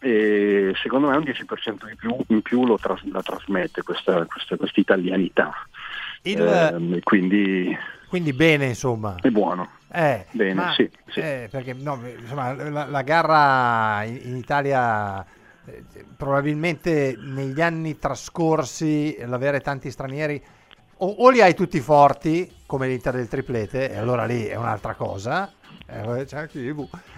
e 0.00 0.72
secondo 0.82 1.08
me 1.08 1.16
un 1.18 1.22
10% 1.24 1.86
di 1.86 1.96
più, 1.96 2.16
in 2.28 2.40
più 2.40 2.64
lo 2.64 2.78
tras- 2.78 3.04
la 3.12 3.20
trasmette 3.20 3.82
questa, 3.82 4.24
questa, 4.24 4.56
questa 4.56 4.80
italianità. 4.80 5.52
Il- 6.22 6.40
Ehm, 6.40 6.94
e 6.94 7.00
quindi 7.02 7.76
Quindi 8.08 8.32
bene, 8.32 8.66
insomma. 8.68 9.16
è 9.20 9.28
buono. 9.28 9.68
Eh, 9.92 10.26
Bene, 10.30 10.54
ma- 10.54 10.72
sì, 10.74 10.88
sì. 11.08 11.20
eh, 11.20 11.48
perché 11.50 11.72
no, 11.72 12.00
insomma, 12.06 12.52
la, 12.52 12.86
la 12.86 13.02
garra 13.02 14.04
in, 14.04 14.20
in 14.22 14.36
Italia 14.36 15.24
eh, 15.66 15.84
probabilmente 16.16 17.16
negli 17.20 17.60
anni 17.60 17.98
trascorsi 17.98 19.16
l'avere 19.26 19.60
tanti 19.60 19.90
stranieri 19.90 20.42
o, 20.98 21.06
o 21.06 21.30
li 21.30 21.40
hai 21.40 21.54
tutti 21.54 21.80
forti 21.80 22.58
come 22.66 22.86
l'Inter 22.86 23.14
del 23.14 23.28
triplete 23.28 23.90
e 23.90 23.96
allora 23.96 24.24
lì 24.26 24.44
è 24.44 24.54
un'altra 24.54 24.94
cosa 24.94 25.50
eh, 25.92 26.24
c'è 26.24 26.36
anche 26.36 26.60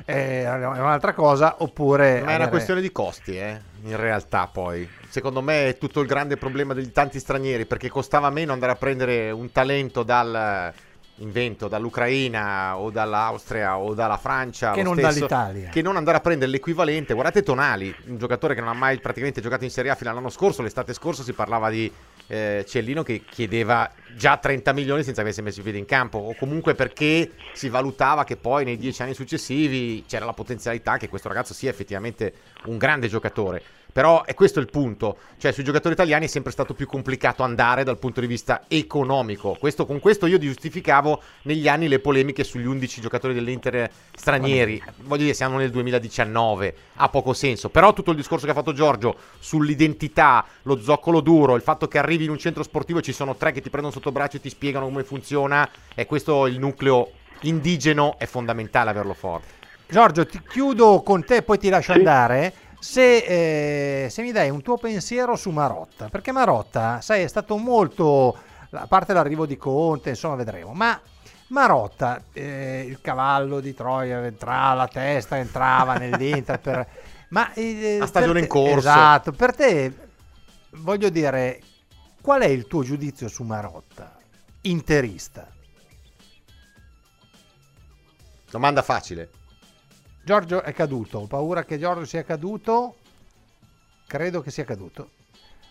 eh, 0.06 0.42
è 0.44 0.48
un'altra 0.48 1.12
cosa 1.12 1.56
oppure 1.58 2.12
Ma 2.12 2.18
è 2.18 2.22
una 2.22 2.34
avere- 2.34 2.50
questione 2.50 2.80
di 2.80 2.90
costi, 2.90 3.36
eh, 3.36 3.60
in 3.82 3.96
realtà 3.96 4.46
poi. 4.46 4.88
Secondo 5.08 5.42
me 5.42 5.68
è 5.68 5.78
tutto 5.78 6.00
il 6.00 6.06
grande 6.06 6.38
problema 6.38 6.72
degli 6.72 6.90
tanti 6.90 7.18
stranieri, 7.18 7.66
perché 7.66 7.90
costava 7.90 8.30
meno 8.30 8.52
andare 8.54 8.72
a 8.72 8.76
prendere 8.76 9.30
un 9.30 9.52
talento 9.52 10.02
dal 10.02 10.72
invento 11.16 11.68
dall'Ucraina 11.68 12.78
o 12.78 12.90
dall'Austria 12.90 13.76
o 13.76 13.94
dalla 13.94 14.16
Francia 14.16 14.72
Che 14.72 14.82
non 14.82 14.96
stesso, 14.96 15.18
dall'Italia. 15.26 15.68
che 15.68 15.82
non 15.82 15.96
andare 15.96 16.16
a 16.16 16.20
prendere 16.20 16.50
l'equivalente. 16.50 17.12
Guardate 17.12 17.42
Tonali 17.42 17.94
un 18.06 18.18
giocatore 18.18 18.54
che 18.54 18.60
non 18.60 18.70
ha 18.70 18.74
mai 18.74 18.98
praticamente 18.98 19.40
giocato 19.40 19.64
in 19.64 19.70
Serie 19.70 19.90
A 19.90 19.94
fino 19.94 20.10
all'anno 20.10 20.30
scorso. 20.30 20.62
L'estate 20.62 20.94
scorsa 20.94 21.22
si 21.22 21.32
parlava 21.32 21.70
di 21.70 21.90
eh, 22.26 22.64
Ciellino 22.66 23.02
che 23.02 23.24
chiedeva 23.28 23.90
già 24.16 24.36
30 24.36 24.72
milioni 24.72 25.02
senza 25.02 25.20
avesse 25.20 25.42
messo 25.42 25.60
i 25.60 25.62
piedi 25.62 25.78
in 25.78 25.84
campo 25.84 26.18
o 26.18 26.34
comunque 26.34 26.74
perché 26.74 27.32
si 27.52 27.68
valutava 27.68 28.24
che 28.24 28.36
poi 28.36 28.64
nei 28.64 28.76
dieci 28.76 29.02
anni 29.02 29.14
successivi 29.14 30.04
c'era 30.06 30.24
la 30.24 30.32
potenzialità 30.32 30.96
che 30.96 31.08
questo 31.08 31.28
ragazzo 31.28 31.54
sia 31.54 31.70
effettivamente 31.70 32.34
un 32.66 32.78
grande 32.78 33.08
giocatore 33.08 33.62
Però 33.92 34.24
è 34.24 34.32
questo 34.34 34.58
il 34.58 34.70
punto, 34.70 35.18
cioè 35.36 35.52
sui 35.52 35.64
giocatori 35.64 35.92
italiani 35.92 36.24
è 36.24 36.28
sempre 36.28 36.50
stato 36.50 36.72
più 36.72 36.86
complicato 36.86 37.42
andare 37.42 37.84
dal 37.84 37.98
punto 37.98 38.20
di 38.20 38.26
vista 38.26 38.64
economico. 38.68 39.56
Questo, 39.58 39.84
con 39.84 40.00
questo 40.00 40.26
io 40.26 40.38
giustificavo 40.38 41.20
negli 41.42 41.68
anni 41.68 41.88
le 41.88 41.98
polemiche 41.98 42.42
sugli 42.42 42.64
11 42.64 43.00
giocatori 43.02 43.34
dell'Inter 43.34 43.90
stranieri. 44.16 44.82
Voglio 45.02 45.22
dire, 45.22 45.34
siamo 45.34 45.58
nel 45.58 45.70
2019, 45.70 46.74
ha 46.94 47.08
poco 47.10 47.34
senso. 47.34 47.68
Però 47.68 47.92
tutto 47.92 48.10
il 48.10 48.16
discorso 48.16 48.46
che 48.46 48.52
ha 48.52 48.54
fatto 48.54 48.72
Giorgio 48.72 49.16
sull'identità, 49.38 50.44
lo 50.62 50.80
zoccolo 50.80 51.20
duro, 51.20 51.54
il 51.54 51.62
fatto 51.62 51.86
che 51.86 51.98
arrivi 51.98 52.24
in 52.24 52.30
un 52.30 52.38
centro 52.38 52.62
sportivo 52.62 53.00
e 53.00 53.02
ci 53.02 53.12
sono 53.12 53.36
tre 53.36 53.52
che 53.52 53.60
ti 53.60 53.68
prendono 53.68 53.92
sotto 53.92 54.10
braccio 54.10 54.38
e 54.38 54.40
ti 54.40 54.48
spiegano 54.48 54.86
come 54.86 55.04
funziona, 55.04 55.68
è 55.94 56.06
questo 56.06 56.46
il 56.46 56.58
nucleo 56.58 57.10
indigeno, 57.42 58.18
è 58.18 58.26
fondamentale 58.26 58.90
averlo 58.90 59.14
forte. 59.14 59.60
Giorgio, 59.88 60.24
ti 60.24 60.40
chiudo 60.48 61.02
con 61.02 61.22
te, 61.24 61.42
poi 61.42 61.58
ti 61.58 61.68
lascio 61.68 61.92
andare. 61.92 62.54
Se, 62.82 64.04
eh, 64.04 64.10
se 64.10 64.22
mi 64.22 64.32
dai 64.32 64.50
un 64.50 64.60
tuo 64.60 64.76
pensiero 64.76 65.36
su 65.36 65.50
Marotta, 65.50 66.08
perché 66.08 66.32
Marotta, 66.32 67.00
sai, 67.00 67.22
è 67.22 67.28
stato 67.28 67.56
molto, 67.56 68.36
a 68.70 68.86
parte 68.88 69.12
l'arrivo 69.12 69.46
di 69.46 69.56
Conte, 69.56 70.08
insomma, 70.08 70.34
vedremo, 70.34 70.72
ma 70.72 71.00
Marotta, 71.46 72.24
eh, 72.32 72.84
il 72.84 73.00
cavallo 73.00 73.60
di 73.60 73.72
Troia, 73.72 74.24
entrava 74.24 74.74
la 74.74 74.88
testa, 74.88 75.38
entrava 75.38 75.94
nell'Inter, 75.94 76.58
per, 76.58 76.88
ma 77.30 77.52
eh, 77.52 77.98
La 78.00 78.06
stagione 78.06 78.40
in 78.40 78.48
corso. 78.48 78.78
Esatto, 78.78 79.30
per 79.30 79.54
te, 79.54 79.94
voglio 80.70 81.08
dire, 81.08 81.60
qual 82.20 82.42
è 82.42 82.48
il 82.48 82.66
tuo 82.66 82.82
giudizio 82.82 83.28
su 83.28 83.44
Marotta, 83.44 84.18
interista? 84.62 85.46
Domanda 88.50 88.82
facile. 88.82 89.30
Giorgio 90.24 90.62
è 90.62 90.72
caduto, 90.72 91.18
ho 91.18 91.26
paura 91.26 91.64
che 91.64 91.78
Giorgio 91.78 92.04
sia 92.04 92.22
caduto, 92.22 92.96
credo 94.06 94.40
che 94.40 94.50
sia 94.50 94.64
caduto. 94.64 95.10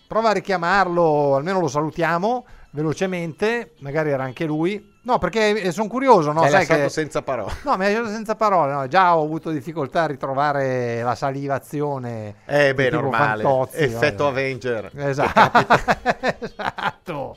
Prova 0.07 0.29
a 0.29 0.33
richiamarlo, 0.33 1.35
almeno 1.35 1.59
lo 1.59 1.69
salutiamo 1.69 2.45
velocemente, 2.71 3.73
magari 3.79 4.11
era 4.11 4.23
anche 4.23 4.45
lui. 4.45 4.89
No, 5.03 5.17
perché 5.17 5.71
sono 5.71 5.87
curioso, 5.87 6.31
no? 6.31 6.41
Hai 6.41 6.49
Sai 6.49 6.59
lasciato 6.59 6.81
che... 6.81 6.89
senza 6.89 7.21
parole. 7.21 7.53
No, 7.63 7.75
mi 7.77 7.85
hai 7.85 7.93
lasciato 7.93 8.13
senza 8.13 8.35
parole, 8.35 8.71
no? 8.71 8.87
già 8.87 9.15
ho 9.15 9.23
avuto 9.23 9.49
difficoltà 9.51 10.03
a 10.03 10.07
ritrovare 10.07 11.01
la 11.01 11.15
salivazione. 11.15 12.35
Eh 12.45 12.73
beh, 12.73 12.89
normale. 12.91 13.41
Fantozzi, 13.41 13.77
Effetto 13.77 14.25
vabbè. 14.25 14.39
Avenger. 14.39 14.91
Esatto. 14.95 15.75
esatto. 16.39 17.35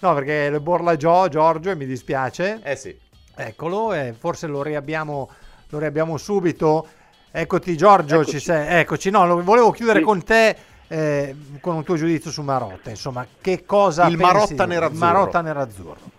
No, 0.00 0.14
perché 0.14 0.50
le 0.50 0.60
borla 0.60 0.96
Gio, 0.96 1.28
Giorgio, 1.28 1.70
e 1.70 1.76
mi 1.76 1.86
dispiace. 1.86 2.60
Eh 2.62 2.76
sì. 2.76 2.96
Eccolo, 3.34 3.92
e 3.92 4.14
forse 4.18 4.46
lo 4.46 4.62
riabbiamo, 4.62 5.30
lo 5.70 5.78
riabbiamo 5.78 6.16
subito. 6.16 6.86
Eccoti 7.30 7.76
Giorgio, 7.76 8.16
Eccoci. 8.16 8.30
ci 8.30 8.38
sei. 8.40 8.80
Eccoci, 8.80 9.10
no, 9.10 9.26
lo- 9.26 9.42
volevo 9.42 9.70
chiudere 9.70 9.98
Sì. 9.98 10.04
con 10.04 10.22
te 10.24 10.56
eh, 10.90 11.36
con 11.60 11.74
un 11.76 11.84
tuo 11.84 11.96
giudizio 11.96 12.30
su 12.30 12.40
Marotta. 12.42 12.88
Insomma, 12.90 13.26
che 13.40 13.64
cosa 13.66 14.06
Il 14.06 14.16
pensi 14.16 14.32
Marotta 14.32 14.64
nerazzurro. 14.66 14.98
Marotta 15.06 15.40
nerazzurro. 15.42 16.16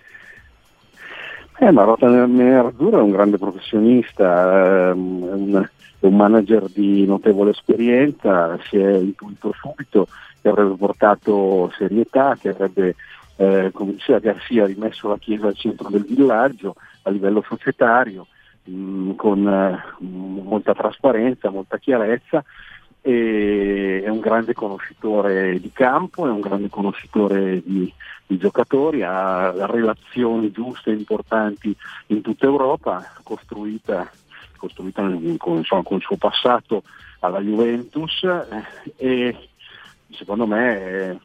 Eh, 1.62 1.72
Marotta 1.72 2.08
Nerazzurro 2.08 3.00
è 3.00 3.02
un 3.02 3.12
grande 3.12 3.38
professionista, 3.38 4.90
ehm, 4.92 5.28
è 5.28 5.34
un, 5.34 5.70
è 6.00 6.06
un 6.06 6.16
manager 6.16 6.70
di 6.70 7.06
notevole 7.06 7.50
esperienza, 7.52 8.58
si 8.70 8.78
è 8.78 8.94
intuito 8.96 9.54
subito 9.60 10.08
che 10.42 10.48
avrebbe 10.48 10.76
portato 10.78 11.70
serietà, 11.78 12.38
che 12.40 12.50
avrebbe, 12.50 12.96
eh, 13.36 13.72
come 13.74 13.92
diceva 13.92 14.20
Garcia, 14.20 14.68
rimesso 14.68 15.10
la 15.10 15.18
Chiesa 15.18 15.48
al 15.48 15.56
centro 15.58 15.90
del 15.90 16.06
villaggio 16.06 16.76
a 17.02 17.10
livello 17.10 17.44
societario, 17.46 18.28
mh, 18.70 19.16
con 19.16 19.48
eh, 19.48 19.84
molta 20.00 20.74
trasparenza, 20.74 21.50
molta 21.50 21.78
chiarezza 21.78 22.44
è 23.02 24.10
un 24.10 24.20
grande 24.20 24.54
conoscitore 24.54 25.60
di 25.60 25.72
campo, 25.72 26.28
è 26.28 26.30
un 26.30 26.42
grande 26.42 26.70
conoscitore 26.70 27.62
di, 27.64 27.92
di 28.28 28.38
giocatori, 28.38 29.04
ha 29.04 29.66
relazioni 29.66 30.52
giuste 30.52 30.92
e 30.92 30.96
importanti 30.96 31.76
in 32.08 32.22
tutta 32.22 32.46
Europa, 32.46 33.14
costruita, 33.24 34.10
costruita 34.58 35.02
con, 35.38 35.58
insomma, 35.58 35.84
con 35.84 35.98
il 35.98 36.04
suo 36.04 36.18
passato 36.18 36.84
alla 37.20 37.40
Juventus 37.40 38.24
eh, 38.24 38.64
e 38.98 39.50
secondo 40.12 40.46
me 40.46 40.78
è, 40.78 41.18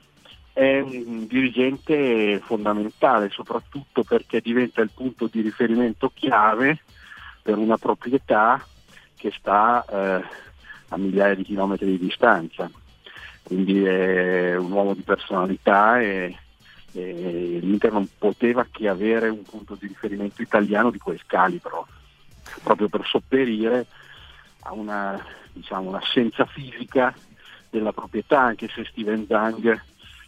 è 0.52 0.80
un 0.80 1.26
dirigente 1.26 2.38
fondamentale, 2.38 3.30
soprattutto 3.30 4.04
perché 4.04 4.40
diventa 4.40 4.80
il 4.80 4.90
punto 4.94 5.28
di 5.30 5.40
riferimento 5.40 6.12
chiave 6.14 6.78
per 7.44 7.58
una 7.58 7.76
proprietà 7.76 8.64
che 9.14 9.30
sta 9.36 9.84
eh, 9.84 10.24
a 10.88 10.96
migliaia 10.96 11.34
di 11.34 11.42
chilometri 11.42 11.90
di 11.90 11.98
distanza. 11.98 12.70
Quindi 13.42 13.84
è 13.84 14.56
un 14.56 14.72
uomo 14.72 14.94
di 14.94 15.02
personalità 15.02 16.00
e, 16.00 16.34
e 16.92 17.58
l'Inter 17.60 17.92
non 17.92 18.08
poteva 18.16 18.66
che 18.70 18.88
avere 18.88 19.28
un 19.28 19.42
punto 19.42 19.76
di 19.78 19.86
riferimento 19.88 20.40
italiano 20.40 20.90
di 20.90 20.98
quel 20.98 21.20
calibro, 21.26 21.86
proprio 22.62 22.88
per 22.88 23.04
sopperire 23.04 23.86
a 24.60 24.72
una, 24.72 25.22
diciamo, 25.52 25.90
un'assenza 25.90 26.46
fisica 26.46 27.14
della 27.68 27.92
proprietà, 27.92 28.40
anche 28.40 28.68
se 28.68 28.86
Steven 28.86 29.26
Zang 29.28 29.82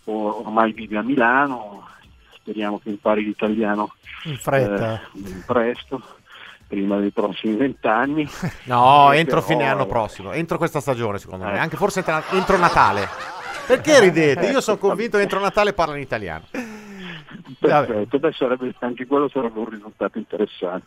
or- 0.04 0.42
ormai 0.44 0.74
vive 0.74 0.98
a 0.98 1.02
Milano, 1.02 1.88
speriamo 2.34 2.78
che 2.78 2.90
impari 2.90 3.24
l'italiano 3.24 3.94
In 4.24 4.36
fretta. 4.36 5.00
eh, 5.00 5.42
presto, 5.46 6.02
prima 6.66 6.98
dei 6.98 7.10
prossimi 7.10 7.54
vent'anni. 7.56 8.28
No, 8.64 9.12
entro 9.12 9.40
però- 9.40 9.46
fine 9.52 9.68
anno 9.68 9.86
prossimo, 9.86 10.32
entro 10.32 10.58
questa 10.58 10.80
stagione 10.80 11.18
secondo 11.18 11.44
me, 11.44 11.54
Eh. 11.54 11.58
anche 11.58 11.76
forse 11.76 12.04
entro, 12.32 12.56
Natale. 12.56 13.08
Perché 13.66 13.98
ridete? 14.00 14.46
Io 14.46 14.60
sono 14.60 14.76
convinto 14.78 15.16
che 15.16 15.24
entro 15.24 15.40
Natale 15.40 15.72
parla 15.72 15.96
in 15.96 16.02
italiano. 16.02 16.44
Perfetto, 17.58 18.18
beh, 18.18 18.32
sarebbe, 18.32 18.74
anche 18.80 19.06
quello 19.06 19.28
sarebbe 19.28 19.58
un 19.58 19.68
risultato 19.68 20.18
interessante. 20.18 20.86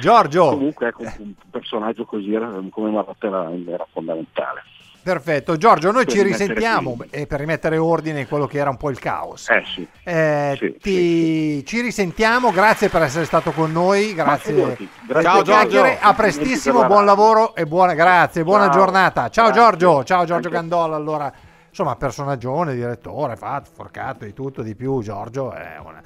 Giorgio, 0.00 0.50
Comunque 0.50 0.88
ecco, 0.88 1.02
un 1.18 1.34
personaggio 1.50 2.04
così 2.04 2.34
era, 2.34 2.50
come 2.70 2.90
Marotta 2.90 3.26
era, 3.26 3.50
era 3.68 3.86
fondamentale. 3.92 4.62
Perfetto. 5.06 5.56
Giorgio, 5.56 5.92
noi 5.92 6.04
ci 6.08 6.20
risentiamo 6.20 6.94
qui- 6.96 7.06
e 7.10 7.28
per 7.28 7.38
rimettere 7.38 7.76
ordine 7.76 8.20
in 8.20 8.28
quello 8.28 8.46
che 8.48 8.58
era 8.58 8.70
un 8.70 8.76
po' 8.76 8.90
il 8.90 8.98
caos. 8.98 9.48
Eh 9.50 9.62
sì. 9.72 9.86
Eh, 10.02 10.56
Sì, 10.58 10.76
ti- 10.80 11.64
Ci 11.64 11.80
risentiamo, 11.80 12.50
grazie 12.50 12.88
per 12.88 13.02
essere 13.02 13.24
stato 13.24 13.52
con 13.52 13.70
noi, 13.70 14.14
grazie. 14.14 14.76
grazie 15.06 15.22
Ciao. 15.22 15.42
Giorgio. 15.42 15.84
A 16.00 16.12
prestissimo, 16.14 16.84
buon 16.86 17.04
lavoro 17.04 17.54
e 17.54 17.66
buona, 17.66 17.94
grazie, 17.94 18.42
buona 18.42 18.64
Ciao. 18.64 18.72
giornata. 18.72 19.28
Ciao 19.28 19.44
Grazie. 19.50 19.62
Giorgio, 19.62 20.04
ciao 20.04 20.24
Giorgio 20.24 20.48
Anche- 20.48 20.58
Gandola, 20.58 20.96
allora, 20.96 21.32
insomma, 21.68 21.94
personaggione, 21.94 22.74
direttore, 22.74 23.36
fatto, 23.36 23.70
forcato 23.72 24.24
di 24.24 24.32
tutto, 24.32 24.62
di 24.62 24.74
più, 24.74 25.00
Giorgio 25.02 25.54
una... 25.84 26.02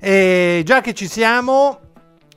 E 0.00 0.62
già 0.64 0.80
che 0.80 0.92
ci 0.94 1.06
siamo, 1.06 1.78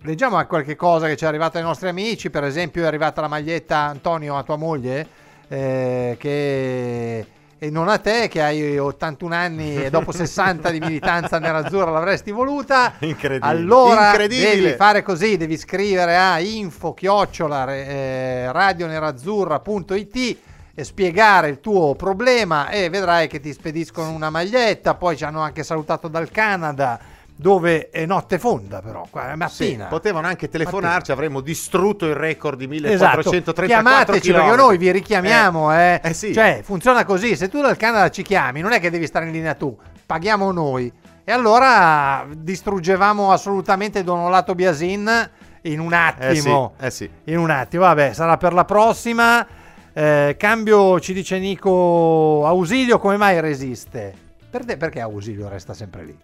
leggiamo 0.01 0.45
qualche 0.45 0.75
cosa 0.75 1.07
che 1.07 1.15
ci 1.15 1.23
è 1.23 1.27
arrivata 1.27 1.57
ai 1.57 1.63
nostri 1.63 1.87
amici, 1.87 2.29
per 2.29 2.43
esempio 2.43 2.83
è 2.83 2.85
arrivata 2.85 3.21
la 3.21 3.27
maglietta 3.29 3.77
Antonio 3.77 4.37
a 4.37 4.43
tua 4.43 4.57
moglie, 4.57 5.07
eh, 5.47 6.15
che... 6.19 7.25
E 7.59 7.69
non 7.69 7.87
a 7.87 7.97
te 7.97 8.27
che 8.27 8.41
hai 8.41 8.77
81 8.77 9.33
anni 9.33 9.85
e 9.85 9.89
dopo 9.89 10.11
60 10.13 10.69
di 10.69 10.79
militanza 10.81 11.39
nerazzurra 11.39 11.91
l'avresti 11.91 12.31
voluta. 12.31 12.95
Incredibile. 12.99 13.49
Allora 13.49 14.09
Incredibile. 14.09 14.55
devi 14.55 14.75
fare 14.75 15.01
così, 15.01 15.37
devi 15.37 15.57
scrivere 15.57 16.17
a 16.17 16.39
info 16.39 16.93
chiocciola 16.93 17.73
eh, 17.73 18.51
radionerazzurra.it 18.51 20.37
e 20.75 20.83
spiegare 20.83 21.49
il 21.49 21.61
tuo 21.61 21.95
problema 21.95 22.69
e 22.69 22.89
vedrai 22.89 23.27
che 23.27 23.39
ti 23.39 23.53
spediscono 23.53 24.09
una 24.11 24.29
maglietta. 24.29 24.95
Poi 24.95 25.15
ci 25.15 25.23
hanno 25.23 25.39
anche 25.39 25.63
salutato 25.63 26.09
dal 26.09 26.31
Canada 26.31 26.99
dove 27.35 27.89
è 27.89 28.05
notte 28.05 28.37
fonda 28.39 28.81
però, 28.81 29.05
qua 29.09 29.29
è 29.29 29.31
Sì, 29.31 29.37
mattina. 29.37 29.85
potevano 29.87 30.27
anche 30.27 30.49
telefonarci, 30.49 31.11
avremmo 31.11 31.41
distrutto 31.41 32.05
il 32.05 32.15
record 32.15 32.57
di 32.59 32.65
Esatto, 32.65 33.21
1434 33.21 33.65
chiamateci 33.65 34.19
chilometri. 34.21 34.49
perché 34.49 34.61
noi 34.63 34.77
vi 34.77 34.91
richiamiamo, 34.91 35.73
eh. 35.75 35.99
Eh 36.03 36.13
sì. 36.13 36.33
Cioè, 36.33 36.61
funziona 36.63 37.03
così, 37.05 37.35
se 37.35 37.49
tu 37.49 37.61
dal 37.61 37.75
Canada 37.77 38.09
ci 38.09 38.21
chiami, 38.21 38.61
non 38.61 38.71
è 38.71 38.79
che 38.79 38.89
devi 38.89 39.07
stare 39.07 39.25
in 39.25 39.31
linea 39.31 39.55
tu, 39.55 39.75
paghiamo 40.05 40.51
noi. 40.51 40.91
E 41.25 41.31
allora 41.31 42.25
distruggevamo 42.35 43.31
assolutamente 43.31 44.03
Donolato 44.03 44.53
Biasin 44.55 45.29
in 45.63 45.79
un 45.79 45.93
Eh 45.93 46.35
sì, 46.35 46.39
attimo. 46.39 46.73
eh 46.79 46.91
sì. 46.91 47.09
In 47.25 47.37
un 47.39 47.49
attimo, 47.49 47.83
vabbè, 47.83 48.13
sarà 48.13 48.37
per 48.37 48.53
la 48.53 48.65
prossima. 48.65 49.45
Eh, 49.93 50.35
cambio, 50.37 50.99
ci 50.99 51.13
dice 51.13 51.39
Nico, 51.39 52.45
Ausilio 52.45 52.99
come 52.99 53.15
mai 53.17 53.39
resiste? 53.39 54.13
Per 54.49 54.65
te, 54.65 54.75
perché 54.77 54.99
Ausilio 54.99 55.47
resta 55.47 55.73
sempre 55.73 56.03
lì? 56.03 56.17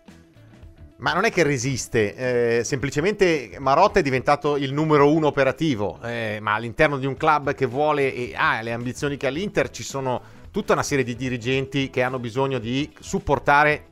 Ma 1.00 1.14
non 1.14 1.24
è 1.24 1.32
che 1.32 1.44
resiste, 1.44 2.60
eh, 2.60 2.64
semplicemente 2.66 3.56
Marotta 3.58 4.00
è 4.00 4.02
diventato 4.02 4.58
il 4.58 4.74
numero 4.74 5.10
uno 5.10 5.28
operativo, 5.28 5.98
eh, 6.04 6.40
ma 6.42 6.56
all'interno 6.56 6.98
di 6.98 7.06
un 7.06 7.16
club 7.16 7.54
che 7.54 7.66
vuole 7.66 8.14
e 8.14 8.34
ha 8.36 8.62
le 8.62 8.74
ambizioni 8.74 9.16
che 9.16 9.28
ha 9.28 9.30
l'Inter 9.30 9.70
ci 9.70 9.84
sono 9.84 10.22
tutta 10.52 10.74
una 10.74 10.84
serie 10.84 11.06
di 11.06 11.16
dirigenti 11.16 11.90
che 11.90 12.02
hanno 12.02 12.20
bisogno 12.20 12.60
di 12.60 12.92
supportare 13.00 13.86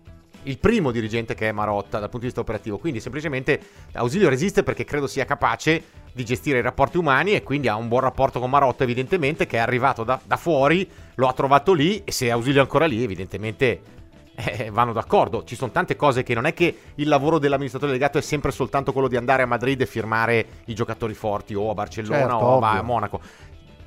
il 0.43 0.57
primo 0.59 0.91
dirigente 0.91 1.33
che 1.33 1.47
è 1.47 1.51
Marotta 1.53 1.99
dal 1.99 2.09
punto 2.09 2.19
di 2.19 2.25
vista 2.25 2.41
operativo. 2.41 2.77
Quindi 2.77 2.99
semplicemente 2.99 3.57
Ausilio 3.93 4.27
resiste 4.27 4.63
perché 4.63 4.83
credo 4.83 5.07
sia 5.07 5.23
capace 5.23 5.81
di 6.11 6.25
gestire 6.25 6.59
i 6.59 6.61
rapporti 6.61 6.97
umani 6.97 7.35
e 7.35 7.41
quindi 7.43 7.69
ha 7.69 7.77
un 7.77 7.87
buon 7.87 8.01
rapporto 8.01 8.41
con 8.41 8.49
Marotta 8.49 8.83
evidentemente 8.83 9.45
che 9.45 9.55
è 9.55 9.61
arrivato 9.61 10.03
da, 10.03 10.19
da 10.21 10.35
fuori, 10.35 10.85
lo 11.15 11.27
ha 11.29 11.33
trovato 11.33 11.71
lì 11.71 12.01
e 12.03 12.11
se 12.11 12.25
è 12.25 12.31
Ausilio 12.31 12.59
ancora 12.59 12.85
lì 12.85 13.01
evidentemente 13.01 13.95
eh, 14.37 14.69
vanno 14.71 14.93
d'accordo. 14.93 15.43
Ci 15.43 15.55
sono 15.55 15.71
tante 15.71 15.95
cose 15.95 16.21
che 16.21 16.35
non 16.35 16.45
è 16.45 16.53
che 16.53 16.77
il 16.95 17.07
lavoro 17.07 17.39
dell'amministratore 17.39 17.91
delegato 17.91 18.19
è 18.19 18.21
sempre 18.21 18.51
soltanto 18.51 18.93
quello 18.93 19.07
di 19.07 19.15
andare 19.15 19.41
a 19.41 19.47
Madrid 19.47 19.81
e 19.81 19.87
firmare 19.87 20.45
i 20.65 20.75
giocatori 20.75 21.15
forti 21.15 21.55
o 21.55 21.71
a 21.71 21.73
Barcellona 21.73 22.19
Certo, 22.19 22.35
o 22.35 22.59
a 22.61 22.69
ovvio. 22.69 22.83
Monaco. 22.83 23.19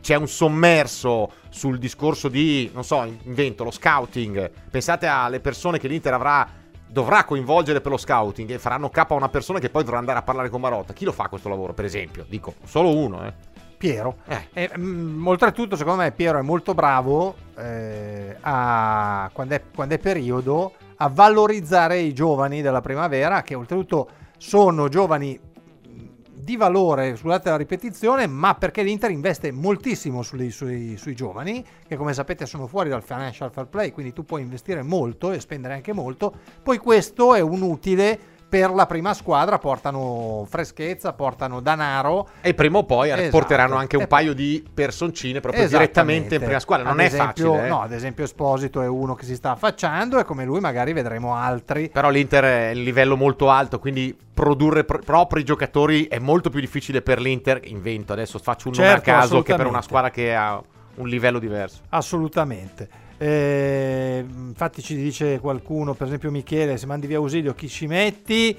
C'è 0.00 0.16
un 0.16 0.26
sommerso 0.26 1.30
sul 1.50 1.78
discorso 1.78 2.28
di, 2.28 2.70
non 2.72 2.84
so, 2.84 3.04
invento, 3.24 3.64
lo 3.64 3.70
scouting. 3.70 4.50
Pensate 4.70 5.06
alle 5.06 5.40
persone 5.40 5.78
che 5.78 5.88
l'Inter 5.88 6.14
avrà, 6.14 6.48
dovrà 6.88 7.24
coinvolgere 7.24 7.80
per 7.80 7.92
lo 7.92 7.98
scouting 7.98 8.50
e 8.50 8.58
faranno 8.58 8.88
capo 8.88 9.14
a 9.14 9.18
una 9.18 9.28
persona 9.28 9.58
che 9.58 9.68
poi 9.68 9.84
dovrà 9.84 9.98
andare 9.98 10.18
a 10.18 10.22
parlare 10.22 10.48
con 10.48 10.60
Marotta. 10.60 10.94
Chi 10.94 11.04
lo 11.04 11.12
fa 11.12 11.28
questo 11.28 11.48
lavoro, 11.48 11.74
per 11.74 11.84
esempio? 11.84 12.24
Dico, 12.26 12.54
solo 12.64 12.96
uno, 12.96 13.26
eh. 13.26 13.32
Piero. 13.80 14.16
Eh. 14.26 14.48
E, 14.52 14.70
mm, 14.76 15.26
oltretutto, 15.26 15.74
secondo 15.74 16.02
me, 16.02 16.12
Piero 16.12 16.38
è 16.38 16.42
molto 16.42 16.74
bravo 16.74 17.34
eh, 17.56 18.36
a, 18.38 19.30
quando, 19.32 19.54
è, 19.54 19.62
quando 19.74 19.94
è 19.94 19.98
periodo 19.98 20.74
a 20.96 21.08
valorizzare 21.08 21.98
i 21.98 22.12
giovani 22.12 22.60
della 22.60 22.82
primavera, 22.82 23.40
che 23.40 23.54
oltretutto 23.54 24.10
sono 24.36 24.88
giovani 24.88 25.40
mh, 25.40 26.04
di 26.30 26.58
valore, 26.58 27.16
scusate 27.16 27.48
la 27.48 27.56
ripetizione, 27.56 28.26
ma 28.26 28.54
perché 28.54 28.82
l'Inter 28.82 29.12
investe 29.12 29.50
moltissimo 29.50 30.20
sui, 30.20 30.50
sui- 30.50 30.98
sui 30.98 31.14
giovani, 31.14 31.64
che 31.88 31.96
come 31.96 32.12
sapete 32.12 32.44
sono 32.44 32.66
fuori 32.66 32.90
dal 32.90 33.02
financial 33.02 33.50
fair 33.50 33.68
play, 33.68 33.92
quindi 33.92 34.12
tu 34.12 34.26
puoi 34.26 34.42
investire 34.42 34.82
molto 34.82 35.32
e 35.32 35.40
spendere 35.40 35.72
anche 35.72 35.94
molto. 35.94 36.34
Poi 36.62 36.76
questo 36.76 37.34
è 37.34 37.40
un 37.40 37.62
utile 37.62 38.18
per 38.50 38.70
la 38.72 38.84
prima 38.86 39.14
squadra, 39.14 39.58
portano 39.58 40.44
freschezza, 40.48 41.12
portano 41.12 41.60
danaro. 41.60 42.28
E 42.40 42.52
prima 42.52 42.78
o 42.78 42.84
poi 42.84 43.10
Esatto. 43.10 43.30
porteranno 43.30 43.76
anche 43.76 43.96
un 43.96 44.08
paio 44.08 44.34
di 44.34 44.62
personcine 44.74 45.38
proprio 45.40 45.68
direttamente 45.68 46.34
in 46.34 46.42
prima 46.42 46.58
squadra. 46.58 46.88
Non 46.88 46.98
Ad 46.98 47.04
è 47.04 47.06
esempio- 47.06 47.52
facile. 47.52 47.66
eh. 47.66 47.68
No, 47.70 47.80
ad 47.82 47.92
esempio 47.92 48.24
Esposito 48.24 48.82
è 48.82 48.88
uno 48.88 49.14
che 49.14 49.24
si 49.24 49.36
sta 49.36 49.52
affacciando 49.52 50.18
e 50.18 50.24
come 50.24 50.44
lui 50.44 50.58
magari 50.58 50.92
vedremo 50.92 51.34
altri. 51.36 51.88
Però 51.90 52.10
l'Inter 52.10 52.44
è 52.44 52.72
un 52.74 52.82
livello 52.82 53.16
molto 53.16 53.48
alto, 53.50 53.78
quindi 53.78 54.14
produrre 54.34 54.82
pr- 54.82 55.04
propri 55.04 55.44
giocatori 55.44 56.06
è 56.06 56.18
molto 56.18 56.50
più 56.50 56.58
difficile 56.58 57.02
per 57.02 57.20
l'Inter. 57.20 57.60
Invento, 57.64 58.12
adesso 58.12 58.40
faccio 58.40 58.68
un 58.68 58.74
nome 58.76 58.88
Certo, 58.88 59.10
a 59.10 59.12
caso 59.14 59.42
che 59.42 59.54
per 59.54 59.66
una 59.66 59.80
squadra 59.82 60.10
che 60.10 60.34
ha 60.34 60.60
un 60.96 61.06
livello 61.08 61.38
diverso. 61.38 61.82
Assolutamente. 61.90 62.88
Eh, 63.22 64.24
infatti 64.26 64.80
ci 64.80 64.96
dice 64.96 65.40
qualcuno, 65.40 65.92
per 65.92 66.06
esempio 66.06 66.30
Michele, 66.30 66.78
se 66.78 66.86
mandi 66.86 67.06
via 67.06 67.18
Ausilio 67.18 67.52
chi 67.52 67.68
ci 67.68 67.86
metti? 67.86 68.56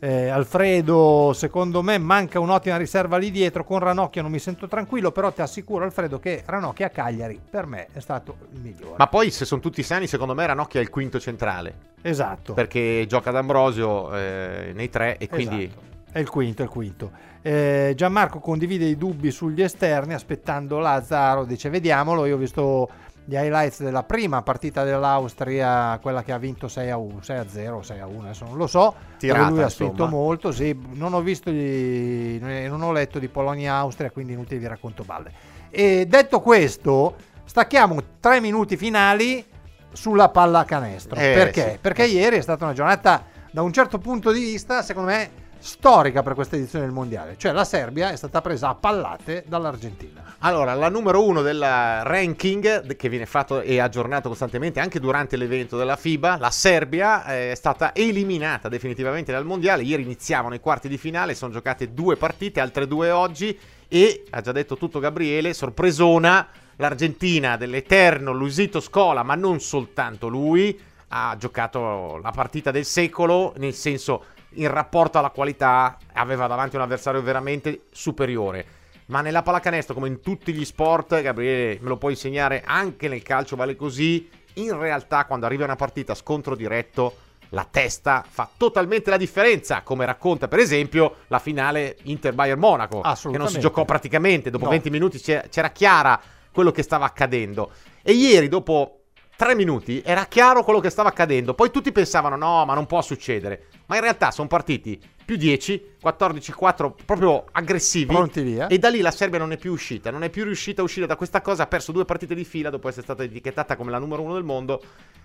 Eh, 0.00 0.28
Alfredo, 0.28 1.30
secondo 1.32 1.80
me 1.80 1.96
manca 1.98 2.40
un'ottima 2.40 2.76
riserva 2.76 3.18
lì 3.18 3.30
dietro. 3.30 3.62
Con 3.62 3.78
Ranocchia 3.78 4.20
non 4.20 4.32
mi 4.32 4.40
sento 4.40 4.66
tranquillo, 4.66 5.12
però 5.12 5.30
ti 5.30 5.42
assicuro 5.42 5.84
Alfredo 5.84 6.18
che 6.18 6.42
Ranocchia 6.44 6.86
a 6.86 6.88
Cagliari 6.88 7.40
per 7.48 7.66
me 7.66 7.86
è 7.92 8.00
stato 8.00 8.36
il 8.52 8.60
migliore. 8.60 8.96
Ma 8.96 9.06
poi, 9.06 9.30
se 9.30 9.44
sono 9.44 9.60
tutti 9.60 9.84
sani, 9.84 10.08
secondo 10.08 10.34
me 10.34 10.44
Ranocchia 10.44 10.80
è 10.80 10.82
il 10.82 10.90
quinto 10.90 11.20
centrale. 11.20 11.74
esatto. 12.02 12.52
Perché 12.52 13.04
gioca 13.06 13.30
D'Ambrosio 13.30 14.12
eh, 14.16 14.72
nei 14.74 14.88
tre 14.88 15.18
e 15.18 15.28
quindi... 15.28 15.64
Esatto. 15.64 15.88
È 16.12 16.18
il 16.18 16.28
quinto, 16.28 16.62
è 16.62 16.64
il 16.64 16.70
quinto. 16.70 17.10
Eh, 17.42 17.92
Gianmarco 17.94 18.40
condivide 18.40 18.86
i 18.86 18.96
dubbi 18.96 19.30
sugli 19.30 19.62
esterni 19.62 20.12
aspettando 20.12 20.80
Lazzaro, 20.80 21.44
dice 21.44 21.70
vediamolo, 21.70 22.26
io 22.26 22.34
ho 22.34 22.38
visto 22.38 22.88
gli 23.24 23.34
highlights 23.34 23.82
della 23.82 24.02
prima 24.02 24.42
partita 24.42 24.82
dell'Austria, 24.82 25.98
quella 26.00 26.22
che 26.22 26.32
ha 26.32 26.38
vinto 26.38 26.68
6 26.68 26.90
a 26.90 26.96
1, 26.96 27.22
6 27.22 27.36
a 27.36 27.48
0, 27.48 27.82
6 27.82 28.00
a 28.00 28.06
1, 28.06 28.22
adesso 28.22 28.44
non 28.44 28.56
lo 28.56 28.66
so, 28.66 28.94
Tirata, 29.18 29.48
lui 29.50 29.62
ha 29.62 29.68
spinto 29.68 30.06
molto, 30.06 30.52
sì, 30.52 30.76
non 30.92 31.14
ho 31.14 31.20
visto 31.20 31.50
gli, 31.50 32.38
non 32.40 32.82
ho 32.82 32.92
letto 32.92 33.18
di 33.18 33.28
Polonia-Austria, 33.28 34.10
quindi 34.10 34.32
inutile 34.32 34.58
vi 34.58 34.66
racconto 34.66 35.04
balle. 35.04 35.32
E 35.70 36.06
detto 36.06 36.40
questo, 36.40 37.14
stacchiamo 37.44 38.00
tre 38.18 38.40
minuti 38.40 38.76
finali 38.76 39.44
sulla 39.92 40.28
pallacanestro. 40.28 41.16
Eh, 41.16 41.32
Perché? 41.34 41.70
sì. 41.72 41.78
Perché 41.80 42.04
ieri 42.06 42.36
è 42.36 42.40
stata 42.40 42.64
una 42.64 42.74
giornata, 42.74 43.24
da 43.50 43.62
un 43.62 43.72
certo 43.72 43.98
punto 43.98 44.32
di 44.32 44.40
vista, 44.40 44.82
secondo 44.82 45.10
me, 45.10 45.30
storica 45.60 46.22
per 46.22 46.34
questa 46.34 46.56
edizione 46.56 46.86
del 46.86 46.94
mondiale. 46.94 47.36
Cioè 47.36 47.52
la 47.52 47.64
Serbia 47.64 48.10
è 48.10 48.16
stata 48.16 48.40
presa 48.40 48.70
a 48.70 48.74
pallate 48.74 49.44
dall'Argentina. 49.46 50.34
Allora, 50.40 50.74
la 50.74 50.88
numero 50.88 51.24
uno 51.24 51.42
del 51.42 51.60
ranking 51.60 52.96
che 52.96 53.08
viene 53.08 53.26
fatto 53.26 53.60
e 53.60 53.78
aggiornato 53.78 54.28
costantemente 54.28 54.80
anche 54.80 54.98
durante 54.98 55.36
l'evento 55.36 55.76
della 55.76 55.96
FIBA, 55.96 56.38
la 56.38 56.50
Serbia 56.50 57.26
eh, 57.26 57.52
è 57.52 57.54
stata 57.54 57.94
eliminata 57.94 58.68
definitivamente 58.68 59.32
dal 59.32 59.44
mondiale. 59.44 59.82
Ieri 59.82 60.02
iniziavano 60.02 60.54
i 60.54 60.60
quarti 60.60 60.88
di 60.88 60.96
finale, 60.96 61.34
sono 61.34 61.52
giocate 61.52 61.92
due 61.92 62.16
partite, 62.16 62.60
altre 62.60 62.86
due 62.86 63.10
oggi 63.10 63.56
e 63.86 64.24
ha 64.30 64.40
già 64.40 64.52
detto 64.52 64.76
tutto 64.76 64.98
Gabriele, 64.98 65.52
sorpresona 65.52 66.48
l'Argentina 66.76 67.56
dell'eterno 67.56 68.32
Luisito 68.32 68.80
Scola, 68.80 69.22
ma 69.22 69.34
non 69.34 69.60
soltanto 69.60 70.28
lui, 70.28 70.78
ha 71.08 71.36
giocato 71.38 72.18
la 72.22 72.30
partita 72.30 72.70
del 72.70 72.84
secolo, 72.84 73.52
nel 73.58 73.74
senso 73.74 74.24
in 74.54 74.68
rapporto 74.68 75.18
alla 75.18 75.30
qualità 75.30 75.98
aveva 76.12 76.46
davanti 76.46 76.76
un 76.76 76.82
avversario 76.82 77.22
veramente 77.22 77.82
superiore. 77.92 78.66
Ma 79.06 79.20
nella 79.20 79.42
pallacanestro, 79.42 79.94
come 79.94 80.08
in 80.08 80.20
tutti 80.20 80.52
gli 80.52 80.64
sport, 80.64 81.20
Gabriele, 81.20 81.78
me 81.80 81.88
lo 81.88 81.96
puoi 81.96 82.12
insegnare, 82.12 82.62
anche 82.64 83.08
nel 83.08 83.22
calcio 83.22 83.56
vale 83.56 83.74
così. 83.74 84.28
In 84.54 84.78
realtà, 84.78 85.24
quando 85.24 85.46
arriva 85.46 85.64
una 85.64 85.76
partita 85.76 86.12
a 86.12 86.16
scontro 86.16 86.54
diretto, 86.54 87.16
la 87.50 87.66
testa 87.68 88.24
fa 88.28 88.48
totalmente 88.56 89.10
la 89.10 89.16
differenza, 89.16 89.82
come 89.82 90.04
racconta 90.04 90.46
per 90.46 90.60
esempio 90.60 91.16
la 91.26 91.40
finale 91.40 91.96
Inter-Bayern 92.02 92.60
Monaco, 92.60 93.00
che 93.00 93.36
non 93.36 93.48
si 93.48 93.58
giocò 93.58 93.84
praticamente, 93.84 94.50
dopo 94.50 94.64
No. 94.64 94.70
20 94.70 94.90
minuti 94.90 95.18
c'era 95.18 95.70
chiara 95.70 96.20
quello 96.52 96.70
che 96.70 96.82
stava 96.82 97.06
accadendo. 97.06 97.72
E 98.02 98.12
ieri, 98.12 98.46
dopo 98.46 98.99
3 99.40 99.54
minuti, 99.54 100.02
era 100.04 100.26
chiaro 100.26 100.62
quello 100.62 100.80
che 100.80 100.90
stava 100.90 101.08
accadendo. 101.08 101.54
Poi 101.54 101.70
tutti 101.70 101.92
pensavano, 101.92 102.36
no, 102.36 102.66
ma 102.66 102.74
non 102.74 102.84
può 102.84 103.00
succedere. 103.00 103.68
Ma 103.86 103.94
in 103.94 104.02
realtà 104.02 104.30
sono 104.32 104.48
partiti 104.48 105.00
più 105.24 105.36
10, 105.36 105.94
14-4, 106.04 106.92
proprio 107.06 107.46
aggressivi. 107.52 108.12
Pronti 108.12 108.42
via. 108.42 108.66
E 108.66 108.76
da 108.76 108.90
lì 108.90 109.00
la 109.00 109.10
Serbia 109.10 109.38
non 109.38 109.52
è 109.52 109.56
più 109.56 109.72
uscita, 109.72 110.10
non 110.10 110.24
è 110.24 110.28
più 110.28 110.44
riuscita 110.44 110.82
a 110.82 110.84
uscire 110.84 111.06
da 111.06 111.16
questa 111.16 111.40
cosa, 111.40 111.62
ha 111.62 111.66
perso 111.68 111.90
due 111.90 112.04
partite 112.04 112.34
di 112.34 112.44
fila 112.44 112.68
dopo 112.68 112.88
essere 112.88 113.04
stata 113.04 113.22
etichettata 113.22 113.76
come 113.76 113.90
la 113.90 113.98
numero 113.98 114.20
uno 114.20 114.34
del 114.34 114.44
mondo 114.44 114.82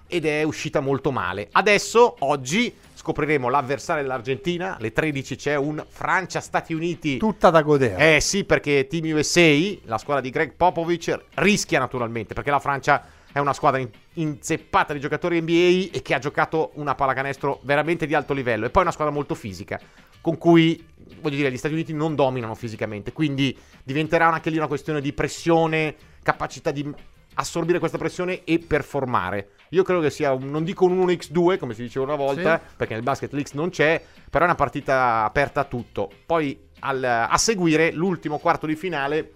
ed 0.08 0.26
è 0.26 0.44
uscita 0.44 0.80
molto 0.80 1.12
male. 1.12 1.50
Adesso, 1.52 2.16
oggi, 2.20 2.74
scopriremo 2.94 3.50
l'avversario 3.50 4.02
dell'Argentina, 4.02 4.78
alle 4.78 4.94
13 4.94 5.36
c'è 5.36 5.56
un 5.58 5.84
Francia-Stati 5.86 6.74
Uniti. 6.74 7.18
Tutta 7.18 7.50
da 7.50 7.62
godere. 7.64 8.16
Eh 8.16 8.22
sì, 8.22 8.46
perché 8.46 8.88
Team 8.88 9.14
USA, 9.14 9.76
la 9.84 9.98
squadra 9.98 10.24
di 10.24 10.30
Greg 10.30 10.54
Popovich, 10.54 11.20
rischia 11.34 11.80
naturalmente, 11.80 12.34
perché 12.34 12.50
la 12.50 12.60
Francia 12.60 13.24
è 13.36 13.40
una 13.40 13.52
squadra 13.52 13.82
in- 13.82 13.90
inzeppata 14.14 14.94
di 14.94 15.02
giocatori 15.02 15.42
NBA 15.42 15.90
e 15.98 16.02
che 16.02 16.14
ha 16.14 16.20
giocato 16.20 16.72
una 16.76 16.96
pallacanestro 16.96 17.60
veramente 17.64 18.06
di 18.08 18.14
alto 18.14 18.32
livello. 18.34 18.66
E 18.66 18.70
poi 18.70 18.84
è 18.84 18.86
una 18.86 18.94
squadra 18.94 19.14
molto 19.14 19.36
fisica, 19.36 19.78
con 20.22 20.38
cui, 20.38 20.82
voglio 21.20 21.36
dire, 21.36 21.52
gli 21.52 21.58
Stati 21.58 21.74
Uniti 21.74 21.92
non 21.94 22.16
dominano 22.16 22.56
fisicamente. 22.56 23.12
Quindi 23.12 23.54
diventerà 23.84 24.32
anche 24.32 24.50
lì 24.50 24.56
una 24.56 24.68
questione 24.68 25.02
di 25.02 25.12
pressione, 25.12 25.96
capacità 26.24 26.72
di 26.72 26.90
assorbire 27.34 27.80
questa 27.80 27.98
pressione 27.98 28.46
e 28.46 28.60
performare. 28.60 29.50
Io 29.72 29.84
credo 29.84 30.00
che 30.00 30.12
sia, 30.12 30.32
un, 30.32 30.50
non 30.50 30.64
dico 30.64 30.86
un 30.86 30.98
1x2 31.06 31.58
come 31.58 31.74
si 31.74 31.82
diceva 31.82 32.06
una 32.06 32.16
volta, 32.16 32.62
Sì. 32.66 32.76
perché 32.78 32.94
nel 32.94 33.04
basket 33.04 33.34
l'X 33.34 33.52
non 33.52 33.70
c'è, 33.70 34.02
però 34.30 34.46
è 34.46 34.48
una 34.48 34.56
partita 34.56 35.26
aperta 35.26 35.60
a 35.60 35.64
tutto. 35.66 36.10
Poi 36.26 36.58
al- 36.80 37.04
a 37.04 37.38
seguire 37.38 37.92
l'ultimo 37.92 38.38
quarto 38.38 38.66
di 38.66 38.78
finale 38.78 39.34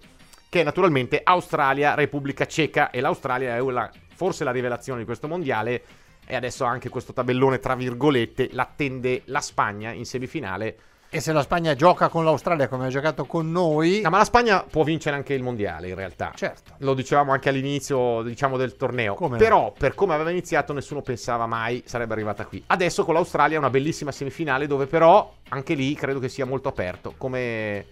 che 0.50 0.60
è 0.60 0.64
naturalmente 0.64 1.20
Australia, 1.24 1.94
Repubblica 1.94 2.44
Ceca 2.44 2.90
e 2.90 3.00
l'Australia 3.00 3.54
è 3.56 3.60
la- 3.62 3.90
forse 4.14 4.44
la 4.44 4.50
rivelazione 4.50 4.98
di 4.98 5.06
questo 5.06 5.26
mondiale 5.28 5.82
e 6.26 6.36
adesso 6.36 6.64
anche 6.64 6.90
questo 6.90 7.12
tabellone 7.14 7.58
tra 7.60 7.74
virgolette 7.74 8.50
l'attende 8.52 9.22
la 9.26 9.40
Spagna 9.40 9.92
in 9.92 10.04
semifinale. 10.04 10.76
E 11.12 11.18
se 11.18 11.32
la 11.32 11.42
Spagna 11.42 11.74
gioca 11.74 12.08
con 12.08 12.22
l'Australia 12.24 12.68
come 12.68 12.86
ha 12.86 12.88
giocato 12.88 13.24
con 13.24 13.50
noi, 13.50 14.00
No, 14.00 14.10
ma 14.10 14.18
la 14.18 14.24
Spagna 14.24 14.62
può 14.62 14.84
vincere 14.84 15.16
anche 15.16 15.34
il 15.34 15.42
mondiale 15.42 15.88
in 15.88 15.96
realtà. 15.96 16.30
certo. 16.36 16.74
Lo 16.78 16.94
dicevamo 16.94 17.32
anche 17.32 17.48
all'inizio, 17.48 18.22
diciamo, 18.22 18.56
del 18.56 18.76
torneo. 18.76 19.14
Come 19.14 19.32
no? 19.32 19.42
Però, 19.42 19.72
per 19.76 19.96
come 19.96 20.14
aveva 20.14 20.30
iniziato, 20.30 20.72
nessuno 20.72 21.02
pensava 21.02 21.46
mai 21.46 21.82
sarebbe 21.84 22.12
arrivata 22.12 22.44
qui. 22.44 22.62
Adesso 22.64 23.04
con 23.04 23.14
l'Australia 23.14 23.56
è 23.56 23.58
una 23.58 23.70
bellissima 23.70 24.12
semifinale 24.12 24.68
dove 24.68 24.86
però 24.86 25.34
anche 25.48 25.74
lì 25.74 25.94
credo 25.94 26.20
che 26.20 26.28
sia 26.28 26.46
molto 26.46 26.68
aperto. 26.68 27.14
Come 27.18 27.84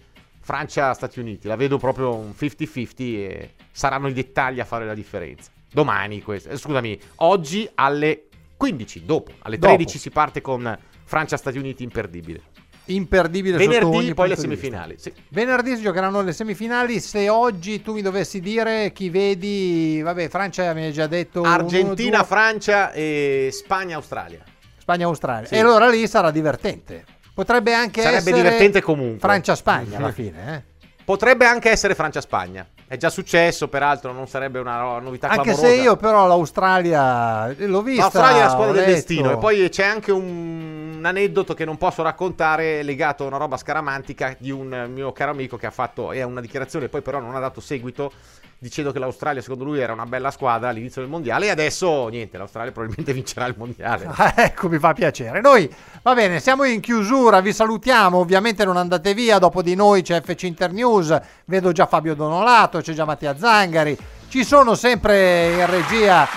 Francia-Stati 0.49 1.19
Uniti. 1.19 1.47
La 1.47 1.55
vedo 1.55 1.77
proprio 1.77 2.15
un 2.15 2.33
50-50 2.35 2.93
e 2.97 3.53
saranno 3.69 4.07
i 4.07 4.13
dettagli 4.13 4.59
a 4.59 4.65
fare 4.65 4.83
la 4.83 4.95
differenza. 4.95 5.51
Domani 5.71 6.23
questo. 6.23 6.49
eh, 6.49 6.57
scusami, 6.57 6.99
oggi 7.17 7.69
alle 7.75 8.29
15, 8.57 9.05
dopo. 9.05 9.31
Alle 9.43 9.59
Dopo. 9.59 9.75
13 9.75 9.99
si 9.99 10.09
parte 10.09 10.41
con 10.41 10.75
Francia-Stati 11.03 11.59
Uniti 11.59 11.83
imperdibile. 11.83 12.41
Imperdibile 12.85 13.57
Venerdì 13.57 14.15
poi 14.15 14.29
le 14.29 14.35
semifinali. 14.35 14.95
Sì. 14.97 15.13
Venerdì 15.27 15.75
si 15.75 15.83
giocheranno 15.83 16.23
le 16.23 16.33
semifinali. 16.33 16.99
Se 16.99 17.29
oggi 17.29 17.83
tu 17.83 17.93
mi 17.93 18.01
dovessi 18.01 18.39
dire 18.39 18.91
chi 18.91 19.11
vedi, 19.11 20.01
vabbè, 20.01 20.29
Francia 20.29 20.73
mi 20.73 20.85
hai 20.85 20.91
già 20.91 21.05
detto 21.05 21.41
uno, 21.41 21.49
Argentina, 21.51 22.17
due, 22.17 22.25
Francia 22.25 22.91
e 22.91 23.49
Spagna, 23.51 23.97
Australia. 23.97 24.43
Spagna, 24.79 25.05
Australia. 25.05 25.47
Sì. 25.47 25.53
E 25.53 25.59
allora 25.59 25.87
lì 25.89 26.07
sarà 26.07 26.31
divertente. 26.31 27.05
Potrebbe 27.39 27.73
anche 27.73 28.01
Sarebbe 28.01 28.17
essere 28.17 28.35
divertente 28.35 28.81
comunque. 28.81 29.19
Francia-Spagna 29.19 29.97
alla 29.97 30.11
fine, 30.11 30.55
eh. 30.55 30.87
Potrebbe 31.05 31.45
anche 31.45 31.69
essere 31.69 31.95
Francia-Spagna. 31.95 32.67
È 32.85 32.97
già 32.97 33.09
successo, 33.09 33.69
peraltro, 33.69 34.11
non 34.11 34.27
sarebbe 34.27 34.59
una 34.59 34.99
novità 34.99 35.29
Anche 35.29 35.53
clamorosa. 35.53 35.67
se 35.73 35.81
io 35.81 35.95
però 35.95 36.27
l'Australia 36.27 37.55
l'ho 37.55 37.81
vista. 37.81 38.01
L'Australia 38.01 38.41
è 38.41 38.43
la 38.43 38.49
squadra 38.49 38.73
del 38.73 38.85
destino 38.93 39.31
e 39.31 39.37
poi 39.37 39.69
c'è 39.69 39.85
anche 39.85 40.11
un, 40.11 40.95
un 40.97 41.05
aneddoto 41.05 41.53
che 41.53 41.63
non 41.63 41.77
posso 41.77 42.03
raccontare 42.03 42.83
legato 42.83 43.23
a 43.23 43.27
una 43.27 43.37
roba 43.37 43.55
scaramantica 43.55 44.35
di 44.37 44.51
un 44.51 44.89
mio 44.91 45.13
caro 45.13 45.31
amico 45.31 45.55
che 45.55 45.65
ha 45.65 45.71
fatto 45.71 46.11
è 46.11 46.21
una 46.23 46.41
dichiarazione 46.41 46.89
poi 46.89 47.01
però 47.01 47.19
non 47.19 47.35
ha 47.35 47.39
dato 47.39 47.61
seguito 47.61 48.11
dicendo 48.59 48.91
che 48.91 48.99
l'Australia 48.99 49.41
secondo 49.41 49.63
lui 49.63 49.79
era 49.79 49.93
una 49.93 50.05
bella 50.05 50.31
squadra 50.31 50.67
all'inizio 50.67 51.01
del 51.01 51.09
mondiale 51.09 51.45
e 51.45 51.49
adesso 51.49 52.09
niente, 52.09 52.37
l'Australia 52.37 52.71
probabilmente 52.71 53.13
vincerà 53.13 53.45
il 53.45 53.55
mondiale. 53.57 54.07
Ah, 54.19 54.33
ecco, 54.35 54.67
mi 54.67 54.77
fa 54.79 54.91
piacere. 54.93 55.39
Noi, 55.39 55.73
va 56.01 56.13
bene, 56.13 56.41
siamo 56.41 56.65
in 56.65 56.81
chiusura, 56.81 57.39
vi 57.39 57.53
salutiamo. 57.53 58.17
Ovviamente 58.17 58.65
non 58.65 58.75
andate 58.75 59.13
via, 59.13 59.39
dopo 59.39 59.61
di 59.61 59.75
noi 59.75 60.01
c'è 60.01 60.21
FC 60.21 60.43
Internews, 60.43 61.17
vedo 61.45 61.71
già 61.71 61.85
Fabio 61.85 62.15
Donolato, 62.15 62.81
c'è 62.81 62.93
già 62.93 63.05
Mattia 63.05 63.37
Zangari. 63.37 63.97
Ci 64.27 64.43
sono 64.43 64.75
sempre 64.75 65.53
in 65.53 65.65
regia 65.67 66.27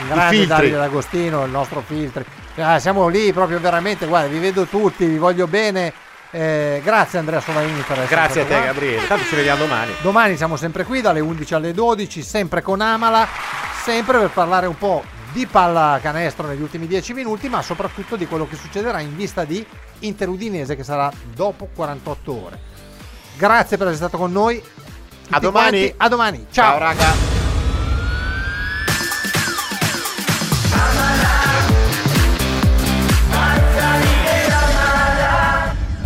il 0.00 0.06
grande. 0.06 0.46
Davide 0.46 0.76
D'Agostino, 0.76 1.44
il 1.44 1.50
nostro 1.50 1.80
filtri. 1.80 2.24
Ah, 2.56 2.78
siamo 2.78 3.08
lì 3.08 3.32
proprio 3.32 3.58
veramente, 3.58 4.06
guarda, 4.06 4.28
vi 4.28 4.38
vedo 4.38 4.66
tutti, 4.66 5.04
vi 5.04 5.18
voglio 5.18 5.48
bene. 5.48 5.92
Eh, 6.34 6.80
grazie 6.82 7.18
Andrea 7.18 7.40
Solaini 7.40 7.82
per 7.82 7.98
essere 7.98 8.06
Grazie 8.06 8.40
a 8.40 8.44
te 8.46 8.54
qua. 8.54 8.64
Gabriele, 8.64 9.06
tanto 9.06 9.24
ci 9.26 9.34
vediamo 9.34 9.64
domani. 9.64 9.92
Domani 10.00 10.36
siamo 10.38 10.56
sempre 10.56 10.84
qui 10.84 11.02
dalle 11.02 11.20
11 11.20 11.54
alle 11.54 11.72
12, 11.72 12.22
sempre 12.22 12.62
con 12.62 12.80
Amala, 12.80 13.28
sempre 13.84 14.18
per 14.18 14.30
parlare 14.30 14.66
un 14.66 14.78
po' 14.78 15.04
di 15.32 15.46
pallacanestro 15.46 16.46
negli 16.46 16.62
ultimi 16.62 16.86
10 16.86 17.12
minuti, 17.12 17.50
ma 17.50 17.60
soprattutto 17.60 18.16
di 18.16 18.26
quello 18.26 18.48
che 18.48 18.56
succederà 18.56 19.00
in 19.00 19.14
vista 19.14 19.44
di 19.44 19.64
Inter 20.00 20.28
Udinese 20.28 20.74
che 20.74 20.84
sarà 20.84 21.12
dopo 21.34 21.68
48 21.74 22.44
ore. 22.44 22.58
Grazie 23.36 23.76
per 23.76 23.88
essere 23.88 24.08
stato 24.08 24.16
con 24.16 24.32
noi. 24.32 24.62
A 25.30 25.38
domani. 25.38 25.78
quanti, 25.78 25.94
A 25.98 26.08
domani. 26.08 26.46
Ciao. 26.50 26.70
Ciao 26.70 26.78
raga. 26.78 27.31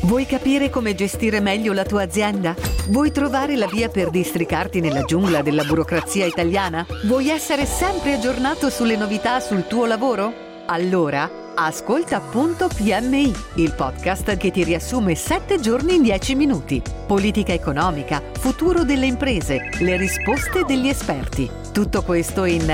Vuoi 0.00 0.26
capire 0.26 0.68
come 0.68 0.94
gestire 0.94 1.40
meglio 1.40 1.72
la 1.72 1.84
tua 1.84 2.02
azienda? 2.02 2.54
Vuoi 2.88 3.12
trovare 3.12 3.56
la 3.56 3.66
via 3.66 3.88
per 3.88 4.10
districarti 4.10 4.80
nella 4.80 5.04
giungla 5.04 5.42
della 5.42 5.64
burocrazia 5.64 6.26
italiana? 6.26 6.84
Vuoi 7.04 7.28
essere 7.28 7.66
sempre 7.66 8.14
aggiornato 8.14 8.68
sulle 8.68 8.96
novità 8.96 9.38
sul 9.38 9.66
tuo 9.66 9.86
lavoro? 9.86 10.50
Allora, 10.66 11.30
ascolta 11.54 12.20
Punto 12.20 12.68
PMI, 12.68 13.32
il 13.56 13.74
podcast 13.74 14.36
che 14.36 14.50
ti 14.50 14.64
riassume 14.64 15.14
7 15.14 15.60
giorni 15.60 15.94
in 15.94 16.02
10 16.02 16.34
minuti. 16.34 16.82
Politica 17.06 17.52
economica, 17.52 18.20
futuro 18.32 18.84
delle 18.84 19.06
imprese, 19.06 19.70
le 19.78 19.96
risposte 19.96 20.64
degli 20.64 20.88
esperti. 20.88 21.48
Tutto 21.72 22.02
questo 22.02 22.44
in 22.44 22.66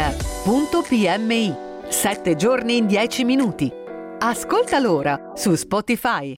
Punto 0.44 0.82
PMI, 0.82 1.54
7 1.88 2.36
giorni 2.36 2.76
in 2.76 2.86
10 2.86 3.24
minuti. 3.24 3.70
Ascolta 4.20 4.78
l'ora 4.78 5.32
su 5.34 5.54
Spotify. 5.54 6.34